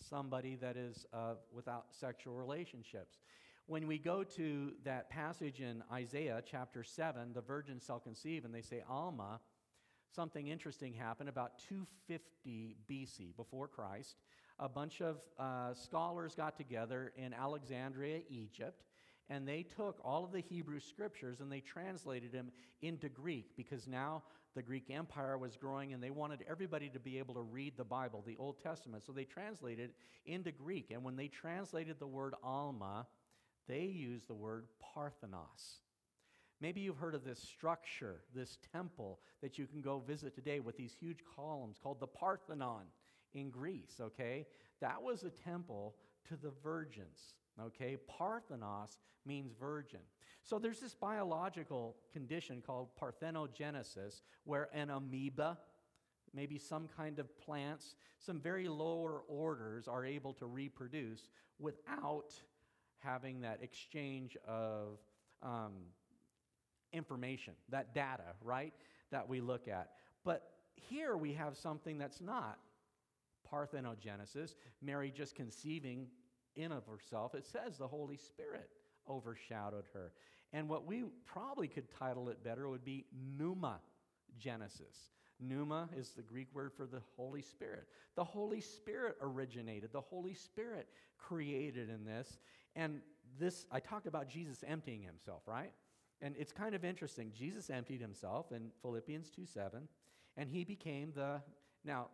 somebody 0.00 0.56
that 0.56 0.76
is 0.76 1.06
uh, 1.12 1.34
without 1.52 1.86
sexual 1.90 2.34
relationships. 2.34 3.18
When 3.66 3.86
we 3.86 3.98
go 3.98 4.24
to 4.24 4.72
that 4.84 5.08
passage 5.08 5.60
in 5.60 5.82
Isaiah 5.92 6.42
chapter 6.44 6.82
7, 6.82 7.32
the 7.32 7.40
virgin 7.40 7.80
shall 7.84 8.00
conceive, 8.00 8.44
and 8.44 8.54
they 8.54 8.62
say, 8.62 8.82
Alma, 8.88 9.40
something 10.14 10.48
interesting 10.48 10.92
happened 10.92 11.28
about 11.28 11.58
250 11.68 12.76
BC, 12.90 13.36
before 13.36 13.68
Christ. 13.68 14.16
A 14.58 14.68
bunch 14.68 15.00
of 15.00 15.18
uh, 15.38 15.74
scholars 15.74 16.34
got 16.34 16.56
together 16.56 17.12
in 17.16 17.32
Alexandria, 17.32 18.20
Egypt, 18.28 18.82
and 19.30 19.46
they 19.48 19.62
took 19.62 19.98
all 20.04 20.24
of 20.24 20.32
the 20.32 20.40
Hebrew 20.40 20.80
scriptures 20.80 21.40
and 21.40 21.50
they 21.50 21.60
translated 21.60 22.32
them 22.32 22.50
into 22.82 23.08
Greek 23.08 23.56
because 23.56 23.86
now 23.86 24.22
the 24.54 24.62
Greek 24.62 24.90
Empire 24.90 25.38
was 25.38 25.56
growing 25.56 25.92
and 25.92 26.02
they 26.02 26.10
wanted 26.10 26.44
everybody 26.48 26.88
to 26.90 27.00
be 27.00 27.18
able 27.18 27.34
to 27.34 27.42
read 27.42 27.74
the 27.76 27.84
Bible, 27.84 28.22
the 28.26 28.36
Old 28.38 28.62
Testament. 28.62 29.02
So 29.04 29.12
they 29.12 29.24
translated 29.24 29.90
it 29.90 30.30
into 30.30 30.52
Greek. 30.52 30.90
And 30.90 31.02
when 31.02 31.16
they 31.16 31.28
translated 31.28 31.96
the 31.98 32.06
word 32.06 32.34
Alma, 32.42 33.06
they 33.68 33.84
used 33.84 34.28
the 34.28 34.34
word 34.34 34.66
Parthenos. 34.94 35.80
Maybe 36.60 36.80
you've 36.80 36.98
heard 36.98 37.14
of 37.14 37.24
this 37.24 37.40
structure, 37.40 38.22
this 38.34 38.58
temple 38.72 39.18
that 39.40 39.58
you 39.58 39.66
can 39.66 39.80
go 39.80 39.98
visit 39.98 40.34
today 40.34 40.60
with 40.60 40.76
these 40.76 40.94
huge 40.98 41.18
columns 41.34 41.78
called 41.82 41.98
the 41.98 42.06
Parthenon 42.06 42.84
in 43.34 43.50
Greece, 43.50 43.96
okay? 44.00 44.46
That 44.80 45.02
was 45.02 45.24
a 45.24 45.30
temple 45.30 45.96
to 46.28 46.36
the 46.36 46.52
virgins, 46.62 47.34
okay? 47.60 47.96
Parthenos 48.06 48.98
means 49.26 49.52
virgin. 49.58 50.00
So 50.44 50.58
there's 50.58 50.80
this 50.80 50.94
biological 50.94 51.96
condition 52.12 52.62
called 52.66 52.88
parthenogenesis 53.00 54.22
where 54.44 54.68
an 54.74 54.90
amoeba, 54.90 55.56
maybe 56.34 56.58
some 56.58 56.88
kind 56.96 57.18
of 57.18 57.38
plants, 57.38 57.94
some 58.18 58.40
very 58.40 58.68
lower 58.68 59.22
orders 59.28 59.86
are 59.86 60.04
able 60.04 60.32
to 60.34 60.46
reproduce 60.46 61.28
without 61.58 62.34
having 62.98 63.40
that 63.42 63.60
exchange 63.62 64.36
of 64.46 64.98
um, 65.42 65.72
information, 66.92 67.54
that 67.68 67.94
data, 67.94 68.34
right, 68.42 68.72
that 69.10 69.28
we 69.28 69.40
look 69.40 69.68
at. 69.68 69.90
But 70.24 70.50
here 70.74 71.16
we 71.16 71.32
have 71.34 71.56
something 71.56 71.98
that's 71.98 72.20
not 72.20 72.58
parthenogenesis, 73.52 74.54
Mary 74.80 75.12
just 75.14 75.34
conceiving 75.34 76.08
in 76.56 76.72
of 76.72 76.86
herself. 76.86 77.34
It 77.34 77.46
says 77.46 77.78
the 77.78 77.88
Holy 77.88 78.16
Spirit 78.16 78.70
overshadowed 79.12 79.84
her. 79.92 80.12
And 80.52 80.68
what 80.68 80.86
we 80.86 81.04
probably 81.24 81.68
could 81.68 81.88
title 81.98 82.28
it 82.28 82.42
better 82.42 82.68
would 82.68 82.84
be 82.84 83.06
pneuma 83.38 83.80
genesis. 84.38 85.12
Pneuma 85.40 85.88
is 85.96 86.10
the 86.10 86.22
Greek 86.22 86.48
word 86.54 86.72
for 86.76 86.86
the 86.86 87.00
Holy 87.16 87.42
Spirit. 87.42 87.86
The 88.14 88.24
Holy 88.24 88.60
Spirit 88.60 89.16
originated, 89.20 89.92
the 89.92 90.00
Holy 90.00 90.34
Spirit 90.34 90.88
created 91.18 91.88
in 91.88 92.04
this. 92.04 92.38
And 92.76 93.00
this, 93.38 93.66
I 93.70 93.80
talked 93.80 94.06
about 94.06 94.28
Jesus 94.28 94.62
emptying 94.66 95.02
himself, 95.02 95.42
right? 95.46 95.72
And 96.20 96.36
it's 96.38 96.52
kind 96.52 96.74
of 96.74 96.84
interesting. 96.84 97.32
Jesus 97.36 97.70
emptied 97.70 98.00
himself 98.00 98.52
in 98.52 98.70
Philippians 98.82 99.30
2 99.30 99.46
7, 99.46 99.88
and 100.36 100.48
he 100.48 100.64
became 100.64 101.12
the. 101.14 101.40
Now, 101.84 102.08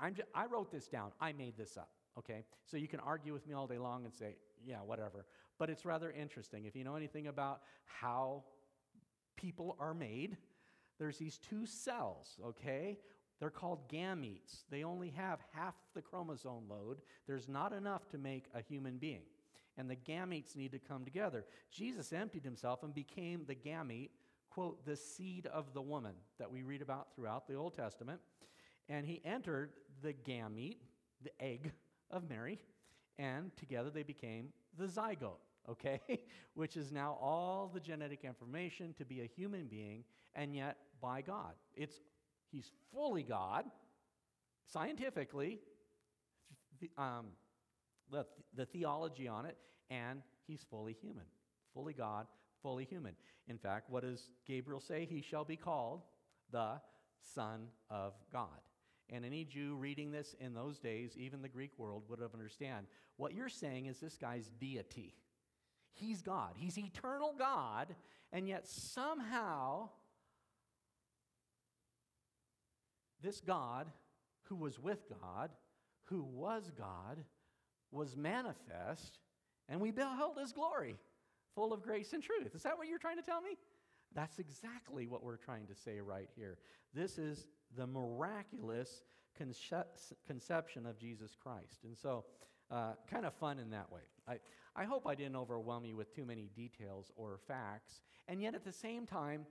I'm 0.00 0.14
just, 0.14 0.28
I 0.34 0.46
wrote 0.46 0.72
this 0.72 0.88
down. 0.88 1.12
I 1.20 1.32
made 1.32 1.56
this 1.56 1.76
up, 1.76 1.90
okay? 2.18 2.44
So 2.64 2.76
you 2.76 2.88
can 2.88 3.00
argue 3.00 3.32
with 3.32 3.46
me 3.46 3.54
all 3.54 3.66
day 3.66 3.78
long 3.78 4.04
and 4.04 4.14
say, 4.14 4.36
yeah, 4.64 4.78
whatever. 4.78 5.26
But 5.58 5.70
it's 5.70 5.84
rather 5.84 6.10
interesting. 6.10 6.64
If 6.64 6.74
you 6.74 6.84
know 6.84 6.96
anything 6.96 7.26
about 7.26 7.62
how 7.84 8.44
people 9.36 9.76
are 9.78 9.94
made, 9.94 10.36
there's 10.98 11.18
these 11.18 11.38
two 11.38 11.66
cells, 11.66 12.38
okay? 12.44 12.98
They're 13.40 13.50
called 13.50 13.88
gametes. 13.88 14.64
They 14.70 14.84
only 14.84 15.10
have 15.10 15.40
half 15.52 15.74
the 15.94 16.02
chromosome 16.02 16.68
load. 16.68 16.98
There's 17.26 17.48
not 17.48 17.72
enough 17.72 18.08
to 18.10 18.18
make 18.18 18.46
a 18.54 18.60
human 18.60 18.98
being 18.98 19.22
and 19.76 19.88
the 19.88 19.96
gametes 19.96 20.56
need 20.56 20.72
to 20.72 20.78
come 20.78 21.04
together. 21.04 21.44
Jesus 21.70 22.12
emptied 22.12 22.44
himself 22.44 22.82
and 22.82 22.94
became 22.94 23.44
the 23.46 23.54
gamete, 23.54 24.10
quote, 24.50 24.84
the 24.84 24.96
seed 24.96 25.46
of 25.46 25.72
the 25.72 25.82
woman 25.82 26.14
that 26.38 26.50
we 26.50 26.62
read 26.62 26.82
about 26.82 27.08
throughout 27.14 27.46
the 27.46 27.54
Old 27.54 27.74
Testament. 27.74 28.20
And 28.88 29.06
he 29.06 29.22
entered 29.24 29.70
the 30.02 30.12
gamete, 30.12 30.78
the 31.22 31.42
egg 31.42 31.72
of 32.10 32.28
Mary, 32.28 32.58
and 33.18 33.54
together 33.56 33.90
they 33.90 34.02
became 34.02 34.48
the 34.78 34.86
zygote, 34.86 35.40
okay? 35.68 36.00
Which 36.54 36.76
is 36.76 36.92
now 36.92 37.18
all 37.20 37.70
the 37.72 37.80
genetic 37.80 38.24
information 38.24 38.94
to 38.98 39.04
be 39.04 39.20
a 39.20 39.26
human 39.26 39.66
being, 39.66 40.04
and 40.34 40.54
yet 40.54 40.76
by 41.00 41.22
God. 41.22 41.52
It's 41.74 42.00
he's 42.50 42.70
fully 42.92 43.22
God, 43.22 43.64
scientifically, 44.66 45.60
um, 46.98 47.26
the, 48.10 48.26
the 48.54 48.66
theology 48.66 49.28
on 49.28 49.46
it, 49.46 49.56
and 49.90 50.22
he's 50.46 50.64
fully 50.68 50.96
human, 51.00 51.24
fully 51.74 51.92
God, 51.92 52.26
fully 52.62 52.84
human. 52.84 53.14
In 53.48 53.58
fact, 53.58 53.90
what 53.90 54.02
does 54.02 54.30
Gabriel 54.46 54.80
say? 54.80 55.06
He 55.08 55.20
shall 55.20 55.44
be 55.44 55.56
called 55.56 56.02
the 56.50 56.80
Son 57.34 57.66
of 57.90 58.14
God. 58.32 58.60
And 59.12 59.26
any 59.26 59.44
Jew 59.44 59.76
reading 59.76 60.10
this 60.10 60.34
in 60.40 60.54
those 60.54 60.78
days, 60.78 61.16
even 61.18 61.42
the 61.42 61.48
Greek 61.48 61.78
world, 61.78 62.04
would 62.08 62.18
have 62.20 62.32
understand. 62.32 62.86
What 63.18 63.34
you're 63.34 63.50
saying 63.50 63.86
is 63.86 64.00
this 64.00 64.16
guy's 64.16 64.50
deity. 64.58 65.14
He's 65.92 66.22
God. 66.22 66.54
He's 66.56 66.78
eternal 66.78 67.34
God, 67.38 67.94
and 68.32 68.48
yet 68.48 68.66
somehow 68.66 69.90
this 73.22 73.42
God, 73.42 73.86
who 74.44 74.56
was 74.56 74.78
with 74.78 75.04
God, 75.20 75.50
who 76.04 76.22
was 76.22 76.72
God, 76.76 77.22
was 77.90 78.16
manifest, 78.16 79.18
and 79.68 79.78
we 79.78 79.90
beheld 79.90 80.38
his 80.38 80.52
glory, 80.52 80.96
full 81.54 81.74
of 81.74 81.82
grace 81.82 82.14
and 82.14 82.22
truth. 82.22 82.54
Is 82.54 82.62
that 82.62 82.78
what 82.78 82.88
you're 82.88 82.98
trying 82.98 83.18
to 83.18 83.22
tell 83.22 83.42
me? 83.42 83.58
That's 84.14 84.38
exactly 84.38 85.06
what 85.06 85.22
we're 85.22 85.36
trying 85.36 85.66
to 85.66 85.74
say 85.74 86.00
right 86.00 86.28
here. 86.34 86.58
This 86.94 87.18
is 87.18 87.46
the 87.76 87.86
miraculous 87.86 89.02
conce- 89.38 90.12
conception 90.26 90.86
of 90.86 90.98
Jesus 90.98 91.36
Christ. 91.40 91.84
And 91.84 91.96
so, 91.96 92.24
uh, 92.70 92.92
kind 93.10 93.26
of 93.26 93.34
fun 93.34 93.58
in 93.58 93.70
that 93.70 93.90
way. 93.92 94.00
I, 94.26 94.38
I 94.74 94.84
hope 94.84 95.06
I 95.06 95.14
didn't 95.14 95.36
overwhelm 95.36 95.84
you 95.84 95.96
with 95.96 96.14
too 96.14 96.24
many 96.24 96.48
details 96.54 97.10
or 97.16 97.38
facts. 97.46 98.00
And 98.28 98.40
yet, 98.40 98.54
at 98.54 98.64
the 98.64 98.72
same 98.72 99.06
time, 99.06 99.46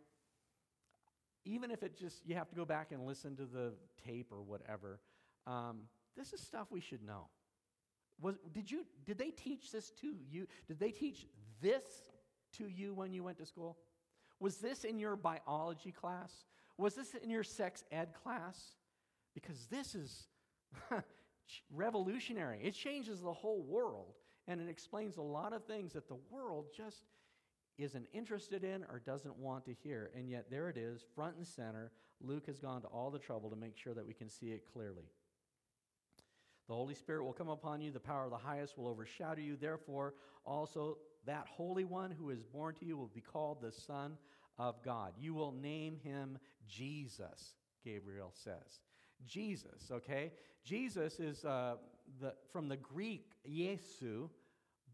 even 1.46 1.72
if 1.72 1.84
it 1.84 1.98
just, 1.98 2.26
you 2.26 2.36
have 2.36 2.50
to 2.50 2.56
go 2.56 2.66
back 2.66 2.92
and 2.92 3.06
listen 3.06 3.36
to 3.36 3.46
the 3.46 3.74
tape 4.06 4.32
or 4.32 4.42
whatever, 4.42 5.00
um, 5.48 5.82
this 6.18 6.34
is 6.34 6.42
stuff 6.42 6.68
we 6.70 6.82
should 6.82 7.04
know. 7.04 7.28
Was, 8.22 8.36
did, 8.54 8.70
you, 8.70 8.86
did 9.06 9.18
they 9.18 9.32
teach 9.32 9.72
this 9.72 9.92
to 10.02 10.14
you? 10.30 10.48
Did 10.68 10.80
they 10.80 10.92
teach 10.92 11.26
this 11.62 11.84
to 12.58 12.68
you 12.68 12.94
when 12.94 13.14
you 13.14 13.24
went 13.24 13.38
to 13.40 13.46
school? 13.46 13.78
Was 14.42 14.58
this 14.58 14.84
in 14.84 14.98
your 15.00 15.16
biology 15.16 15.92
class? 15.92 16.34
Was 16.78 16.96
this 16.96 17.14
in 17.14 17.30
your 17.30 17.44
sex 17.44 17.84
ed 17.92 18.10
class? 18.24 18.60
Because 19.36 19.68
this 19.70 19.94
is 19.94 20.28
revolutionary. 21.72 22.60
It 22.64 22.72
changes 22.72 23.22
the 23.22 23.32
whole 23.32 23.62
world 23.62 24.16
and 24.48 24.60
it 24.60 24.68
explains 24.68 25.18
a 25.18 25.22
lot 25.22 25.54
of 25.54 25.64
things 25.66 25.94
that 25.94 26.08
the 26.08 26.18
world 26.32 26.66
just 26.76 27.06
isn't 27.78 28.08
interested 28.14 28.64
in 28.64 28.84
or 28.86 29.00
doesn't 29.06 29.38
want 29.38 29.64
to 29.66 29.74
hear. 29.74 30.10
And 30.18 30.28
yet, 30.28 30.48
there 30.50 30.70
it 30.70 30.78
is, 30.78 31.06
front 31.16 31.38
and 31.38 31.48
center. 31.48 31.92
Luke 32.20 32.48
has 32.48 32.60
gone 32.60 32.82
to 32.82 32.88
all 32.88 33.12
the 33.12 33.20
trouble 33.20 33.52
to 33.52 33.56
make 33.56 33.78
sure 33.78 33.94
that 33.94 34.06
we 34.06 34.14
can 34.14 34.28
see 34.28 34.48
it 34.48 34.64
clearly. 34.74 35.06
The 36.68 36.74
Holy 36.74 36.96
Spirit 36.96 37.24
will 37.24 37.34
come 37.34 37.50
upon 37.50 37.82
you, 37.82 37.92
the 37.92 38.00
power 38.00 38.26
of 38.26 38.32
the 38.32 38.38
highest 38.38 38.78
will 38.78 38.88
overshadow 38.88 39.42
you. 39.42 39.56
Therefore, 39.56 40.16
also 40.46 40.98
that 41.26 41.48
Holy 41.48 41.84
One 41.84 42.12
who 42.12 42.30
is 42.30 42.44
born 42.44 42.76
to 42.76 42.86
you 42.86 42.98
will 42.98 43.12
be 43.14 43.22
called 43.22 43.62
the 43.62 43.72
Son 43.72 44.18
of 44.58 44.84
God. 44.84 45.14
You 45.20 45.34
will 45.34 45.52
name 45.52 45.98
him 46.04 46.38
Jesus, 46.68 47.56
Gabriel 47.84 48.32
says. 48.34 48.82
Jesus, 49.26 49.92
okay? 49.92 50.32
Jesus 50.64 51.20
is 51.20 51.46
uh, 51.46 51.76
the, 52.20 52.34
from 52.52 52.68
the 52.68 52.78
Greek, 52.78 53.28
Yesu, 53.48 54.30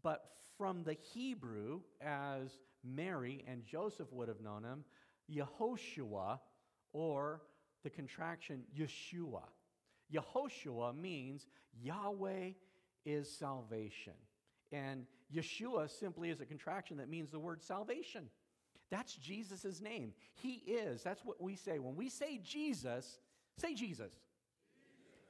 but 0.02 0.30
from 0.56 0.84
the 0.84 0.96
Hebrew, 1.14 1.80
as 2.00 2.58
Mary 2.84 3.44
and 3.46 3.64
Joseph 3.64 4.12
would 4.12 4.28
have 4.28 4.40
known 4.40 4.64
him, 4.64 4.84
Yehoshua, 5.30 6.38
or 6.92 7.42
the 7.84 7.90
contraction 7.90 8.62
Yeshua. 8.76 9.42
Yehoshua 10.12 10.96
means 10.96 11.46
Yahweh 11.80 12.50
is 13.04 13.30
salvation. 13.30 14.14
And 14.72 15.06
Yeshua 15.34 15.88
simply 15.90 16.30
is 16.30 16.40
a 16.40 16.46
contraction 16.46 16.96
that 16.98 17.08
means 17.08 17.30
the 17.30 17.38
word 17.38 17.62
salvation. 17.62 18.28
That's 18.90 19.14
Jesus' 19.14 19.80
name. 19.80 20.12
He 20.34 20.62
is. 20.66 21.02
That's 21.02 21.24
what 21.24 21.40
we 21.40 21.56
say. 21.56 21.78
When 21.78 21.96
we 21.96 22.08
say 22.08 22.40
Jesus, 22.42 23.18
say 23.56 23.74
Jesus. 23.74 24.12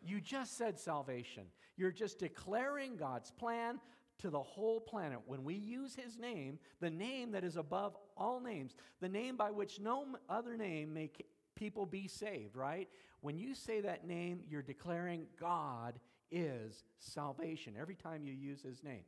You 0.00 0.20
just 0.20 0.56
said 0.56 0.78
salvation. 0.78 1.44
You're 1.76 1.90
just 1.90 2.18
declaring 2.18 2.96
God's 2.96 3.30
plan 3.30 3.80
to 4.18 4.30
the 4.30 4.42
whole 4.42 4.80
planet. 4.80 5.20
When 5.26 5.44
we 5.44 5.54
use 5.54 5.94
his 5.94 6.18
name, 6.18 6.58
the 6.80 6.90
name 6.90 7.32
that 7.32 7.44
is 7.44 7.56
above 7.56 7.96
all 8.16 8.40
names, 8.40 8.74
the 9.00 9.08
name 9.08 9.36
by 9.36 9.50
which 9.50 9.80
no 9.80 10.06
other 10.28 10.56
name 10.56 10.92
may 10.92 11.10
people 11.54 11.86
be 11.86 12.06
saved, 12.06 12.56
right? 12.56 12.88
When 13.20 13.38
you 13.38 13.54
say 13.54 13.80
that 13.80 14.06
name, 14.06 14.40
you're 14.48 14.62
declaring 14.62 15.26
God 15.40 15.98
is 16.30 16.84
salvation 16.98 17.74
every 17.78 17.96
time 17.96 18.22
you 18.22 18.32
use 18.32 18.62
his 18.62 18.82
name. 18.84 19.02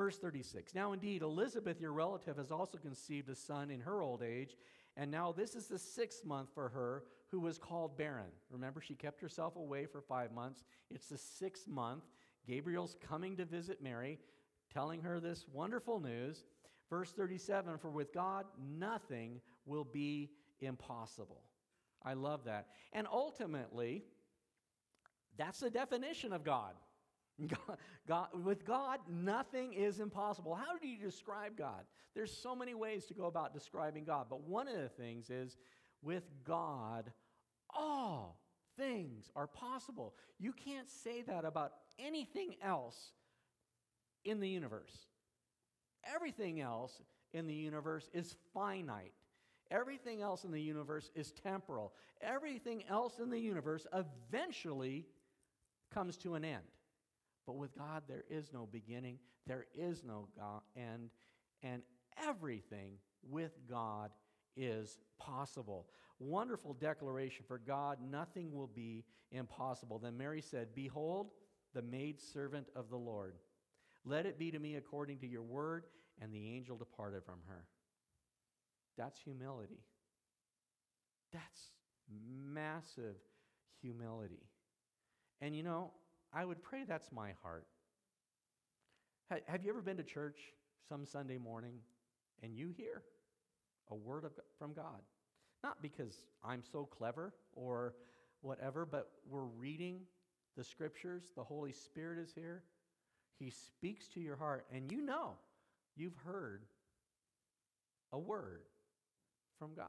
Verse 0.00 0.16
36 0.16 0.74
Now, 0.74 0.94
indeed, 0.94 1.20
Elizabeth, 1.20 1.78
your 1.78 1.92
relative, 1.92 2.38
has 2.38 2.50
also 2.50 2.78
conceived 2.78 3.28
a 3.28 3.34
son 3.34 3.70
in 3.70 3.80
her 3.80 4.00
old 4.00 4.22
age, 4.22 4.56
and 4.96 5.10
now 5.10 5.30
this 5.30 5.54
is 5.54 5.66
the 5.66 5.78
sixth 5.78 6.24
month 6.24 6.48
for 6.54 6.70
her 6.70 7.04
who 7.30 7.38
was 7.38 7.58
called 7.58 7.98
barren. 7.98 8.30
Remember, 8.48 8.80
she 8.80 8.94
kept 8.94 9.20
herself 9.20 9.56
away 9.56 9.84
for 9.84 10.00
five 10.00 10.32
months. 10.32 10.64
It's 10.90 11.10
the 11.10 11.18
sixth 11.18 11.68
month. 11.68 12.04
Gabriel's 12.46 12.96
coming 13.06 13.36
to 13.36 13.44
visit 13.44 13.82
Mary, 13.82 14.18
telling 14.72 15.02
her 15.02 15.20
this 15.20 15.44
wonderful 15.52 16.00
news. 16.00 16.44
Verse 16.88 17.12
37 17.12 17.76
For 17.76 17.90
with 17.90 18.14
God, 18.14 18.46
nothing 18.58 19.42
will 19.66 19.84
be 19.84 20.30
impossible. 20.60 21.42
I 22.02 22.14
love 22.14 22.44
that. 22.44 22.68
And 22.94 23.06
ultimately, 23.06 24.04
that's 25.36 25.60
the 25.60 25.68
definition 25.68 26.32
of 26.32 26.42
God. 26.42 26.72
God, 27.48 27.78
God, 28.06 28.28
with 28.44 28.64
God, 28.64 28.98
nothing 29.08 29.72
is 29.72 30.00
impossible. 30.00 30.54
How 30.54 30.76
do 30.78 30.86
you 30.88 30.98
describe 30.98 31.56
God? 31.56 31.84
There's 32.14 32.36
so 32.36 32.54
many 32.54 32.74
ways 32.74 33.06
to 33.06 33.14
go 33.14 33.26
about 33.26 33.54
describing 33.54 34.04
God, 34.04 34.26
but 34.28 34.42
one 34.42 34.68
of 34.68 34.76
the 34.76 34.88
things 34.88 35.30
is 35.30 35.56
with 36.02 36.24
God, 36.44 37.12
all 37.74 38.40
things 38.76 39.30
are 39.36 39.46
possible. 39.46 40.14
You 40.38 40.52
can't 40.52 40.88
say 40.88 41.22
that 41.22 41.44
about 41.44 41.72
anything 41.98 42.56
else 42.62 43.12
in 44.24 44.40
the 44.40 44.48
universe. 44.48 45.06
Everything 46.14 46.60
else 46.60 47.00
in 47.32 47.46
the 47.46 47.54
universe 47.54 48.08
is 48.12 48.34
finite. 48.52 49.12
Everything 49.70 50.20
else 50.20 50.44
in 50.44 50.50
the 50.50 50.60
universe 50.60 51.10
is 51.14 51.30
temporal. 51.30 51.92
Everything 52.20 52.82
else 52.88 53.18
in 53.20 53.30
the 53.30 53.38
universe 53.38 53.86
eventually 53.92 55.06
comes 55.92 56.16
to 56.18 56.34
an 56.34 56.44
end. 56.44 56.64
But 57.46 57.56
with 57.56 57.76
God, 57.76 58.02
there 58.08 58.24
is 58.28 58.50
no 58.52 58.68
beginning, 58.70 59.18
there 59.46 59.66
is 59.74 60.04
no 60.04 60.28
God, 60.36 60.60
end, 60.76 61.10
and 61.62 61.82
everything 62.22 62.94
with 63.28 63.52
God 63.68 64.10
is 64.56 64.98
possible. 65.18 65.86
Wonderful 66.18 66.74
declaration 66.74 67.44
for 67.48 67.58
God, 67.58 67.98
nothing 68.10 68.52
will 68.52 68.66
be 68.68 69.04
impossible. 69.32 69.98
Then 69.98 70.16
Mary 70.16 70.42
said, 70.42 70.68
Behold, 70.74 71.30
the 71.74 71.82
maidservant 71.82 72.68
of 72.76 72.90
the 72.90 72.96
Lord. 72.96 73.34
Let 74.04 74.26
it 74.26 74.38
be 74.38 74.50
to 74.50 74.58
me 74.58 74.76
according 74.76 75.18
to 75.18 75.26
your 75.26 75.42
word. 75.42 75.84
And 76.22 76.34
the 76.34 76.54
angel 76.54 76.76
departed 76.76 77.24
from 77.24 77.38
her. 77.48 77.64
That's 78.98 79.18
humility. 79.18 79.80
That's 81.32 81.70
massive 82.52 83.16
humility. 83.80 84.42
And 85.40 85.56
you 85.56 85.62
know, 85.62 85.92
I 86.32 86.44
would 86.44 86.62
pray 86.62 86.84
that's 86.86 87.10
my 87.12 87.32
heart. 87.42 87.66
Have 89.46 89.64
you 89.64 89.70
ever 89.70 89.82
been 89.82 89.96
to 89.96 90.02
church 90.02 90.38
some 90.88 91.04
Sunday 91.06 91.38
morning 91.38 91.74
and 92.42 92.56
you 92.56 92.70
hear 92.76 93.02
a 93.90 93.94
word 93.94 94.24
of, 94.24 94.32
from 94.58 94.72
God? 94.72 95.02
Not 95.62 95.82
because 95.82 96.22
I'm 96.44 96.62
so 96.72 96.84
clever 96.84 97.34
or 97.52 97.94
whatever, 98.40 98.86
but 98.86 99.10
we're 99.28 99.44
reading 99.44 100.00
the 100.56 100.64
scriptures, 100.64 101.24
the 101.36 101.44
Holy 101.44 101.72
Spirit 101.72 102.18
is 102.18 102.32
here. 102.34 102.64
He 103.38 103.50
speaks 103.50 104.08
to 104.08 104.20
your 104.20 104.36
heart, 104.36 104.66
and 104.72 104.90
you 104.90 105.00
know 105.00 105.34
you've 105.96 106.16
heard 106.24 106.64
a 108.12 108.18
word 108.18 108.62
from 109.58 109.74
God. 109.74 109.86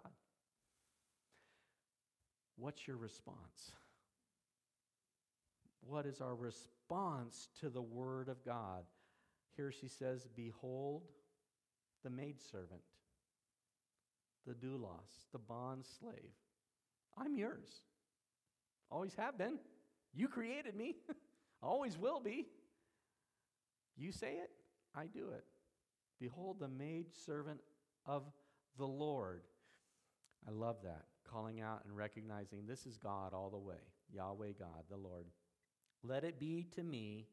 What's 2.57 2.87
your 2.87 2.97
response? 2.97 3.71
What 5.81 6.05
is 6.05 6.21
our 6.21 6.35
response 6.35 7.49
to 7.59 7.69
the 7.69 7.81
word 7.81 8.29
of 8.29 8.43
God? 8.45 8.83
Here 9.55 9.71
she 9.71 9.87
says, 9.87 10.27
Behold 10.35 11.03
the 12.03 12.09
maidservant, 12.09 12.81
the 14.45 14.53
doulos, 14.53 15.27
the 15.31 15.39
bond 15.39 15.85
slave. 15.99 16.31
I'm 17.17 17.35
yours. 17.35 17.81
Always 18.89 19.15
have 19.15 19.37
been. 19.37 19.57
You 20.13 20.27
created 20.27 20.75
me. 20.75 20.95
Always 21.63 21.97
will 21.97 22.19
be. 22.19 22.47
You 23.97 24.11
say 24.11 24.33
it, 24.33 24.49
I 24.95 25.05
do 25.05 25.29
it. 25.29 25.45
Behold 26.19 26.59
the 26.59 26.67
maidservant 26.67 27.59
of 28.05 28.23
the 28.77 28.87
Lord. 28.87 29.41
I 30.47 30.51
love 30.51 30.77
that. 30.83 31.05
Calling 31.29 31.61
out 31.61 31.81
and 31.85 31.95
recognizing 31.95 32.65
this 32.65 32.85
is 32.85 32.97
God 32.97 33.33
all 33.33 33.49
the 33.49 33.57
way. 33.57 33.75
Yahweh 34.11 34.53
God, 34.59 34.83
the 34.89 34.97
Lord. 34.97 35.25
Let 36.03 36.23
it 36.23 36.39
be 36.39 36.67
to 36.75 36.83
me 36.83 37.27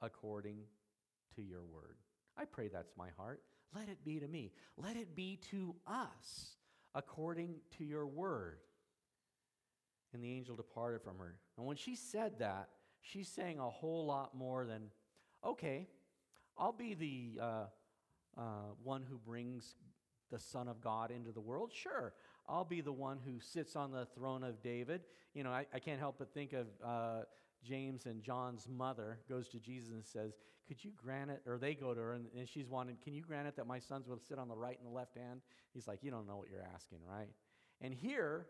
according 0.00 0.58
to 1.36 1.42
your 1.42 1.64
word. 1.64 1.96
I 2.36 2.44
pray 2.44 2.68
that's 2.68 2.92
my 2.96 3.08
heart. 3.16 3.42
Let 3.74 3.88
it 3.88 4.04
be 4.04 4.20
to 4.20 4.28
me. 4.28 4.52
Let 4.76 4.96
it 4.96 5.16
be 5.16 5.38
to 5.50 5.74
us 5.86 6.56
according 6.94 7.56
to 7.78 7.84
your 7.84 8.06
word. 8.06 8.58
And 10.12 10.22
the 10.22 10.32
angel 10.32 10.54
departed 10.54 11.02
from 11.02 11.18
her. 11.18 11.34
And 11.56 11.66
when 11.66 11.76
she 11.76 11.96
said 11.96 12.38
that, 12.38 12.68
she's 13.00 13.28
saying 13.28 13.58
a 13.58 13.68
whole 13.68 14.06
lot 14.06 14.36
more 14.36 14.64
than, 14.64 14.90
okay, 15.44 15.88
I'll 16.56 16.72
be 16.72 16.94
the 16.94 17.42
uh, 17.42 17.64
uh, 18.36 18.42
one 18.82 19.02
who 19.08 19.18
brings 19.18 19.74
the 20.30 20.38
Son 20.38 20.68
of 20.68 20.80
God 20.80 21.10
into 21.10 21.32
the 21.32 21.40
world. 21.40 21.72
Sure, 21.72 22.12
I'll 22.48 22.64
be 22.64 22.80
the 22.80 22.92
one 22.92 23.18
who 23.24 23.40
sits 23.40 23.76
on 23.76 23.90
the 23.90 24.06
throne 24.14 24.44
of 24.44 24.62
David. 24.62 25.02
You 25.34 25.42
know, 25.42 25.50
I, 25.50 25.66
I 25.72 25.78
can't 25.80 25.98
help 25.98 26.16
but 26.18 26.32
think 26.32 26.52
of 26.52 26.66
uh, 26.84 27.22
James 27.64 28.06
and 28.06 28.22
John's 28.22 28.68
mother 28.68 29.18
goes 29.28 29.48
to 29.48 29.58
Jesus 29.58 29.90
and 29.90 30.04
says, 30.04 30.34
Could 30.68 30.82
you 30.84 30.92
grant 30.96 31.30
it? 31.30 31.42
Or 31.46 31.58
they 31.58 31.74
go 31.74 31.94
to 31.94 32.00
her 32.00 32.12
and, 32.12 32.26
and 32.36 32.48
she's 32.48 32.68
wanting, 32.68 32.96
Can 33.02 33.14
you 33.14 33.22
grant 33.22 33.48
it 33.48 33.56
that 33.56 33.66
my 33.66 33.78
sons 33.78 34.06
will 34.06 34.18
sit 34.18 34.38
on 34.38 34.48
the 34.48 34.56
right 34.56 34.78
and 34.78 34.88
the 34.88 34.94
left 34.94 35.16
hand? 35.16 35.40
He's 35.72 35.88
like, 35.88 36.02
You 36.02 36.10
don't 36.10 36.26
know 36.26 36.36
what 36.36 36.48
you're 36.50 36.66
asking, 36.74 36.98
right? 37.08 37.30
And 37.80 37.92
here, 37.92 38.46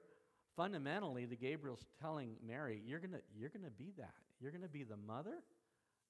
fundamentally, 0.56 1.24
the 1.24 1.36
Gabriel's 1.36 1.86
telling 2.00 2.36
Mary, 2.46 2.82
You're 2.84 3.00
going 3.00 3.14
you're 3.36 3.50
going 3.50 3.64
to 3.64 3.70
be 3.70 3.92
that. 3.98 4.14
You're 4.40 4.50
going 4.50 4.62
to 4.62 4.68
be 4.68 4.82
the 4.82 4.96
mother 4.96 5.42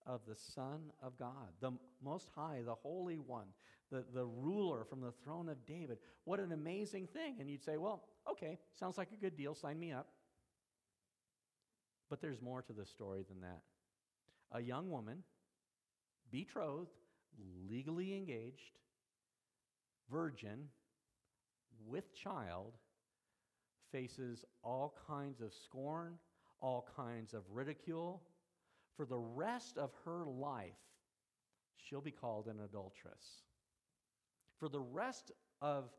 of 0.06 0.20
the 0.26 0.36
Son 0.36 0.80
of 1.02 1.18
God, 1.18 1.48
the 1.60 1.72
Most 2.02 2.28
High, 2.34 2.60
the 2.64 2.74
Holy 2.74 3.18
One, 3.18 3.46
the, 3.90 4.04
the 4.14 4.24
ruler 4.24 4.84
from 4.84 5.00
the 5.00 5.12
throne 5.24 5.48
of 5.48 5.64
David. 5.66 5.98
What 6.24 6.40
an 6.40 6.52
amazing 6.52 7.08
thing. 7.08 7.36
And 7.40 7.48
you'd 7.48 7.64
say, 7.64 7.76
Well, 7.76 8.02
okay, 8.30 8.58
sounds 8.78 8.98
like 8.98 9.08
a 9.12 9.16
good 9.16 9.36
deal. 9.36 9.54
Sign 9.54 9.78
me 9.78 9.92
up. 9.92 10.08
But 12.10 12.20
there's 12.20 12.40
more 12.40 12.62
to 12.62 12.72
the 12.72 12.86
story 12.86 13.24
than 13.28 13.40
that. 13.40 13.62
A 14.52 14.60
young 14.60 14.90
woman, 14.90 15.22
betrothed, 16.30 16.90
legally 17.68 18.14
engaged, 18.14 18.78
virgin, 20.10 20.68
with 21.86 22.14
child, 22.14 22.74
faces 23.90 24.44
all 24.62 24.96
kinds 25.06 25.40
of 25.40 25.52
scorn, 25.52 26.18
all 26.60 26.88
kinds 26.96 27.34
of 27.34 27.42
ridicule. 27.50 28.22
For 28.96 29.06
the 29.06 29.18
rest 29.18 29.76
of 29.76 29.90
her 30.04 30.24
life, 30.24 30.72
she'll 31.76 32.00
be 32.00 32.12
called 32.12 32.46
an 32.46 32.60
adulteress. 32.64 33.42
For 34.60 34.68
the 34.68 34.80
rest 34.80 35.32
of 35.60 35.90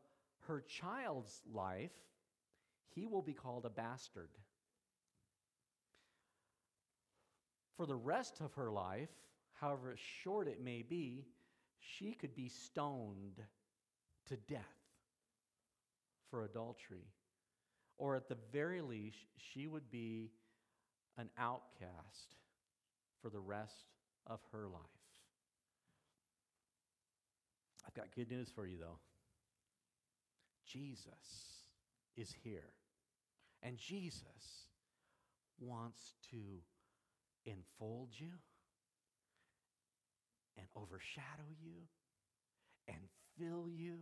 her 0.46 0.62
child's 0.62 1.42
life, 1.52 1.92
he 2.94 3.06
will 3.06 3.22
be 3.22 3.34
called 3.34 3.66
a 3.66 3.70
bastard. 3.70 4.30
For 7.76 7.86
the 7.86 7.94
rest 7.94 8.40
of 8.40 8.54
her 8.54 8.70
life, 8.70 9.10
however 9.60 9.96
short 10.22 10.48
it 10.48 10.62
may 10.62 10.82
be, 10.82 11.26
she 11.78 12.12
could 12.12 12.34
be 12.34 12.48
stoned 12.48 13.42
to 14.26 14.36
death 14.36 14.62
for 16.30 16.44
adultery. 16.44 17.06
Or 17.98 18.16
at 18.16 18.28
the 18.28 18.36
very 18.52 18.80
least, 18.80 19.26
she 19.36 19.66
would 19.66 19.90
be 19.90 20.30
an 21.18 21.28
outcast 21.38 22.36
for 23.22 23.30
the 23.30 23.40
rest 23.40 23.92
of 24.26 24.40
her 24.52 24.66
life. 24.68 24.82
I've 27.86 27.94
got 27.94 28.14
good 28.14 28.30
news 28.30 28.50
for 28.54 28.66
you, 28.66 28.78
though. 28.78 28.98
Jesus 30.66 31.64
is 32.16 32.34
here, 32.42 32.72
and 33.62 33.78
Jesus 33.78 34.68
wants 35.60 36.14
to 36.30 36.36
enfold 37.46 38.08
you 38.12 38.32
and 40.58 40.66
overshadow 40.76 41.48
you 41.62 41.74
and 42.88 42.98
fill 43.38 43.68
you 43.68 43.98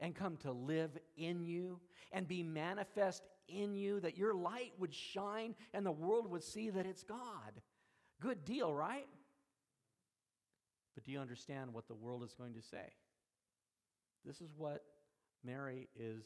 and 0.00 0.14
come 0.14 0.36
to 0.36 0.52
live 0.52 0.90
in 1.16 1.42
you 1.42 1.80
and 2.12 2.28
be 2.28 2.42
manifest 2.42 3.22
in 3.48 3.74
you, 3.74 4.00
that 4.00 4.18
your 4.18 4.34
light 4.34 4.72
would 4.78 4.94
shine 4.94 5.54
and 5.72 5.86
the 5.86 5.92
world 5.92 6.30
would 6.30 6.42
see 6.42 6.70
that 6.70 6.86
it's 6.86 7.02
God. 7.02 7.62
Good 8.20 8.44
deal, 8.44 8.74
right? 8.74 9.06
But 10.94 11.04
do 11.04 11.12
you 11.12 11.20
understand 11.20 11.72
what 11.72 11.88
the 11.88 11.94
world 11.94 12.22
is 12.24 12.34
going 12.34 12.54
to 12.54 12.62
say? 12.62 12.92
This 14.24 14.40
is 14.40 14.50
what 14.56 14.82
Mary 15.44 15.88
is 15.94 16.24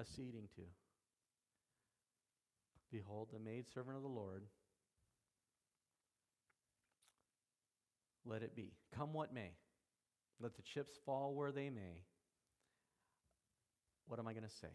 acceding 0.00 0.48
to. 0.56 0.62
Behold, 2.90 3.28
the 3.32 3.38
maidservant 3.38 3.96
of 3.96 4.02
the 4.02 4.08
Lord 4.08 4.44
let 8.28 8.42
it 8.42 8.54
be. 8.54 8.72
Come 8.94 9.12
what 9.12 9.32
may. 9.32 9.52
Let 10.40 10.56
the 10.56 10.62
chips 10.62 10.92
fall 11.04 11.34
where 11.34 11.52
they 11.52 11.70
may. 11.70 12.04
What 14.06 14.18
am 14.18 14.28
I 14.28 14.32
going 14.32 14.44
to 14.44 14.50
say? 14.50 14.68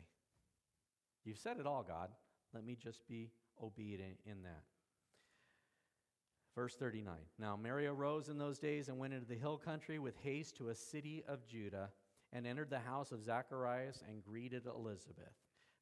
You've 1.24 1.38
said 1.38 1.58
it 1.60 1.66
all, 1.66 1.84
God. 1.84 2.10
Let 2.54 2.66
me 2.66 2.76
just 2.82 3.08
be 3.08 3.32
obedient 3.62 4.18
in 4.26 4.43
that. 4.43 4.64
Verse 6.56 6.76
39 6.76 7.16
Now 7.39 7.56
Mary 7.56 7.88
arose 7.88 8.30
in 8.30 8.38
those 8.38 8.60
days 8.60 8.88
and 8.88 8.99
went 8.99 9.14
into 9.14 9.26
the 9.26 9.36
hill 9.36 9.58
country 9.58 9.97
with 9.97 10.16
haste 10.24 10.58
to 10.58 10.70
a 10.70 10.76
city 10.76 11.24
of 11.28 11.47
Judah 11.47 11.89
and 12.32 12.45
entered 12.45 12.70
the 12.70 12.80
house 12.80 13.12
of 13.12 13.24
Zacharias 13.24 14.04
and 14.08 14.24
greeted 14.24 14.66
Elizabeth. 14.66 15.34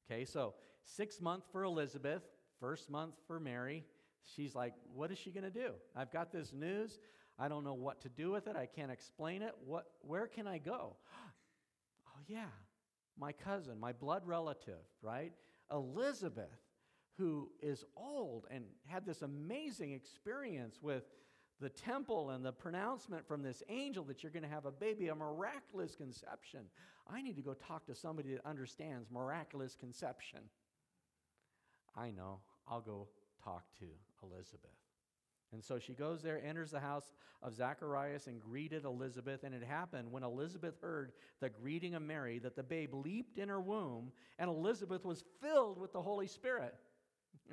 Okay, 0.10 0.26
so 0.26 0.54
six 0.84 1.20
months 1.20 1.48
for 1.52 1.64
Elizabeth, 1.64 2.24
first 2.60 2.90
month 2.90 3.16
for 3.28 3.40
Mary. 3.40 3.84
She's 4.36 4.56
like, 4.56 4.74
What 4.94 5.12
is 5.12 5.18
she 5.18 5.32
going 5.32 5.44
to 5.44 5.50
do? 5.50 5.72
I've 5.96 6.12
got 6.12 6.32
this 6.32 6.54
news. 6.54 7.00
I 7.42 7.48
don't 7.48 7.64
know 7.64 7.74
what 7.74 8.02
to 8.02 8.10
do 8.10 8.30
with 8.30 8.46
it. 8.46 8.56
I 8.56 8.68
can't 8.68 8.92
explain 8.92 9.42
it. 9.42 9.56
What, 9.66 9.88
where 10.02 10.28
can 10.28 10.46
I 10.46 10.60
go? 10.60 10.96
oh, 12.08 12.20
yeah, 12.28 12.46
my 13.20 13.32
cousin, 13.32 13.80
my 13.80 13.94
blood 13.94 14.22
relative, 14.28 14.84
right? 15.02 15.34
Elizabeth, 15.72 16.60
who 17.18 17.50
is 17.60 17.84
old 17.98 18.46
and 18.52 18.66
had 18.86 19.08
this 19.08 19.24
amazing 19.24 19.92
experience 19.92 20.78
with 20.84 21.04
the 21.60 21.70
temple 21.70 22.30
and 22.30 22.46
the 22.46 22.52
pronouncement 22.52 23.28
from 23.28 23.42
this 23.42 23.64
angel 23.70 24.04
that 24.04 24.22
you're 24.22 24.32
going 24.32 24.44
to 24.44 24.50
have 24.50 24.66
a 24.66 24.72
baby, 24.72 25.08
a 25.08 25.16
miraculous 25.16 25.96
conception. 25.96 26.62
I 27.12 27.24
need 27.24 27.38
to 27.38 27.42
go 27.42 27.56
talk 27.56 27.88
to 27.88 27.96
somebody 27.96 28.34
that 28.34 28.46
understands 28.46 29.10
miraculous 29.12 29.76
conception. 29.76 30.42
I 31.96 32.12
know. 32.12 32.40
I'll 32.68 32.82
go 32.82 33.08
talk 33.44 33.64
to 33.80 33.86
Elizabeth. 34.24 34.81
And 35.54 35.64
so 35.64 35.80
she 35.80 35.94
goes 35.94 36.22
there, 36.22 36.42
enters 36.44 36.72
the 36.72 36.80
house 36.80 37.12
of 37.44 37.56
Zacharias, 37.56 38.28
and 38.28 38.40
greeted 38.40 38.86
Elizabeth. 38.86 39.44
And 39.44 39.54
it 39.54 39.64
happened 39.64 40.12
when 40.12 40.24
Elizabeth 40.24 40.76
heard 40.82 41.12
the 41.40 41.50
greeting 41.50 41.94
of 41.94 42.02
Mary 42.02 42.40
that 42.40 42.56
the 42.56 42.64
babe 42.64 42.94
leaped 42.94 43.38
in 43.38 43.50
her 43.50 43.60
womb, 43.60 44.12
and 44.40 44.50
Elizabeth 44.50 45.04
was 45.04 45.24
filled 45.42 45.78
with 45.78 45.92
the 45.92 46.02
Holy 46.02 46.28
Spirit. 46.28 46.76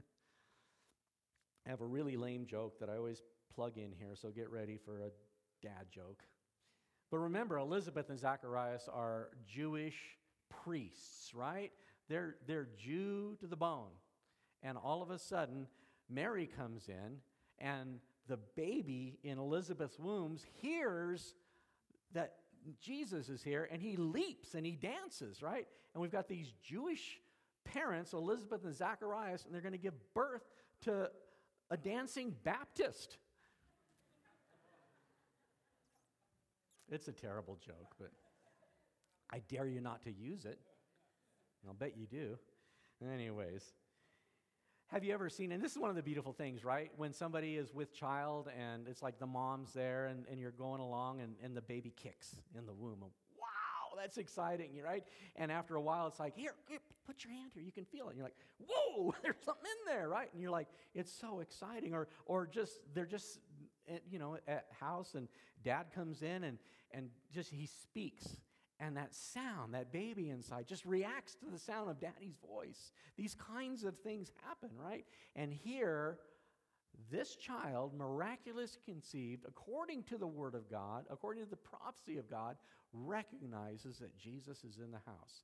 I 1.67 1.71
have 1.71 1.81
a 1.81 1.87
really 1.87 2.17
lame 2.17 2.47
joke 2.47 2.79
that 2.79 2.89
I 2.89 2.97
always 2.97 3.23
plug 3.55 3.77
in 3.77 3.93
here, 3.99 4.15
so 4.15 4.31
get 4.31 4.51
ready 4.51 4.79
for 4.85 5.01
a 5.01 5.11
dad 5.61 5.87
joke. 5.91 6.23
But 7.11 7.19
remember, 7.19 7.59
Elizabeth 7.59 8.11
and 8.11 8.19
Zacharias 8.19 8.89
are 8.93 9.31
Jewish 9.47 9.97
priests, 10.63 11.35
right? 11.35 11.73
They're, 12.09 12.37
they're 12.47 12.69
Jew 12.77 13.37
to 13.41 13.47
the 13.47 13.57
bone. 13.57 13.91
And 14.63 14.77
all 14.79 15.03
of 15.03 15.11
a 15.11 15.19
sudden, 15.19 15.67
Mary 16.09 16.47
comes 16.47 16.89
in 16.89 17.19
and 17.61 18.01
the 18.29 18.39
baby 18.57 19.19
in 19.23 19.39
Elizabeth's 19.39 19.99
wombs 19.99 20.45
hears 20.61 21.35
that 22.13 22.35
Jesus 22.81 23.29
is 23.29 23.43
here 23.43 23.69
and 23.71 23.81
he 23.81 23.97
leaps 23.97 24.55
and 24.55 24.65
he 24.67 24.73
dances, 24.73 25.43
right? 25.43 25.67
And 25.95 26.03
we've 26.03 26.13
got 26.13 26.29
these 26.29 26.53
Jewish 26.63 27.21
parents, 27.65 28.13
Elizabeth 28.13 28.65
and 28.65 28.75
Zacharias, 28.75 29.45
and 29.45 29.55
they're 29.55 29.63
going 29.63 29.73
to 29.73 29.79
give 29.79 29.95
birth 30.15 30.43
to 30.83 31.11
a 31.71 31.77
dancing 31.77 32.35
Baptist. 32.45 33.17
It's 36.91 37.09
a 37.09 37.13
terrible 37.13 37.59
joke, 37.65 37.95
but 37.99 38.11
I 39.31 39.41
dare 39.49 39.67
you 39.67 39.81
not 39.81 40.03
to 40.05 40.11
use 40.11 40.45
it. 40.47 40.59
I'll 41.67 41.75
bet 41.75 41.97
you 41.97 42.07
do. 42.07 42.39
Anyways, 43.13 43.63
have 44.89 45.05
you 45.05 45.13
ever 45.13 45.29
seen, 45.29 45.53
and 45.53 45.63
this 45.63 45.73
is 45.73 45.79
one 45.79 45.91
of 45.91 45.97
the 45.97 46.03
beautiful 46.03 46.33
things, 46.33 46.65
right? 46.65 46.91
When 46.97 47.13
somebody 47.13 47.57
is 47.57 47.75
with 47.75 47.93
child 47.93 48.49
and 48.59 48.89
it's 48.89 49.03
like 49.03 49.19
the 49.19 49.27
mom's 49.27 49.73
there 49.75 50.07
and, 50.07 50.25
and 50.31 50.41
you're 50.41 50.51
going 50.51 50.81
along 50.81 51.21
and, 51.21 51.35
and 51.45 51.55
the 51.55 51.61
baby 51.61 51.93
kicks 51.95 52.37
in 52.57 52.65
the 52.65 52.73
womb. 52.73 53.01
Wow, 53.03 54.01
that's 54.01 54.17
exciting, 54.17 54.71
right? 54.83 55.05
And 55.37 55.53
after 55.53 55.77
a 55.77 55.81
while, 55.81 56.07
it's 56.07 56.19
like, 56.19 56.35
here, 56.35 56.55
put 57.07 57.23
your 57.23 57.35
hand 57.35 57.51
here. 57.53 57.63
You 57.63 57.73
can 57.73 57.85
feel 57.85 58.07
it. 58.07 58.11
And 58.11 58.17
you're 58.17 58.25
like, 58.25 58.37
whoa, 58.67 59.15
there's 59.23 59.37
something 59.45 59.71
in 59.71 59.93
there, 59.95 60.09
right? 60.09 60.29
And 60.33 60.41
you're 60.41 60.51
like, 60.51 60.69
it's 60.95 61.13
so 61.13 61.41
exciting. 61.41 61.93
Or, 61.93 62.09
or 62.25 62.47
just, 62.47 62.81
they're 62.95 63.05
just, 63.05 63.41
eh, 63.91 63.99
you 64.11 64.19
know, 64.19 64.39
at 64.49 64.69
house 64.81 65.15
and 65.15 65.29
dad 65.63 65.89
comes 65.95 66.23
in 66.23 66.45
and, 66.45 66.57
and 66.93 67.11
just 67.31 67.51
he 67.51 67.67
speaks 67.67 68.27
and 68.81 68.97
that 68.97 69.15
sound, 69.15 69.75
that 69.75 69.93
baby 69.93 70.31
inside, 70.31 70.67
just 70.67 70.85
reacts 70.85 71.35
to 71.37 71.47
the 71.51 71.59
sound 71.59 71.91
of 71.91 72.01
daddy's 72.01 72.37
voice. 72.49 72.93
These 73.17 73.35
kinds 73.35 73.85
of 73.85 73.99
things 73.99 74.31
happen, 74.47 74.71
right? 74.77 75.05
And 75.35 75.53
here, 75.53 76.19
this 77.11 77.37
child, 77.37 77.93
miraculous 77.97 78.79
conceived, 78.85 79.45
according 79.47 80.05
to 80.05 80.19
the 80.19 80.27
Word 80.27 80.55
of 80.55 80.71
God, 80.71 81.05
according 81.11 81.43
to 81.45 81.51
the 81.51 81.57
prophecy 81.57 82.19
of 82.19 82.31
God, 82.31 82.57
recognizes 82.93 83.99
that 83.99 84.17
Jesus 84.17 84.65
is 84.65 84.79
in 84.79 84.91
the 84.91 85.01
house. 85.07 85.43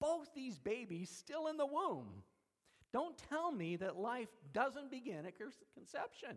Both 0.00 0.34
these 0.34 0.58
babies 0.58 1.10
still 1.10 1.46
in 1.46 1.56
the 1.56 1.66
womb. 1.66 2.08
Don't 2.92 3.16
tell 3.30 3.52
me 3.52 3.76
that 3.76 3.96
life 3.96 4.28
doesn't 4.52 4.90
begin 4.90 5.24
at 5.24 5.34
conception. 5.74 6.36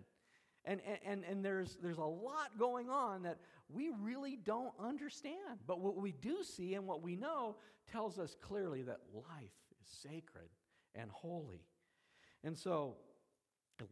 And, 0.65 0.81
and, 1.05 1.23
and 1.29 1.45
there's, 1.45 1.77
there's 1.81 1.99
a 1.99 2.03
lot 2.03 2.57
going 2.57 2.89
on 2.89 3.23
that 3.23 3.37
we 3.69 3.91
really 4.01 4.35
don't 4.35 4.73
understand. 4.79 5.59
But 5.67 5.79
what 5.79 5.95
we 5.95 6.11
do 6.11 6.43
see 6.43 6.73
and 6.73 6.85
what 6.85 7.01
we 7.01 7.15
know 7.15 7.55
tells 7.91 8.17
us 8.19 8.35
clearly 8.41 8.81
that 8.83 8.99
life 9.13 9.53
is 9.81 9.87
sacred 9.87 10.49
and 10.95 11.09
holy. 11.11 11.61
And 12.43 12.57
so 12.57 12.95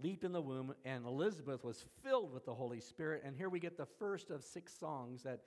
leaped 0.01 0.23
in 0.23 0.31
the 0.31 0.41
womb, 0.41 0.73
and 0.85 1.05
Elizabeth 1.05 1.63
was 1.63 1.85
filled 2.03 2.33
with 2.33 2.45
the 2.45 2.53
Holy 2.53 2.79
Spirit. 2.79 3.23
And 3.25 3.35
here 3.35 3.49
we 3.49 3.59
get 3.59 3.77
the 3.77 3.85
first 3.85 4.29
of 4.29 4.43
six 4.43 4.73
songs 4.73 5.23
that 5.23 5.41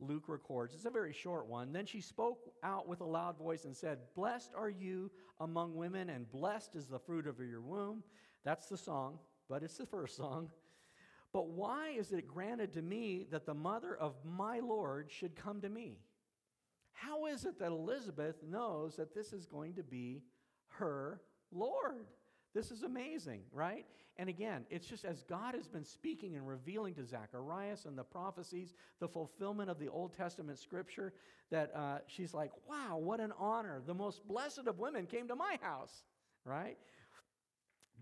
Luke 0.00 0.28
records. 0.28 0.74
It's 0.74 0.84
a 0.84 0.90
very 0.90 1.12
short 1.12 1.46
one. 1.46 1.72
Then 1.72 1.86
she 1.86 2.00
spoke 2.00 2.48
out 2.62 2.88
with 2.88 3.00
a 3.00 3.06
loud 3.06 3.38
voice 3.38 3.64
and 3.64 3.76
said, 3.76 3.98
Blessed 4.16 4.52
are 4.56 4.70
you 4.70 5.10
among 5.40 5.74
women, 5.76 6.10
and 6.10 6.30
blessed 6.30 6.74
is 6.74 6.86
the 6.86 6.98
fruit 6.98 7.26
of 7.26 7.38
your 7.38 7.60
womb. 7.60 8.02
That's 8.44 8.66
the 8.66 8.76
song, 8.76 9.18
but 9.48 9.62
it's 9.62 9.76
the 9.76 9.86
first 9.86 10.16
song. 10.16 10.50
But 11.32 11.48
why 11.48 11.90
is 11.96 12.12
it 12.12 12.28
granted 12.28 12.72
to 12.74 12.82
me 12.82 13.26
that 13.30 13.46
the 13.46 13.54
mother 13.54 13.96
of 13.96 14.14
my 14.24 14.60
Lord 14.60 15.10
should 15.10 15.34
come 15.34 15.60
to 15.62 15.68
me? 15.68 15.98
How 16.92 17.26
is 17.26 17.44
it 17.44 17.58
that 17.58 17.72
Elizabeth 17.72 18.36
knows 18.48 18.96
that 18.96 19.14
this 19.14 19.32
is 19.32 19.46
going 19.46 19.74
to 19.74 19.82
be 19.82 20.22
her 20.68 21.20
Lord? 21.50 22.06
This 22.54 22.70
is 22.70 22.82
amazing, 22.82 23.40
right? 23.50 23.86
And 24.18 24.28
again, 24.28 24.66
it's 24.68 24.86
just 24.86 25.06
as 25.06 25.22
God 25.22 25.54
has 25.54 25.66
been 25.66 25.86
speaking 25.86 26.36
and 26.36 26.46
revealing 26.46 26.94
to 26.94 27.06
Zacharias 27.06 27.86
and 27.86 27.96
the 27.96 28.04
prophecies, 28.04 28.74
the 29.00 29.08
fulfillment 29.08 29.70
of 29.70 29.78
the 29.78 29.88
Old 29.88 30.14
Testament 30.14 30.58
scripture, 30.58 31.14
that 31.50 31.74
uh, 31.74 31.98
she's 32.06 32.34
like, 32.34 32.50
wow, 32.68 32.98
what 32.98 33.20
an 33.20 33.32
honor. 33.38 33.80
The 33.86 33.94
most 33.94 34.26
blessed 34.28 34.66
of 34.66 34.78
women 34.78 35.06
came 35.06 35.28
to 35.28 35.34
my 35.34 35.58
house, 35.62 36.04
right? 36.44 36.76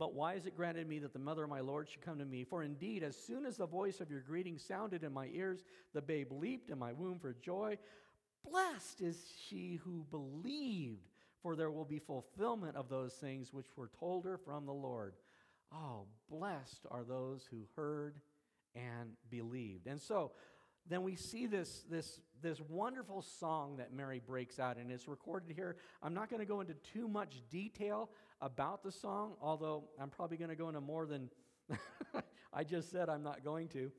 But 0.01 0.15
why 0.15 0.33
is 0.33 0.47
it 0.47 0.57
granted 0.57 0.89
me 0.89 0.99
that 1.01 1.13
the 1.13 1.19
mother 1.19 1.45
of 1.45 1.51
my 1.51 1.61
Lord 1.61 1.87
should 1.91 2.01
come 2.01 2.19
to 2.21 2.25
me? 2.25 2.43
For 2.43 2.63
indeed, 2.63 3.03
as 3.03 3.15
soon 3.15 3.45
as 3.45 3.59
the 3.59 3.67
voice 3.67 4.01
of 4.01 4.11
your 4.11 4.23
greeting 4.23 4.57
sounded 4.57 5.05
in 5.05 5.13
my 5.13 5.29
ears, 5.31 5.63
the 5.93 6.01
babe 6.01 6.33
leaped 6.33 6.71
in 6.71 6.79
my 6.79 6.95
womb 6.95 7.19
for 7.19 7.35
joy. 7.35 7.77
Blessed 8.51 9.03
is 9.03 9.23
she 9.47 9.79
who 9.85 10.07
believed, 10.11 11.11
for 11.43 11.55
there 11.55 11.71
will 11.71 11.85
be 11.85 11.99
fulfillment 11.99 12.77
of 12.77 12.89
those 12.89 13.13
things 13.13 13.53
which 13.53 13.67
were 13.77 13.91
told 14.01 14.25
her 14.25 14.39
from 14.39 14.65
the 14.65 14.73
Lord. 14.73 15.13
Oh, 15.71 16.07
blessed 16.31 16.87
are 16.91 17.05
those 17.05 17.47
who 17.51 17.69
heard 17.77 18.21
and 18.75 19.11
believed. 19.29 19.87
And 19.87 20.01
so 20.01 20.33
then 20.89 21.03
we 21.03 21.15
see 21.15 21.47
this, 21.47 21.85
this, 21.91 22.21
this 22.41 22.59
wonderful 22.71 23.21
song 23.21 23.77
that 23.77 23.93
Mary 23.93 24.23
breaks 24.27 24.59
out, 24.59 24.79
and 24.79 24.91
it's 24.91 25.07
recorded 25.07 25.55
here. 25.55 25.77
I'm 26.03 26.15
not 26.15 26.31
going 26.31 26.41
to 26.41 26.47
go 26.47 26.63
into 26.63 26.73
too 26.95 27.07
much 27.07 27.43
detail 27.51 28.09
about 28.41 28.82
the 28.82 28.93
song, 28.93 29.34
although 29.41 29.84
I'm 30.01 30.11
probably 30.11 30.36
going 30.36 30.51
to 30.51 30.57
go 30.57 30.68
into 30.68 30.80
more 30.80 31.07
than 31.07 31.30
I 32.53 32.64
just 32.64 32.91
said 32.91 33.09
I'm 33.09 33.22
not 33.22 33.45
going 33.45 33.68
to. 33.68 33.91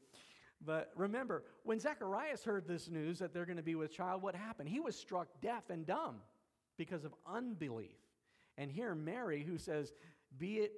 But 0.63 0.91
remember, 0.95 1.43
when 1.63 1.79
Zacharias 1.79 2.43
heard 2.43 2.67
this 2.67 2.89
news 2.89 3.19
that 3.19 3.33
they're 3.33 3.45
going 3.45 3.57
to 3.57 3.63
be 3.63 3.75
with 3.75 3.91
child, 3.91 4.21
what 4.21 4.35
happened? 4.35 4.69
He 4.69 4.79
was 4.79 4.95
struck 4.95 5.27
deaf 5.41 5.69
and 5.69 5.85
dumb 5.85 6.17
because 6.77 7.03
of 7.03 7.13
unbelief. 7.25 7.97
And 8.57 8.71
here, 8.71 8.93
Mary, 8.93 9.43
who 9.43 9.57
says, 9.57 9.93
Be 10.37 10.57
it 10.57 10.73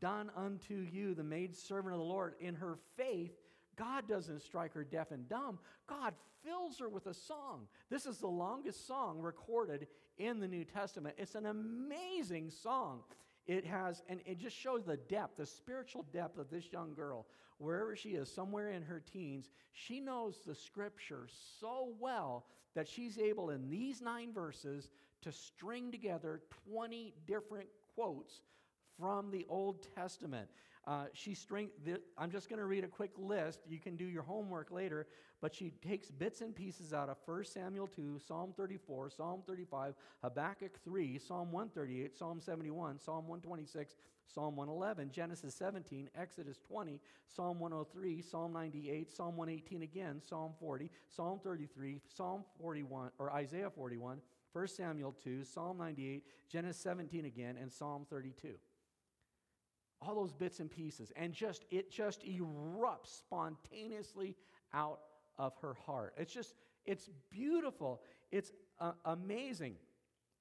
done 0.00 0.30
unto 0.36 0.74
you, 0.74 1.14
the 1.14 1.22
maid 1.22 1.54
servant 1.54 1.94
of 1.94 2.00
the 2.00 2.06
Lord, 2.06 2.34
in 2.40 2.56
her 2.56 2.78
faith, 2.96 3.32
God 3.76 4.08
doesn't 4.08 4.42
strike 4.42 4.74
her 4.74 4.84
deaf 4.84 5.12
and 5.12 5.28
dumb. 5.28 5.58
God 5.86 6.14
fills 6.44 6.78
her 6.78 6.88
with 6.88 7.06
a 7.06 7.14
song. 7.14 7.68
This 7.90 8.06
is 8.06 8.18
the 8.18 8.26
longest 8.26 8.86
song 8.86 9.20
recorded 9.20 9.86
in 10.22 10.40
the 10.40 10.48
New 10.48 10.64
Testament. 10.64 11.16
It's 11.18 11.34
an 11.34 11.46
amazing 11.46 12.50
song. 12.50 13.00
It 13.46 13.66
has, 13.66 14.02
and 14.08 14.20
it 14.24 14.38
just 14.38 14.56
shows 14.56 14.84
the 14.84 14.96
depth, 14.96 15.36
the 15.36 15.46
spiritual 15.46 16.04
depth 16.12 16.38
of 16.38 16.48
this 16.50 16.72
young 16.72 16.94
girl. 16.94 17.26
Wherever 17.58 17.96
she 17.96 18.10
is, 18.10 18.32
somewhere 18.32 18.70
in 18.70 18.82
her 18.82 19.00
teens, 19.00 19.50
she 19.72 20.00
knows 20.00 20.38
the 20.46 20.54
scripture 20.54 21.26
so 21.60 21.92
well 21.98 22.46
that 22.74 22.88
she's 22.88 23.18
able, 23.18 23.50
in 23.50 23.68
these 23.68 24.00
nine 24.00 24.32
verses, 24.32 24.88
to 25.22 25.32
string 25.32 25.90
together 25.90 26.40
20 26.70 27.14
different 27.26 27.68
quotes 27.94 28.42
from 28.98 29.30
the 29.30 29.46
Old 29.48 29.86
Testament. 29.94 30.48
Uh, 30.84 31.04
she 31.12 31.32
string, 31.34 31.70
the, 31.84 32.00
I'm 32.18 32.30
just 32.30 32.48
going 32.48 32.58
to 32.58 32.64
read 32.64 32.82
a 32.82 32.88
quick 32.88 33.12
list. 33.16 33.60
You 33.68 33.78
can 33.78 33.94
do 33.96 34.04
your 34.04 34.24
homework 34.24 34.72
later, 34.72 35.06
but 35.40 35.54
she 35.54 35.70
takes 35.86 36.10
bits 36.10 36.40
and 36.40 36.54
pieces 36.54 36.92
out 36.92 37.08
of 37.08 37.18
1 37.24 37.44
Samuel 37.44 37.86
2, 37.86 38.18
Psalm 38.26 38.52
34, 38.56 39.10
Psalm 39.10 39.42
35, 39.46 39.94
Habakkuk 40.22 40.80
3, 40.84 41.18
Psalm 41.18 41.52
138, 41.52 42.16
Psalm 42.16 42.40
71, 42.40 42.98
Psalm 42.98 43.28
126, 43.28 43.94
Psalm 44.26 44.56
111, 44.56 45.10
Genesis 45.12 45.54
17, 45.54 46.10
Exodus 46.16 46.58
20, 46.66 47.00
Psalm 47.28 47.60
103, 47.60 48.20
Psalm 48.20 48.52
98, 48.52 49.12
Psalm 49.12 49.36
118 49.36 49.82
again, 49.82 50.20
Psalm 50.20 50.52
40, 50.58 50.90
Psalm 51.08 51.38
33, 51.44 52.00
Psalm 52.08 52.44
41, 52.60 53.10
or 53.18 53.32
Isaiah 53.32 53.70
41, 53.70 54.18
1 54.52 54.68
Samuel 54.68 55.14
2, 55.22 55.44
Psalm 55.44 55.78
98, 55.78 56.24
Genesis 56.48 56.82
17 56.82 57.24
again, 57.24 57.56
and 57.60 57.72
Psalm 57.72 58.04
32 58.10 58.54
all 60.06 60.14
those 60.14 60.32
bits 60.32 60.60
and 60.60 60.70
pieces 60.70 61.12
and 61.16 61.32
just 61.32 61.64
it 61.70 61.90
just 61.90 62.24
erupts 62.24 63.18
spontaneously 63.18 64.36
out 64.74 65.00
of 65.38 65.52
her 65.60 65.74
heart. 65.86 66.14
It's 66.16 66.32
just 66.32 66.54
it's 66.84 67.10
beautiful. 67.30 68.02
It's 68.30 68.52
uh, 68.80 68.92
amazing. 69.04 69.76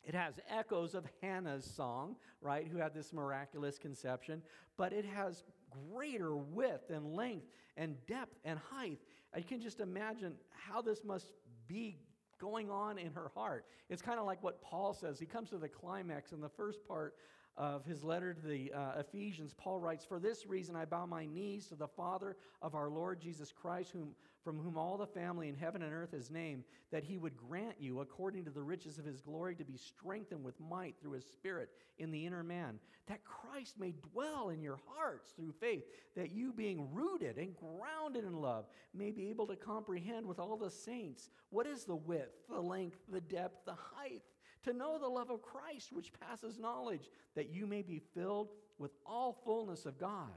It 0.03 0.15
has 0.15 0.39
echoes 0.49 0.95
of 0.95 1.05
hannah's 1.21 1.65
song 1.65 2.15
right 2.41 2.67
who 2.67 2.77
had 2.77 2.93
this 2.93 3.13
miraculous 3.13 3.77
conception 3.77 4.41
but 4.77 4.93
it 4.93 5.05
has 5.05 5.43
greater 5.91 6.35
width 6.35 6.89
and 6.89 7.13
length 7.15 7.45
and 7.77 7.95
depth 8.07 8.37
and 8.43 8.59
height. 8.59 8.99
I 9.33 9.41
can 9.41 9.61
just 9.61 9.79
imagine 9.79 10.33
how 10.49 10.81
this 10.81 11.03
must 11.03 11.31
be 11.67 11.97
going 12.39 12.69
on 12.69 12.97
in 12.97 13.11
her 13.13 13.31
heart. 13.33 13.65
It's 13.89 14.01
kind 14.01 14.19
of 14.19 14.25
like 14.25 14.41
what 14.41 14.61
paul 14.61 14.93
says. 14.93 15.19
He 15.19 15.25
comes 15.25 15.51
to 15.51 15.57
the 15.57 15.69
climax 15.69 16.31
in 16.31 16.41
the 16.41 16.49
first 16.49 16.85
part 16.87 17.13
of 17.57 17.85
his 17.85 18.03
letter 18.03 18.33
to 18.33 18.47
the 18.47 18.71
uh, 18.73 18.99
Ephesians, 18.99 19.53
Paul 19.57 19.79
writes, 19.79 20.05
For 20.05 20.19
this 20.19 20.45
reason 20.45 20.75
I 20.75 20.85
bow 20.85 21.05
my 21.05 21.25
knees 21.25 21.67
to 21.67 21.75
the 21.75 21.87
Father 21.87 22.37
of 22.61 22.75
our 22.75 22.89
Lord 22.89 23.19
Jesus 23.19 23.51
Christ, 23.51 23.91
whom, 23.91 24.15
from 24.43 24.57
whom 24.57 24.77
all 24.77 24.97
the 24.97 25.05
family 25.05 25.49
in 25.49 25.55
heaven 25.55 25.81
and 25.81 25.93
earth 25.93 26.13
is 26.13 26.31
named, 26.31 26.63
that 26.91 27.03
he 27.03 27.17
would 27.17 27.37
grant 27.37 27.75
you, 27.79 27.99
according 27.99 28.45
to 28.45 28.51
the 28.51 28.63
riches 28.63 28.97
of 28.97 29.05
his 29.05 29.21
glory, 29.21 29.55
to 29.55 29.65
be 29.65 29.77
strengthened 29.77 30.43
with 30.43 30.59
might 30.59 30.95
through 30.99 31.11
his 31.11 31.25
Spirit 31.25 31.69
in 31.99 32.09
the 32.09 32.25
inner 32.25 32.43
man, 32.43 32.79
that 33.07 33.23
Christ 33.25 33.79
may 33.79 33.93
dwell 34.13 34.49
in 34.49 34.61
your 34.61 34.79
hearts 34.95 35.31
through 35.31 35.51
faith, 35.59 35.83
that 36.15 36.31
you, 36.31 36.53
being 36.53 36.91
rooted 36.93 37.37
and 37.37 37.53
grounded 37.55 38.23
in 38.23 38.41
love, 38.41 38.65
may 38.93 39.11
be 39.11 39.29
able 39.29 39.47
to 39.47 39.55
comprehend 39.55 40.25
with 40.25 40.39
all 40.39 40.57
the 40.57 40.71
saints 40.71 41.29
what 41.49 41.67
is 41.67 41.83
the 41.83 41.95
width, 41.95 42.47
the 42.49 42.61
length, 42.61 42.97
the 43.11 43.21
depth, 43.21 43.65
the 43.65 43.75
height 43.95 44.23
to 44.63 44.73
know 44.73 44.97
the 44.99 45.07
love 45.07 45.29
of 45.29 45.41
Christ, 45.41 45.91
which 45.91 46.13
passes 46.13 46.59
knowledge, 46.59 47.09
that 47.35 47.49
you 47.49 47.65
may 47.65 47.81
be 47.81 48.01
filled 48.13 48.49
with 48.77 48.91
all 49.05 49.33
fullness 49.45 49.85
of 49.85 49.99
God. 49.99 50.29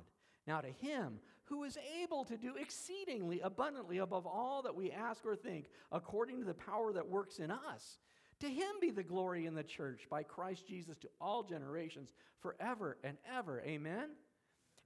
Now, 0.46 0.60
to 0.60 0.68
him 0.68 1.18
who 1.44 1.64
is 1.64 1.78
able 2.02 2.24
to 2.24 2.36
do 2.36 2.54
exceedingly 2.56 3.40
abundantly 3.40 3.98
above 3.98 4.26
all 4.26 4.62
that 4.62 4.74
we 4.74 4.90
ask 4.90 5.24
or 5.26 5.36
think, 5.36 5.66
according 5.92 6.38
to 6.38 6.44
the 6.44 6.54
power 6.54 6.92
that 6.92 7.08
works 7.08 7.38
in 7.38 7.50
us, 7.50 7.98
to 8.40 8.48
him 8.48 8.72
be 8.80 8.90
the 8.90 9.02
glory 9.02 9.46
in 9.46 9.54
the 9.54 9.62
church 9.62 10.06
by 10.10 10.22
Christ 10.22 10.66
Jesus 10.66 10.96
to 10.98 11.08
all 11.20 11.42
generations, 11.42 12.12
forever 12.40 12.98
and 13.04 13.16
ever. 13.36 13.62
Amen. 13.62 14.10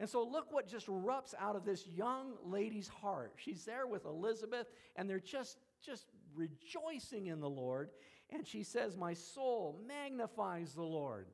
And 0.01 0.09
so, 0.09 0.23
look 0.23 0.53
what 0.53 0.69
just 0.69 0.87
erupts 0.87 1.35
out 1.41 1.57
of 1.57 1.65
this 1.65 1.87
young 1.87 2.35
lady's 2.45 2.87
heart. 2.87 3.33
She's 3.37 3.65
there 3.65 3.87
with 3.87 4.05
Elizabeth, 4.05 4.69
and 4.95 5.11
they're 5.11 5.19
just, 5.19 5.59
just 5.85 6.07
rejoicing 6.37 7.27
in 7.27 7.41
the 7.41 7.51
Lord. 7.51 7.91
And 8.31 8.47
she 8.47 8.63
says, 8.63 8.97
My 8.97 9.15
soul 9.15 9.81
magnifies 9.87 10.75
the 10.75 10.83
Lord. 10.83 11.29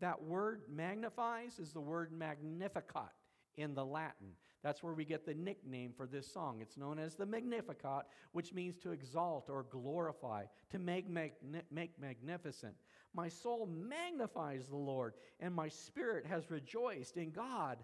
That 0.00 0.22
word 0.22 0.62
magnifies 0.70 1.58
is 1.58 1.72
the 1.72 1.80
word 1.80 2.12
magnificat 2.12 3.12
in 3.56 3.74
the 3.74 3.84
Latin. 3.84 4.28
That's 4.62 4.82
where 4.82 4.92
we 4.92 5.04
get 5.04 5.24
the 5.24 5.34
nickname 5.34 5.92
for 5.96 6.06
this 6.06 6.30
song. 6.30 6.58
It's 6.60 6.76
known 6.76 6.98
as 6.98 7.14
the 7.14 7.24
Magnificat, 7.24 8.06
which 8.32 8.52
means 8.52 8.76
to 8.78 8.90
exalt 8.90 9.48
or 9.48 9.64
glorify, 9.70 10.44
to 10.70 10.78
make, 10.78 11.08
magni- 11.08 11.62
make 11.70 11.98
magnificent. 12.00 12.74
My 13.14 13.28
soul 13.28 13.66
magnifies 13.66 14.66
the 14.66 14.76
Lord, 14.76 15.14
and 15.40 15.54
my 15.54 15.68
spirit 15.68 16.26
has 16.26 16.50
rejoiced 16.50 17.16
in 17.16 17.30
God, 17.30 17.78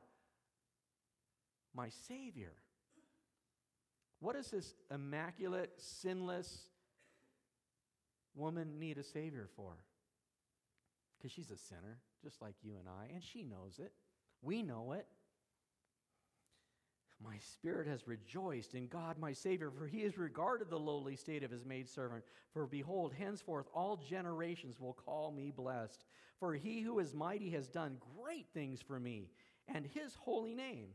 my 1.74 1.88
Savior. 1.88 2.52
What 4.20 4.36
is 4.36 4.50
this 4.50 4.74
immaculate, 4.90 5.72
sinless, 5.78 6.68
woman 8.34 8.78
need 8.78 8.98
a 8.98 9.02
Savior 9.02 9.48
for? 9.56 9.72
Because 11.16 11.32
she's 11.32 11.50
a 11.50 11.56
sinner, 11.56 11.98
just 12.22 12.42
like 12.42 12.54
you 12.62 12.76
and 12.78 12.88
I, 12.88 13.12
and 13.12 13.22
she 13.22 13.42
knows 13.42 13.78
it. 13.78 13.92
We 14.42 14.62
know 14.62 14.92
it. 14.92 15.06
My 17.24 17.36
spirit 17.38 17.86
has 17.86 18.08
rejoiced 18.08 18.74
in 18.74 18.88
God 18.88 19.18
my 19.18 19.32
Savior, 19.32 19.70
for 19.70 19.86
he 19.86 20.02
has 20.02 20.18
regarded 20.18 20.68
the 20.68 20.78
lowly 20.78 21.14
state 21.14 21.44
of 21.44 21.50
his 21.50 21.64
maidservant. 21.64 22.24
For 22.52 22.66
behold, 22.66 23.12
henceforth 23.16 23.66
all 23.72 23.96
generations 23.96 24.80
will 24.80 24.94
call 24.94 25.30
me 25.30 25.52
blessed. 25.54 26.04
For 26.40 26.54
he 26.54 26.80
who 26.80 26.98
is 26.98 27.14
mighty 27.14 27.50
has 27.50 27.68
done 27.68 27.98
great 28.20 28.46
things 28.52 28.82
for 28.82 28.98
me, 28.98 29.30
and 29.68 29.86
his 29.86 30.16
holy 30.16 30.54
name. 30.54 30.88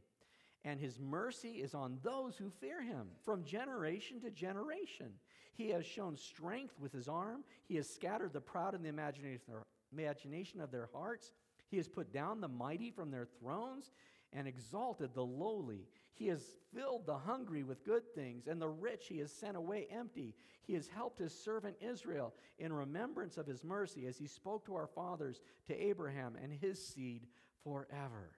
And 0.66 0.82
his 0.82 1.00
mercy 1.00 1.62
is 1.62 1.74
on 1.74 2.00
those 2.04 2.36
who 2.36 2.50
fear 2.50 2.82
him 2.82 3.08
from 3.24 3.46
generation 3.46 4.20
to 4.22 4.30
generation. 4.30 5.14
He 5.58 5.70
has 5.70 5.86
shown 5.86 6.16
strength 6.16 6.80
with 6.80 6.94
his 6.94 7.08
arm. 7.08 7.44
He 7.68 7.76
has 7.78 7.90
scattered 7.90 8.32
the 8.32 8.40
proud 8.40 8.76
in 8.76 8.84
the 8.84 8.90
imagination 8.90 10.62
of 10.62 10.72
their 10.72 10.90
hearts. 10.94 11.32
He 11.70 11.78
has 11.78 11.88
put 11.88 12.14
down 12.14 12.40
the 12.40 12.48
mighty 12.48 12.92
from 12.92 13.10
their 13.10 13.28
thrones 13.40 13.92
and 14.32 14.48
exalted 14.48 15.16
the 15.16 15.26
lowly. 15.26 15.88
He 16.14 16.28
has 16.28 16.44
filled 16.76 17.08
the 17.08 17.18
hungry 17.18 17.64
with 17.64 17.84
good 17.84 18.04
things, 18.14 18.48
and 18.48 18.62
the 18.62 18.68
rich 18.68 19.08
he 19.08 19.18
has 19.18 19.32
sent 19.32 19.58
away 19.58 19.88
empty. 19.90 20.36
He 20.62 20.74
has 20.76 20.88
helped 20.88 21.18
his 21.18 21.34
servant 21.34 21.76
Israel 21.82 22.34
in 22.60 22.72
remembrance 22.72 23.38
of 23.38 23.48
his 23.48 23.64
mercy, 23.64 24.06
as 24.06 24.18
he 24.18 24.28
spoke 24.28 24.66
to 24.66 24.76
our 24.76 24.88
fathers, 24.88 25.42
to 25.68 25.76
Abraham 25.76 26.36
and 26.42 26.54
his 26.54 26.88
seed 26.88 27.26
forever. 27.64 28.32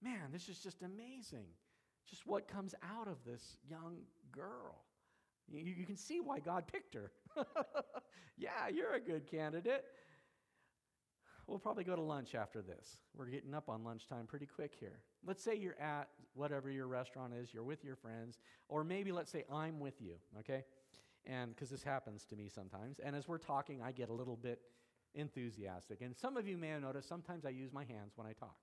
Man, 0.00 0.30
this 0.32 0.48
is 0.48 0.60
just 0.60 0.82
amazing. 0.82 1.46
Just 2.08 2.26
what 2.26 2.46
comes 2.46 2.74
out 2.96 3.08
of 3.08 3.16
this 3.24 3.56
young 3.68 3.96
girl. 4.30 4.84
You, 5.52 5.74
you 5.78 5.86
can 5.86 5.96
see 5.96 6.20
why 6.20 6.38
God 6.40 6.64
picked 6.70 6.94
her. 6.94 7.12
yeah, 8.36 8.68
you're 8.72 8.94
a 8.94 9.00
good 9.00 9.30
candidate. 9.30 9.84
We'll 11.46 11.58
probably 11.58 11.84
go 11.84 11.96
to 11.96 12.02
lunch 12.02 12.34
after 12.34 12.60
this. 12.60 12.98
We're 13.16 13.26
getting 13.26 13.54
up 13.54 13.70
on 13.70 13.82
lunchtime 13.82 14.26
pretty 14.26 14.44
quick 14.44 14.74
here. 14.78 15.00
Let's 15.26 15.42
say 15.42 15.56
you're 15.56 15.80
at 15.80 16.08
whatever 16.34 16.70
your 16.70 16.86
restaurant 16.86 17.32
is, 17.32 17.54
you're 17.54 17.64
with 17.64 17.82
your 17.84 17.96
friends, 17.96 18.38
or 18.68 18.84
maybe 18.84 19.12
let's 19.12 19.30
say 19.32 19.44
I'm 19.50 19.80
with 19.80 19.94
you, 20.00 20.14
okay? 20.40 20.64
And 21.24 21.54
because 21.54 21.70
this 21.70 21.82
happens 21.82 22.26
to 22.26 22.36
me 22.36 22.50
sometimes. 22.54 23.00
And 23.02 23.16
as 23.16 23.28
we're 23.28 23.38
talking, 23.38 23.80
I 23.82 23.92
get 23.92 24.10
a 24.10 24.12
little 24.12 24.36
bit 24.36 24.60
enthusiastic. 25.14 26.02
And 26.02 26.14
some 26.14 26.36
of 26.36 26.46
you 26.46 26.58
may 26.58 26.68
have 26.68 26.82
noticed 26.82 27.08
sometimes 27.08 27.46
I 27.46 27.50
use 27.50 27.72
my 27.72 27.84
hands 27.84 28.12
when 28.16 28.26
I 28.26 28.32
talk. 28.32 28.56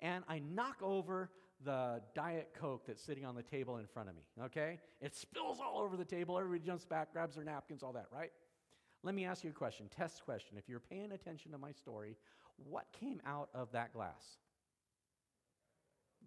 And 0.00 0.24
I 0.28 0.40
knock 0.40 0.76
over 0.82 1.30
the 1.64 2.00
Diet 2.14 2.50
Coke 2.58 2.86
that's 2.86 3.02
sitting 3.02 3.24
on 3.24 3.34
the 3.34 3.42
table 3.42 3.78
in 3.78 3.86
front 3.86 4.08
of 4.08 4.14
me, 4.14 4.22
okay? 4.44 4.78
It 5.00 5.14
spills 5.14 5.58
all 5.60 5.80
over 5.80 5.96
the 5.96 6.04
table. 6.04 6.38
Everybody 6.38 6.64
jumps 6.64 6.84
back, 6.84 7.12
grabs 7.12 7.34
their 7.34 7.44
napkins, 7.44 7.82
all 7.82 7.92
that, 7.92 8.06
right? 8.12 8.30
Let 9.02 9.14
me 9.14 9.24
ask 9.24 9.44
you 9.44 9.50
a 9.50 9.54
question, 9.54 9.88
test 9.96 10.24
question. 10.24 10.56
If 10.56 10.68
you're 10.68 10.80
paying 10.80 11.12
attention 11.12 11.52
to 11.52 11.58
my 11.58 11.72
story, 11.72 12.16
what 12.68 12.86
came 12.92 13.20
out 13.26 13.48
of 13.54 13.72
that 13.72 13.92
glass? 13.92 14.38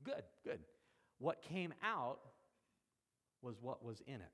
Good, 0.04 0.24
good. 0.44 0.60
What 1.20 1.42
came 1.42 1.74
out 1.84 2.20
was 3.42 3.56
what 3.62 3.84
was 3.84 4.02
in 4.08 4.16
it. 4.16 4.32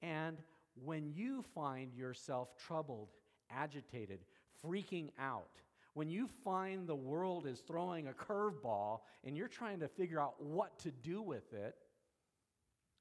And 0.00 0.38
when 0.84 1.12
you 1.12 1.44
find 1.54 1.92
yourself 1.92 2.56
troubled, 2.56 3.08
agitated, 3.50 4.20
freaking 4.64 5.10
out, 5.18 5.50
when 5.98 6.08
you 6.08 6.28
find 6.44 6.86
the 6.86 6.94
world 6.94 7.44
is 7.44 7.58
throwing 7.58 8.06
a 8.06 8.12
curveball 8.12 9.00
and 9.24 9.36
you're 9.36 9.48
trying 9.48 9.80
to 9.80 9.88
figure 9.88 10.20
out 10.20 10.40
what 10.40 10.78
to 10.78 10.92
do 10.92 11.20
with 11.20 11.52
it, 11.52 11.74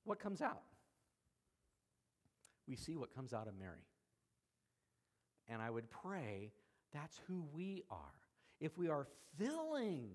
what 0.04 0.20
comes 0.20 0.42
out? 0.42 0.64
We 2.68 2.76
see 2.76 2.96
what 2.96 3.14
comes 3.14 3.34
out 3.34 3.48
of 3.48 3.54
Mary. 3.56 3.86
And 5.48 5.62
I 5.62 5.70
would 5.70 5.92
pray 5.92 6.52
that's 6.92 7.22
who 7.28 7.46
we 7.54 7.84
are. 7.92 8.16
If 8.60 8.80
we 8.80 8.90
are 8.90 9.06
filling 9.38 10.10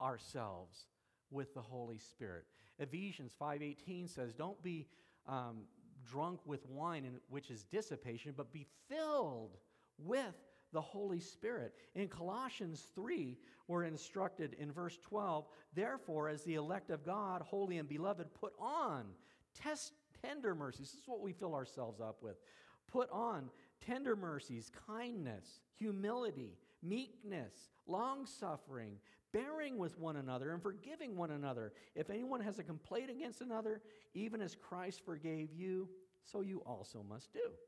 ourselves 0.00 0.86
with 1.32 1.52
the 1.52 1.62
Holy 1.62 1.98
Spirit. 1.98 2.44
Ephesians 2.78 3.34
5:18 3.34 4.06
says, 4.06 4.32
"Don't 4.34 4.62
be 4.62 4.86
um, 5.26 5.66
drunk 6.04 6.46
with 6.46 6.64
wine, 6.66 7.06
in, 7.06 7.20
which 7.28 7.50
is 7.50 7.64
dissipation, 7.64 8.34
but 8.36 8.52
be 8.52 8.68
filled 8.88 9.58
with 9.98 10.36
the 10.74 10.82
Holy 10.82 11.20
Spirit." 11.20 11.74
In 11.94 12.08
Colossians 12.10 12.82
3, 12.94 13.38
we're 13.66 13.84
instructed 13.84 14.52
in 14.54 14.70
verse 14.70 14.98
12, 14.98 15.48
"Therefore, 15.72 16.28
as 16.28 16.44
the 16.44 16.56
elect 16.56 16.90
of 16.90 17.02
God, 17.02 17.40
holy 17.40 17.78
and 17.78 17.88
beloved, 17.88 18.34
put 18.34 18.54
on 18.58 19.16
test 19.54 19.94
tender 20.20 20.54
mercies." 20.54 20.92
This 20.92 21.00
is 21.00 21.08
what 21.08 21.22
we 21.22 21.32
fill 21.32 21.54
ourselves 21.54 22.00
up 22.00 22.22
with. 22.22 22.38
Put 22.86 23.08
on 23.08 23.50
tender 23.80 24.14
mercies, 24.16 24.68
kindness, 24.70 25.62
humility, 25.72 26.58
meekness, 26.82 27.70
long 27.86 28.26
suffering, 28.26 29.00
bearing 29.32 29.78
with 29.78 29.98
one 29.98 30.16
another, 30.16 30.52
and 30.52 30.62
forgiving 30.62 31.16
one 31.16 31.30
another. 31.30 31.72
If 31.94 32.10
anyone 32.10 32.40
has 32.40 32.58
a 32.58 32.64
complaint 32.64 33.10
against 33.10 33.40
another, 33.40 33.82
even 34.12 34.40
as 34.40 34.54
Christ 34.54 35.00
forgave 35.00 35.52
you, 35.52 35.88
so 36.22 36.40
you 36.40 36.62
also 36.62 37.02
must 37.02 37.32
do. 37.32 37.58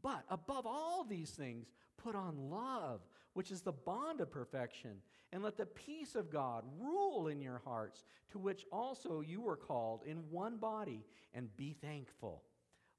But 0.00 0.24
above 0.28 0.66
all 0.66 1.04
these 1.04 1.30
things, 1.36 1.70
put 2.02 2.14
on 2.14 2.50
love, 2.50 3.00
which 3.34 3.50
is 3.50 3.62
the 3.62 3.72
bond 3.72 4.20
of 4.20 4.30
perfection, 4.30 4.96
and 5.32 5.42
let 5.42 5.56
the 5.56 5.66
peace 5.66 6.14
of 6.14 6.30
God 6.30 6.64
rule 6.78 7.28
in 7.28 7.40
your 7.40 7.62
hearts, 7.64 8.04
to 8.30 8.38
which 8.38 8.66
also 8.70 9.20
you 9.20 9.40
were 9.40 9.56
called 9.56 10.02
in 10.06 10.18
one 10.30 10.56
body, 10.56 11.04
and 11.34 11.56
be 11.56 11.74
thankful. 11.80 12.42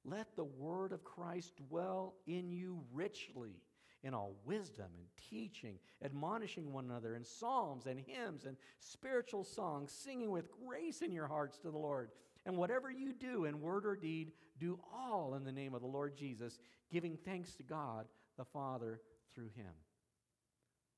Let 0.05 0.35
the 0.35 0.43
word 0.43 0.91
of 0.91 1.03
Christ 1.03 1.53
dwell 1.69 2.15
in 2.27 2.51
you 2.51 2.81
richly 2.91 3.61
in 4.03 4.13
all 4.13 4.35
wisdom 4.43 4.87
and 4.97 5.07
teaching, 5.29 5.77
admonishing 6.03 6.73
one 6.73 6.85
another 6.85 7.15
in 7.15 7.23
psalms 7.23 7.85
and 7.85 7.99
hymns 7.99 8.45
and 8.45 8.57
spiritual 8.79 9.45
songs, 9.45 9.91
singing 9.91 10.29
with 10.29 10.51
grace 10.65 11.01
in 11.01 11.11
your 11.11 11.27
hearts 11.27 11.57
to 11.59 11.71
the 11.71 11.77
Lord. 11.77 12.09
And 12.45 12.57
whatever 12.57 12.91
you 12.91 13.13
do 13.13 13.45
in 13.45 13.61
word 13.61 13.85
or 13.85 13.95
deed, 13.95 14.33
do 14.59 14.77
all 14.93 15.35
in 15.35 15.45
the 15.45 15.51
name 15.53 15.73
of 15.73 15.81
the 15.81 15.87
Lord 15.87 16.17
Jesus, 16.17 16.59
giving 16.91 17.17
thanks 17.23 17.55
to 17.55 17.63
God 17.63 18.05
the 18.37 18.45
Father 18.45 18.99
through 19.33 19.49
him. 19.55 19.73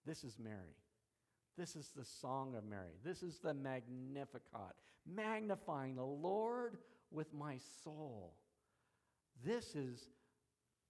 This 0.06 0.24
is 0.24 0.38
Mary. 0.40 0.76
This 1.58 1.76
is 1.76 1.92
the 1.96 2.06
song 2.06 2.56
of 2.56 2.66
Mary. 2.66 2.96
This 3.04 3.24
is 3.24 3.40
the 3.40 3.54
Magnificat, 3.54 4.76
magnifying 5.06 5.96
the 5.96 6.04
Lord 6.04 6.78
with 7.12 7.34
my 7.34 7.58
soul. 7.84 8.36
This 9.44 9.76
is 9.76 10.10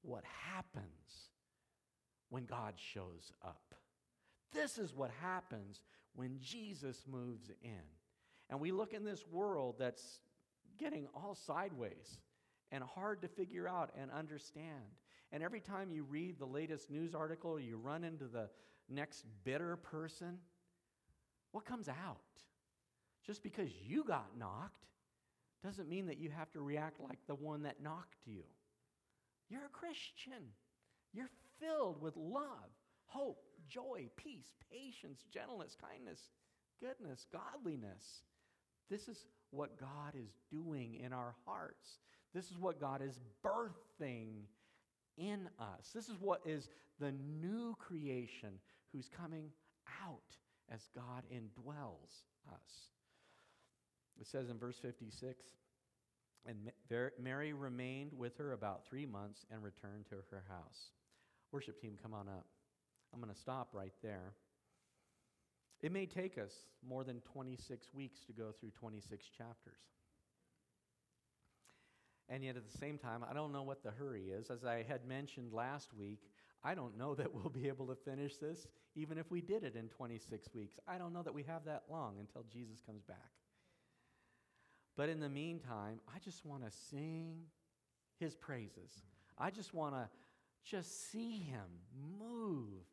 what 0.02 0.24
happens 0.54 1.30
when 2.30 2.46
God 2.46 2.74
shows 2.78 3.32
up. 3.44 3.76
This 4.54 4.78
is 4.78 4.94
what 4.94 5.12
happens 5.22 5.82
when 6.16 6.38
Jesus 6.40 7.04
moves 7.08 7.52
in. 7.64 7.82
And 8.50 8.60
we 8.60 8.72
look 8.72 8.94
in 8.94 9.04
this 9.04 9.26
world 9.32 9.76
that's 9.80 10.20
getting 10.78 11.08
all 11.14 11.36
sideways 11.36 12.20
and 12.72 12.84
hard 12.84 13.22
to 13.22 13.28
figure 13.28 13.68
out 13.68 13.92
and 14.00 14.12
understand. 14.12 14.84
And 15.36 15.44
every 15.44 15.60
time 15.60 15.92
you 15.92 16.06
read 16.06 16.40
the 16.40 16.46
latest 16.46 16.90
news 16.90 17.14
article, 17.14 17.60
you 17.60 17.76
run 17.76 18.06
into 18.06 18.24
the 18.24 18.48
next 18.90 19.26
bitter 19.44 19.76
person, 19.76 20.38
what 21.52 21.66
comes 21.66 21.90
out? 21.90 22.22
Just 23.28 23.44
because 23.44 23.68
you 23.86 24.06
got 24.06 24.28
knocked 24.40 24.86
doesn't 25.62 25.90
mean 25.90 26.06
that 26.06 26.20
you 26.20 26.30
have 26.30 26.50
to 26.54 26.62
react 26.62 27.02
like 27.02 27.20
the 27.28 27.36
one 27.36 27.64
that 27.64 27.84
knocked 27.84 28.26
you. 28.26 28.44
You're 29.50 29.66
a 29.66 29.78
Christian. 29.78 30.54
You're 31.12 31.32
filled 31.60 32.02
with 32.02 32.16
love, 32.16 32.72
hope, 33.04 33.44
joy, 33.68 34.08
peace, 34.16 34.54
patience, 34.72 35.26
gentleness, 35.34 35.76
kindness, 35.76 36.30
goodness, 36.80 37.26
godliness. 37.34 38.22
This 38.90 39.10
is 39.10 39.26
what 39.52 39.78
God 39.78 40.14
is 40.16 40.30
doing 40.50 40.96
in 41.04 41.12
our 41.12 41.36
hearts. 41.46 42.00
This 42.34 42.52
is 42.52 42.58
what 42.58 42.80
God 42.80 43.02
is 43.02 43.20
birthing 43.44 44.46
in 45.18 45.50
us. 45.60 45.92
This 45.94 46.10
is 46.10 46.16
what 46.20 46.42
is 46.46 46.70
the 47.00 47.12
new 47.12 47.76
creation 47.80 48.60
who's 48.92 49.10
coming 49.10 49.50
out 50.04 50.38
as 50.72 50.82
God 50.96 51.24
indwells 51.34 52.24
us. 52.52 52.90
It 54.20 54.28
says 54.28 54.50
in 54.50 54.58
verse 54.58 54.78
56 54.82 55.44
And 56.48 56.72
Mary 57.22 57.54
remained 57.54 58.12
with 58.18 58.38
her 58.38 58.54
about 58.54 58.86
three 58.88 59.06
months 59.06 59.46
and 59.52 59.64
returned 59.64 60.06
to 60.10 60.16
her 60.30 60.44
house. 60.48 60.90
Worship 61.52 61.80
team, 61.80 61.98
come 62.02 62.14
on 62.14 62.28
up. 62.28 62.46
I'm 63.14 63.22
going 63.22 63.34
to 63.34 63.40
stop 63.40 63.70
right 63.74 63.94
there. 64.02 64.34
It 65.82 65.92
may 65.92 66.06
take 66.06 66.38
us 66.38 66.52
more 66.88 67.04
than 67.04 67.22
26 67.22 67.88
weeks 67.94 68.22
to 68.28 68.34
go 68.34 68.52
through 68.60 68.72
26 68.72 69.26
chapters. 69.38 69.95
And 72.28 72.44
yet, 72.44 72.58
at 72.58 72.70
the 72.70 72.78
same 72.78 72.98
time, 72.98 73.24
I 73.30 73.34
don't 73.34 73.52
know 73.52 73.64
what 73.64 73.84
the 73.84 73.92
hurry 73.92 74.30
is. 74.30 74.50
As 74.50 74.66
I 74.66 74.84
had 74.88 75.06
mentioned 75.06 75.54
last 75.54 75.94
week, 75.94 76.22
I 76.64 76.74
don't 76.74 76.98
know 76.98 77.14
that 77.16 77.34
we'll 77.34 77.50
be 77.50 77.68
able 77.68 77.88
to 77.88 77.96
finish 77.96 78.38
this 78.38 78.68
even 78.96 79.18
if 79.18 79.30
we 79.30 79.42
did 79.42 79.64
it 79.64 79.76
in 79.76 79.90
26 79.90 80.50
weeks. 80.54 80.80
I 80.88 80.98
don't 80.98 81.14
know 81.14 81.22
that 81.22 81.34
we 81.34 81.44
have 81.44 81.66
that 81.66 81.84
long 81.90 82.16
until 82.20 82.44
Jesus 82.52 82.82
comes 82.82 83.04
back. 83.04 83.18
But 84.98 85.10
in 85.10 85.20
the 85.20 85.30
meantime, 85.30 86.00
I 86.08 86.20
just 86.20 86.46
want 86.46 86.64
to 86.66 86.72
sing 86.90 87.42
his 88.20 88.34
praises. 88.36 89.04
I 89.38 89.52
just 89.52 89.74
want 89.74 89.94
to 89.94 90.10
just 90.64 91.12
see 91.12 91.40
him 91.40 91.66
move 92.18 92.86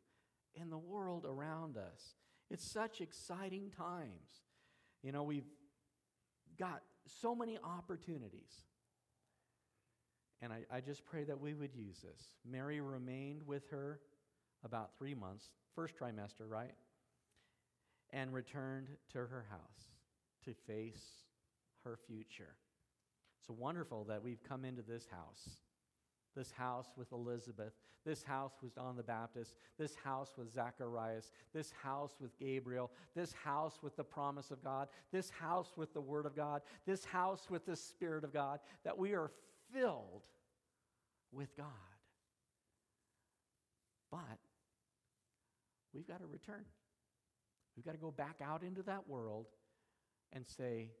in 0.53 0.69
the 0.69 0.77
world 0.77 1.25
around 1.27 1.77
us. 1.77 2.15
It's 2.51 2.69
such 2.69 3.01
exciting 3.01 3.71
times. 3.75 4.43
You 5.01 5.11
know, 5.11 5.23
we've 5.23 5.47
got 6.59 6.81
so 7.07 7.33
many 7.33 7.57
opportunities. 7.63 8.51
And 10.43 10.51
I, 10.51 10.65
I 10.69 10.81
just 10.81 11.05
pray 11.05 11.23
that 11.23 11.39
we 11.39 11.53
would 11.53 11.73
use 11.73 11.99
this. 12.01 12.27
Mary 12.45 12.81
remained 12.81 13.41
with 13.47 13.69
her 13.69 14.01
about 14.65 14.89
three 14.97 15.13
months, 15.13 15.51
first 15.73 15.95
trimester, 15.97 16.49
right? 16.49 16.73
And 18.11 18.33
returned 18.33 18.89
to 19.13 19.19
her 19.19 19.45
house 19.49 19.93
to 20.43 20.53
face 20.67 21.05
her 21.85 21.97
future. 22.07 22.55
It's 23.39 23.49
wonderful 23.49 24.03
that 24.09 24.21
we've 24.21 24.43
come 24.43 24.65
into 24.65 24.81
this 24.81 25.07
house. 25.09 25.61
This 26.35 26.51
house 26.51 26.87
with 26.97 27.13
Elizabeth, 27.13 27.73
this 28.05 28.23
house 28.23 28.53
with 28.61 28.75
John 28.75 28.97
the 28.97 29.03
Baptist, 29.03 29.55
this 29.77 29.95
house 30.03 30.33
with 30.37 30.51
Zacharias, 30.51 31.31
this 31.53 31.71
house 31.71 32.15
with 32.19 32.37
Gabriel, 32.37 32.91
this 33.15 33.31
house 33.31 33.79
with 33.81 33.95
the 33.95 34.03
promise 34.03 34.51
of 34.51 34.61
God, 34.61 34.89
this 35.13 35.29
house 35.29 35.73
with 35.77 35.93
the 35.93 36.01
Word 36.01 36.25
of 36.25 36.35
God, 36.35 36.63
this 36.85 37.05
house 37.05 37.49
with 37.49 37.65
the 37.65 37.75
Spirit 37.75 38.23
of 38.25 38.33
God, 38.33 38.59
that 38.83 38.97
we 38.97 39.13
are 39.13 39.31
filled 39.73 40.23
with 41.31 41.55
God. 41.57 41.67
But 44.11 44.39
we've 45.93 46.07
got 46.07 46.19
to 46.19 46.27
return. 46.27 46.65
We've 47.75 47.85
got 47.85 47.93
to 47.93 47.97
go 47.97 48.11
back 48.11 48.37
out 48.43 48.63
into 48.63 48.83
that 48.83 49.07
world 49.07 49.47
and 50.31 50.45
say, 50.47 50.91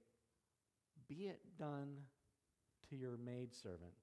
Be 1.07 1.27
it 1.27 1.39
done 1.59 1.97
to 2.89 2.95
your 2.95 3.17
maidservant 3.17 3.93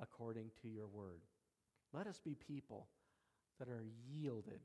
according 0.00 0.50
to 0.62 0.68
your 0.68 0.88
word. 0.88 1.22
Let 1.92 2.06
us 2.06 2.20
be 2.22 2.34
people 2.34 2.88
that 3.58 3.68
are 3.68 3.84
yielded 4.10 4.60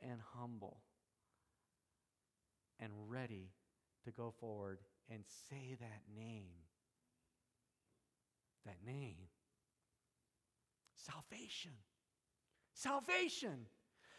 and 0.00 0.20
humble 0.34 0.78
and 2.80 2.92
ready 3.08 3.50
to 4.04 4.10
go 4.10 4.32
forward 4.38 4.78
and 5.10 5.24
say 5.50 5.76
that 5.80 6.02
name. 6.14 6.67
That 8.66 8.76
name. 8.84 9.16
Salvation. 10.94 11.72
Salvation. 12.74 13.66